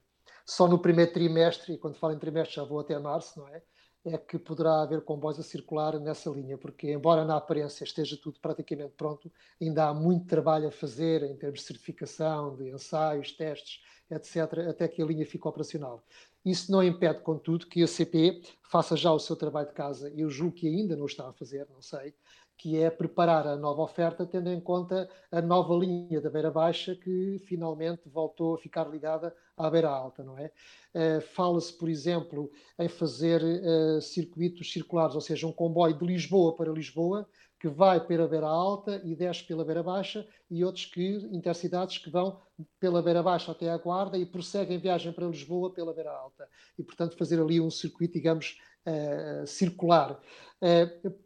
só 0.44 0.68
no 0.68 0.78
primeiro 0.78 1.14
trimestre, 1.14 1.72
e 1.72 1.78
quando 1.78 1.96
falo 1.96 2.12
em 2.12 2.18
trimestre 2.18 2.56
já 2.56 2.64
vou 2.64 2.78
até 2.78 2.98
março, 2.98 3.40
não 3.40 3.48
é? 3.48 3.62
É 4.06 4.18
que 4.18 4.38
poderá 4.38 4.82
haver 4.82 5.00
comboios 5.00 5.38
a 5.38 5.42
circular 5.42 5.98
nessa 5.98 6.28
linha, 6.28 6.58
porque 6.58 6.92
embora 6.92 7.24
na 7.24 7.36
aparência 7.36 7.84
esteja 7.84 8.18
tudo 8.18 8.38
praticamente 8.38 8.92
pronto, 8.96 9.32
ainda 9.60 9.88
há 9.88 9.94
muito 9.94 10.26
trabalho 10.26 10.68
a 10.68 10.70
fazer 10.70 11.22
em 11.22 11.34
termos 11.34 11.60
de 11.60 11.66
certificação, 11.66 12.54
de 12.54 12.68
ensaios, 12.68 13.32
testes, 13.32 13.82
etc., 14.10 14.68
até 14.68 14.86
que 14.88 15.00
a 15.00 15.06
linha 15.06 15.24
fique 15.24 15.48
operacional. 15.48 16.04
Isso 16.44 16.70
não 16.70 16.82
impede, 16.82 17.20
contudo, 17.20 17.66
que 17.66 17.82
a 17.82 17.86
CP 17.86 18.42
faça 18.62 18.94
já 18.94 19.10
o 19.10 19.18
seu 19.18 19.34
trabalho 19.34 19.68
de 19.68 19.74
casa. 19.74 20.12
Eu 20.14 20.28
julgo 20.28 20.56
que 20.56 20.68
ainda 20.68 20.94
não 20.94 21.06
está 21.06 21.26
a 21.26 21.32
fazer, 21.32 21.66
não 21.70 21.80
sei, 21.80 22.14
que 22.56 22.78
é 22.78 22.90
preparar 22.90 23.46
a 23.46 23.56
nova 23.56 23.82
oferta 23.82 24.24
tendo 24.24 24.50
em 24.50 24.60
conta 24.60 25.08
a 25.30 25.42
nova 25.42 25.74
linha 25.74 26.20
da 26.20 26.30
beira 26.30 26.50
baixa 26.50 26.94
que 26.94 27.38
finalmente 27.46 28.08
voltou 28.08 28.54
a 28.54 28.58
ficar 28.58 28.88
ligada 28.88 29.34
à 29.56 29.70
beira 29.70 29.88
alta, 29.88 30.22
não 30.22 30.38
é? 30.38 30.50
Uh, 30.94 31.20
Fala-se, 31.20 31.72
por 31.76 31.88
exemplo, 31.88 32.50
em 32.78 32.88
fazer 32.88 33.42
uh, 33.42 34.00
circuitos 34.00 34.72
circulares, 34.72 35.14
ou 35.14 35.20
seja, 35.20 35.46
um 35.46 35.52
comboio 35.52 35.96
de 35.96 36.04
Lisboa 36.04 36.54
para 36.54 36.72
Lisboa, 36.72 37.28
que 37.58 37.68
vai 37.68 38.04
pela 38.04 38.28
beira 38.28 38.46
alta 38.46 39.00
e 39.04 39.14
desce 39.14 39.44
pela 39.44 39.64
beira 39.64 39.82
baixa, 39.82 40.26
e 40.50 40.64
outros 40.64 40.86
que, 40.86 41.16
intercidades 41.32 41.98
que 41.98 42.10
vão 42.10 42.40
pela 42.78 43.02
beira 43.02 43.22
baixa 43.22 43.52
até 43.52 43.70
à 43.70 43.78
Guarda 43.78 44.18
e 44.18 44.26
prosseguem 44.26 44.78
viagem 44.78 45.12
para 45.12 45.26
Lisboa 45.26 45.72
pela 45.72 45.94
beira 45.94 46.12
alta. 46.12 46.48
E, 46.78 46.82
portanto, 46.82 47.16
fazer 47.16 47.40
ali 47.40 47.60
um 47.60 47.70
circuito, 47.70 48.14
digamos, 48.14 48.60
uh, 48.86 49.46
circular. 49.46 50.20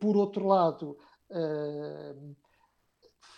por 0.01 0.17
outro 0.17 0.47
lado, 0.47 0.97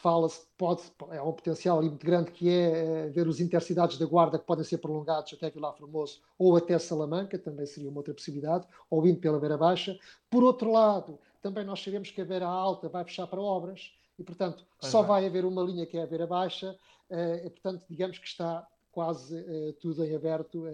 Fala-se, 0.01 0.47
pode, 0.57 0.83
é 1.11 1.21
um 1.21 1.33
potencial 1.33 1.83
muito 1.83 2.05
grande 2.05 2.31
que 2.31 2.49
é 2.49 3.07
uh, 3.07 3.13
ver 3.13 3.29
os 3.29 3.39
intercidades 3.39 3.99
da 3.99 4.07
Guarda 4.07 4.39
que 4.39 4.47
podem 4.47 4.65
ser 4.65 4.79
prolongados 4.79 5.31
até 5.35 5.51
Vilar 5.51 5.77
Formoso 5.77 6.23
ou 6.39 6.57
até 6.57 6.79
Salamanca, 6.79 7.39
também 7.39 7.67
seria 7.67 7.91
uma 7.91 7.99
outra 7.99 8.15
possibilidade, 8.15 8.67
ou 8.89 9.07
indo 9.07 9.21
pela 9.21 9.39
Beira 9.39 9.59
Baixa. 9.59 9.99
Por 10.31 10.43
outro 10.43 10.73
lado, 10.73 11.19
também 11.43 11.65
nós 11.65 11.83
sabemos 11.83 12.11
que 12.11 12.21
a 12.23 12.25
Beira 12.25 12.47
Alta 12.47 12.89
vai 12.89 13.05
fechar 13.05 13.27
para 13.27 13.43
obras 13.43 13.93
e, 14.19 14.25
portanto, 14.25 14.65
pois 14.81 14.91
só 14.91 15.03
vai. 15.03 15.21
vai 15.21 15.27
haver 15.27 15.45
uma 15.45 15.63
linha 15.63 15.85
que 15.85 15.99
é 15.99 16.03
a 16.03 16.07
Beira 16.07 16.27
Baixa, 16.27 16.75
uh, 17.11 17.47
e, 17.47 17.51
portanto, 17.51 17.85
digamos 17.87 18.17
que 18.17 18.27
está 18.27 18.67
quase 18.91 19.39
uh, 19.39 19.75
tudo 19.75 20.03
em 20.03 20.17
aberto 20.17 20.65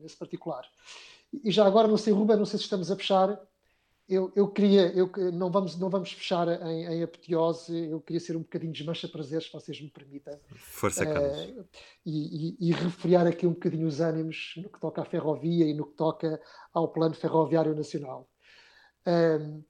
nesse 0.00 0.16
particular. 0.16 0.64
E 1.32 1.50
já 1.50 1.66
agora, 1.66 1.88
não 1.88 1.96
sei, 1.96 2.12
Ruben, 2.12 2.36
não 2.36 2.46
sei 2.46 2.58
se 2.58 2.64
estamos 2.64 2.92
a 2.92 2.96
fechar, 2.96 3.40
eu, 4.08 4.32
eu 4.34 4.48
queria, 4.48 4.90
eu, 4.92 5.10
não, 5.32 5.50
vamos, 5.50 5.78
não 5.78 5.90
vamos 5.90 6.12
fechar 6.12 6.48
em, 6.62 6.86
em 6.86 7.02
apoteose, 7.02 7.90
eu 7.90 8.00
queria 8.00 8.20
ser 8.20 8.36
um 8.36 8.40
bocadinho 8.40 8.72
desmancha 8.72 9.06
prazeres, 9.06 9.46
se 9.46 9.52
vocês 9.52 9.80
me 9.80 9.90
permitem. 9.90 10.34
Força, 10.56 11.04
Carlos. 11.04 11.38
Uh, 11.50 11.64
e, 12.06 12.56
e, 12.56 12.70
e, 12.70 12.72
refriar 12.72 13.26
aqui 13.26 13.46
um 13.46 13.52
bocadinho 13.52 13.86
os 13.86 14.00
ânimos 14.00 14.54
no 14.56 14.70
que 14.70 14.80
toca 14.80 15.02
à 15.02 15.04
ferrovia 15.04 15.66
e 15.66 15.74
no 15.74 15.86
que 15.86 15.94
toca 15.94 16.40
ao 16.72 16.88
Plano 16.88 17.14
Ferroviário 17.14 17.74
Nacional. 17.74 18.26
Uh, 19.06 19.62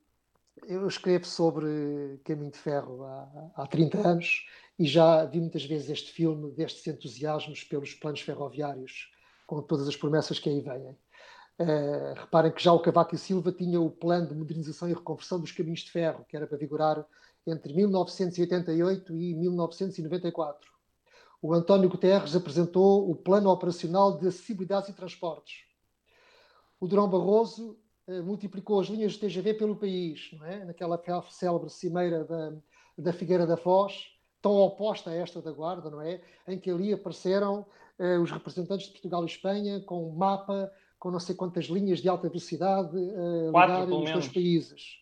eu 0.66 0.86
escrevo 0.86 1.24
sobre 1.24 2.20
Caminho 2.24 2.52
de 2.52 2.58
Ferro 2.58 3.04
há, 3.04 3.50
há 3.56 3.66
30 3.66 4.06
anos 4.06 4.46
e 4.78 4.86
já 4.86 5.24
vi 5.24 5.40
muitas 5.40 5.64
vezes 5.64 5.90
este 5.90 6.12
filme, 6.12 6.52
destes 6.52 6.86
entusiasmos 6.86 7.64
pelos 7.64 7.92
planos 7.94 8.20
ferroviários, 8.20 9.10
com 9.46 9.60
todas 9.62 9.88
as 9.88 9.96
promessas 9.96 10.38
que 10.38 10.48
aí 10.48 10.60
vêm. 10.60 10.96
Uh, 11.60 12.14
reparem 12.14 12.52
que 12.52 12.62
já 12.62 12.72
o 12.72 12.78
Cavaco 12.78 13.16
e 13.16 13.18
Silva 13.18 13.50
tinha 13.50 13.80
o 13.80 13.90
plano 13.90 14.28
de 14.28 14.34
modernização 14.34 14.88
e 14.88 14.94
reconversão 14.94 15.40
dos 15.40 15.50
caminhos 15.50 15.80
de 15.80 15.90
ferro, 15.90 16.24
que 16.28 16.36
era 16.36 16.46
para 16.46 16.56
vigorar 16.56 17.04
entre 17.44 17.74
1988 17.74 19.16
e 19.16 19.34
1994. 19.34 20.70
O 21.42 21.52
António 21.52 21.88
Guterres 21.88 22.36
apresentou 22.36 23.10
o 23.10 23.14
Plano 23.14 23.50
Operacional 23.50 24.18
de 24.18 24.28
Acessibilidades 24.28 24.88
e 24.88 24.92
Transportes. 24.92 25.64
O 26.78 26.86
Durão 26.86 27.10
Barroso 27.10 27.76
uh, 28.06 28.22
multiplicou 28.22 28.80
as 28.80 28.86
linhas 28.86 29.12
de 29.12 29.18
TGV 29.18 29.54
pelo 29.54 29.74
país, 29.74 30.30
é? 30.44 30.64
naquela 30.64 31.00
célebre 31.28 31.70
cimeira 31.70 32.24
da, 32.24 32.52
da 32.96 33.12
Figueira 33.12 33.46
da 33.46 33.56
Foz, 33.56 34.12
tão 34.40 34.52
oposta 34.52 35.10
a 35.10 35.14
esta 35.14 35.42
da 35.42 35.50
Guarda, 35.50 35.90
não 35.90 36.00
é? 36.00 36.20
em 36.46 36.56
que 36.56 36.70
ali 36.70 36.92
apareceram 36.92 37.66
uh, 37.98 38.22
os 38.22 38.30
representantes 38.30 38.86
de 38.86 38.92
Portugal 38.92 39.24
e 39.24 39.26
Espanha 39.26 39.80
com 39.80 40.08
um 40.08 40.14
mapa 40.14 40.70
com 40.98 41.10
não 41.10 41.20
sei 41.20 41.34
quantas 41.34 41.66
linhas 41.66 42.00
de 42.00 42.08
alta 42.08 42.28
velocidade 42.28 42.96
uh, 42.96 43.46
ligar 43.46 43.88
os 43.88 44.10
dois 44.10 44.28
países. 44.28 44.98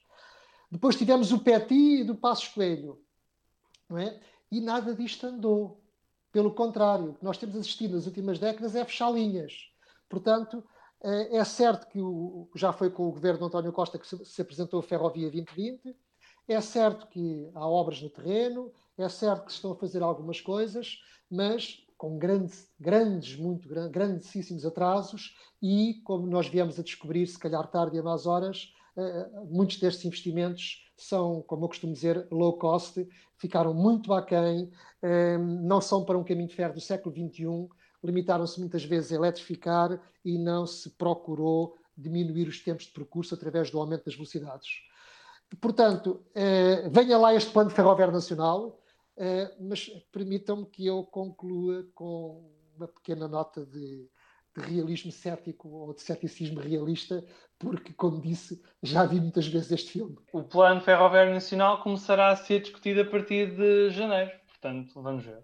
Depois 0.70 0.96
tivemos 0.96 1.32
o 1.32 1.38
PETI 1.38 2.04
do 2.04 2.14
Passo 2.14 2.52
Coelho, 2.52 3.00
não 3.88 3.98
é? 3.98 4.20
E 4.50 4.60
nada 4.60 4.94
disto 4.94 5.26
andou. 5.26 5.82
Pelo 6.32 6.52
contrário, 6.52 7.10
o 7.10 7.14
que 7.14 7.24
nós 7.24 7.38
temos 7.38 7.56
assistido 7.56 7.94
nas 7.94 8.06
últimas 8.06 8.38
décadas 8.38 8.74
é 8.76 8.84
fechar 8.84 9.10
linhas. 9.10 9.70
Portanto, 10.08 10.62
eh, 11.02 11.36
é 11.36 11.44
certo 11.44 11.88
que 11.88 12.00
o, 12.00 12.48
já 12.54 12.72
foi 12.72 12.90
com 12.90 13.08
o 13.08 13.12
governo 13.12 13.40
de 13.40 13.44
António 13.46 13.72
Costa 13.72 13.98
que 13.98 14.06
se 14.06 14.42
apresentou 14.42 14.80
a 14.80 14.82
Ferrovia 14.82 15.30
2020, 15.30 15.96
é 16.48 16.60
certo 16.60 17.06
que 17.08 17.50
há 17.54 17.66
obras 17.66 18.00
no 18.02 18.10
terreno, 18.10 18.72
é 18.96 19.08
certo 19.08 19.46
que 19.46 19.52
se 19.52 19.56
estão 19.56 19.72
a 19.72 19.76
fazer 19.76 20.02
algumas 20.02 20.40
coisas, 20.40 21.00
mas 21.30 21.85
com 21.96 22.18
grandes, 22.18 22.68
grandes, 22.78 23.36
muito 23.36 23.68
grandíssimos 23.90 24.66
atrasos 24.66 25.34
e, 25.62 26.00
como 26.04 26.26
nós 26.26 26.46
viemos 26.46 26.78
a 26.78 26.82
descobrir, 26.82 27.26
se 27.26 27.38
calhar 27.38 27.66
tarde 27.68 27.96
e 27.96 27.98
a 27.98 28.02
más 28.02 28.26
horas, 28.26 28.72
uh, 28.96 29.46
muitos 29.46 29.78
destes 29.78 30.04
investimentos 30.04 30.84
são, 30.96 31.42
como 31.42 31.64
eu 31.64 31.68
costumo 31.68 31.92
dizer, 31.92 32.26
low 32.30 32.58
cost, 32.58 33.06
ficaram 33.36 33.72
muito 33.72 34.12
aquém, 34.12 34.64
uh, 35.02 35.38
não 35.38 35.80
são 35.80 36.04
para 36.04 36.18
um 36.18 36.24
caminho 36.24 36.48
de 36.48 36.54
ferro 36.54 36.74
do 36.74 36.80
século 36.80 37.14
XXI, 37.14 37.68
limitaram-se 38.04 38.60
muitas 38.60 38.84
vezes 38.84 39.10
a 39.12 39.16
eletrificar 39.16 39.98
e 40.24 40.38
não 40.38 40.66
se 40.66 40.90
procurou 40.90 41.76
diminuir 41.96 42.46
os 42.46 42.60
tempos 42.62 42.84
de 42.84 42.92
percurso 42.92 43.34
através 43.34 43.70
do 43.70 43.80
aumento 43.80 44.04
das 44.04 44.14
velocidades. 44.14 44.68
Portanto, 45.60 46.20
venha 46.90 47.16
lá 47.16 47.34
este 47.34 47.50
plano 47.50 47.70
ferroviário 47.70 48.12
nacional, 48.12 48.78
mas 49.60 49.88
permitam-me 50.12 50.66
que 50.66 50.86
eu 50.86 51.04
conclua 51.04 51.86
com 51.94 52.50
uma 52.76 52.86
pequena 52.86 53.26
nota 53.26 53.64
de, 53.64 54.08
de, 54.54 54.60
realismo 54.60 55.10
cético 55.10 55.68
ou 55.68 55.94
de 55.94 56.02
ceticismo 56.02 56.60
realista, 56.60 57.24
porque, 57.58 57.92
como 57.92 58.20
disse, 58.20 58.62
já 58.82 59.06
vi 59.06 59.20
muitas 59.20 59.48
vezes 59.48 59.72
este 59.72 59.92
filme. 59.92 60.16
O 60.32 60.42
Plano 60.42 60.80
Ferroviário 60.80 61.32
Nacional 61.32 61.82
começará 61.82 62.28
a 62.30 62.36
ser 62.36 62.60
discutido 62.60 63.00
a 63.00 63.04
partir 63.04 63.56
de 63.56 63.90
janeiro, 63.90 64.32
portanto, 64.46 65.02
vamos 65.02 65.24
ver. 65.24 65.42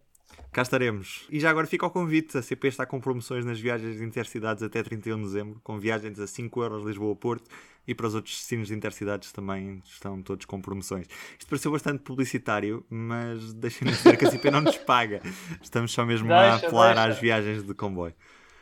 Cá 0.50 0.62
estaremos. 0.62 1.26
E 1.30 1.40
já 1.40 1.48
agora 1.48 1.66
fica 1.66 1.86
o 1.86 1.90
convite: 1.90 2.36
a 2.36 2.42
CP 2.42 2.68
está 2.68 2.84
com 2.84 3.00
promoções 3.00 3.44
nas 3.44 3.58
viagens 3.58 3.96
de 3.96 4.04
intercidades 4.04 4.62
até 4.62 4.82
31 4.82 5.16
de 5.16 5.22
dezembro, 5.22 5.60
com 5.62 5.78
viagens 5.78 6.18
a 6.18 6.26
5 6.26 6.62
euros 6.62 6.84
Lisboa-Porto 6.84 7.50
e 7.86 7.94
para 7.94 8.06
os 8.06 8.14
outros 8.14 8.34
destinos 8.36 8.68
de 8.68 8.74
intercidades 8.74 9.32
também 9.32 9.82
estão 9.84 10.22
todos 10.22 10.46
com 10.46 10.60
promoções. 10.60 11.06
Isto 11.38 11.48
pareceu 11.48 11.72
bastante 11.72 11.98
publicitário, 12.00 12.84
mas 12.88 13.52
deixem-me 13.54 13.92
dizer 13.92 14.16
que 14.16 14.24
a 14.24 14.30
CP 14.30 14.50
não 14.50 14.60
nos 14.60 14.76
paga. 14.78 15.20
Estamos 15.60 15.92
só 15.92 16.04
mesmo 16.04 16.28
deixa, 16.28 16.42
a 16.42 16.56
apelar 16.56 16.94
deixa. 16.94 17.08
às 17.10 17.18
viagens 17.18 17.62
de 17.62 17.74
comboio. 17.74 18.14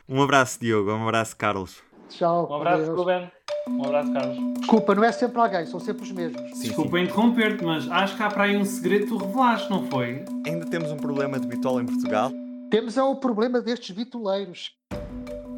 Um 0.07 0.21
abraço, 0.21 0.59
Diogo. 0.59 0.91
Um 0.91 1.03
abraço, 1.03 1.35
Carlos. 1.37 1.81
Tchau. 2.09 2.49
Um 2.49 2.55
abraço, 2.55 2.93
Ruben. 2.93 3.31
Um 3.67 3.85
abraço, 3.85 4.11
Carlos. 4.11 4.53
Desculpa, 4.59 4.95
não 4.95 5.03
é 5.03 5.11
sempre 5.11 5.39
alguém, 5.39 5.65
são 5.65 5.79
sempre 5.79 6.03
os 6.03 6.11
mesmos. 6.11 6.41
Sim, 6.57 6.63
Desculpa 6.63 6.99
interromper-te, 6.99 7.63
mas 7.63 7.89
acho 7.89 8.17
que 8.17 8.23
há 8.23 8.29
para 8.29 8.43
aí 8.43 8.57
um 8.57 8.65
segredo 8.65 9.05
que 9.05 9.11
tu 9.11 9.17
revelaste, 9.17 9.69
não 9.69 9.87
foi? 9.89 10.25
Ainda 10.45 10.65
temos 10.65 10.91
um 10.91 10.97
problema 10.97 11.39
de 11.39 11.47
bitola 11.47 11.81
em 11.81 11.85
Portugal? 11.85 12.31
Temos 12.69 12.97
é 12.97 13.03
o 13.03 13.15
problema 13.15 13.61
destes 13.61 13.95
bitoleiros. 13.95 14.73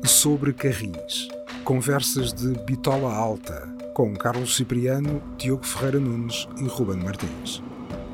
Sobre 0.05 0.51
Carris. 0.53 1.27
Conversas 1.63 2.33
de 2.33 2.49
Bitola 2.65 3.15
Alta, 3.15 3.69
com 3.93 4.13
Carlos 4.15 4.57
Cipriano, 4.57 5.23
Diogo 5.37 5.65
Ferreira 5.65 5.97
Nunes 5.97 6.45
e 6.57 6.65
Ruben 6.65 6.97
Martins. 6.97 7.63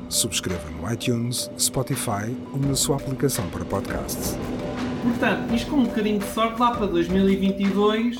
Subscreva 0.08 0.70
no 0.70 0.92
iTunes, 0.92 1.50
Spotify 1.58 2.32
ou 2.52 2.60
na 2.60 2.76
sua 2.76 2.94
aplicação 2.94 3.44
para 3.50 3.64
podcasts. 3.64 4.38
Portanto, 5.02 5.52
isto 5.52 5.68
com 5.68 5.78
um 5.78 5.84
bocadinho 5.84 6.20
de 6.20 6.26
sorte, 6.26 6.60
lá 6.60 6.70
para 6.70 6.86
2022 6.86 8.16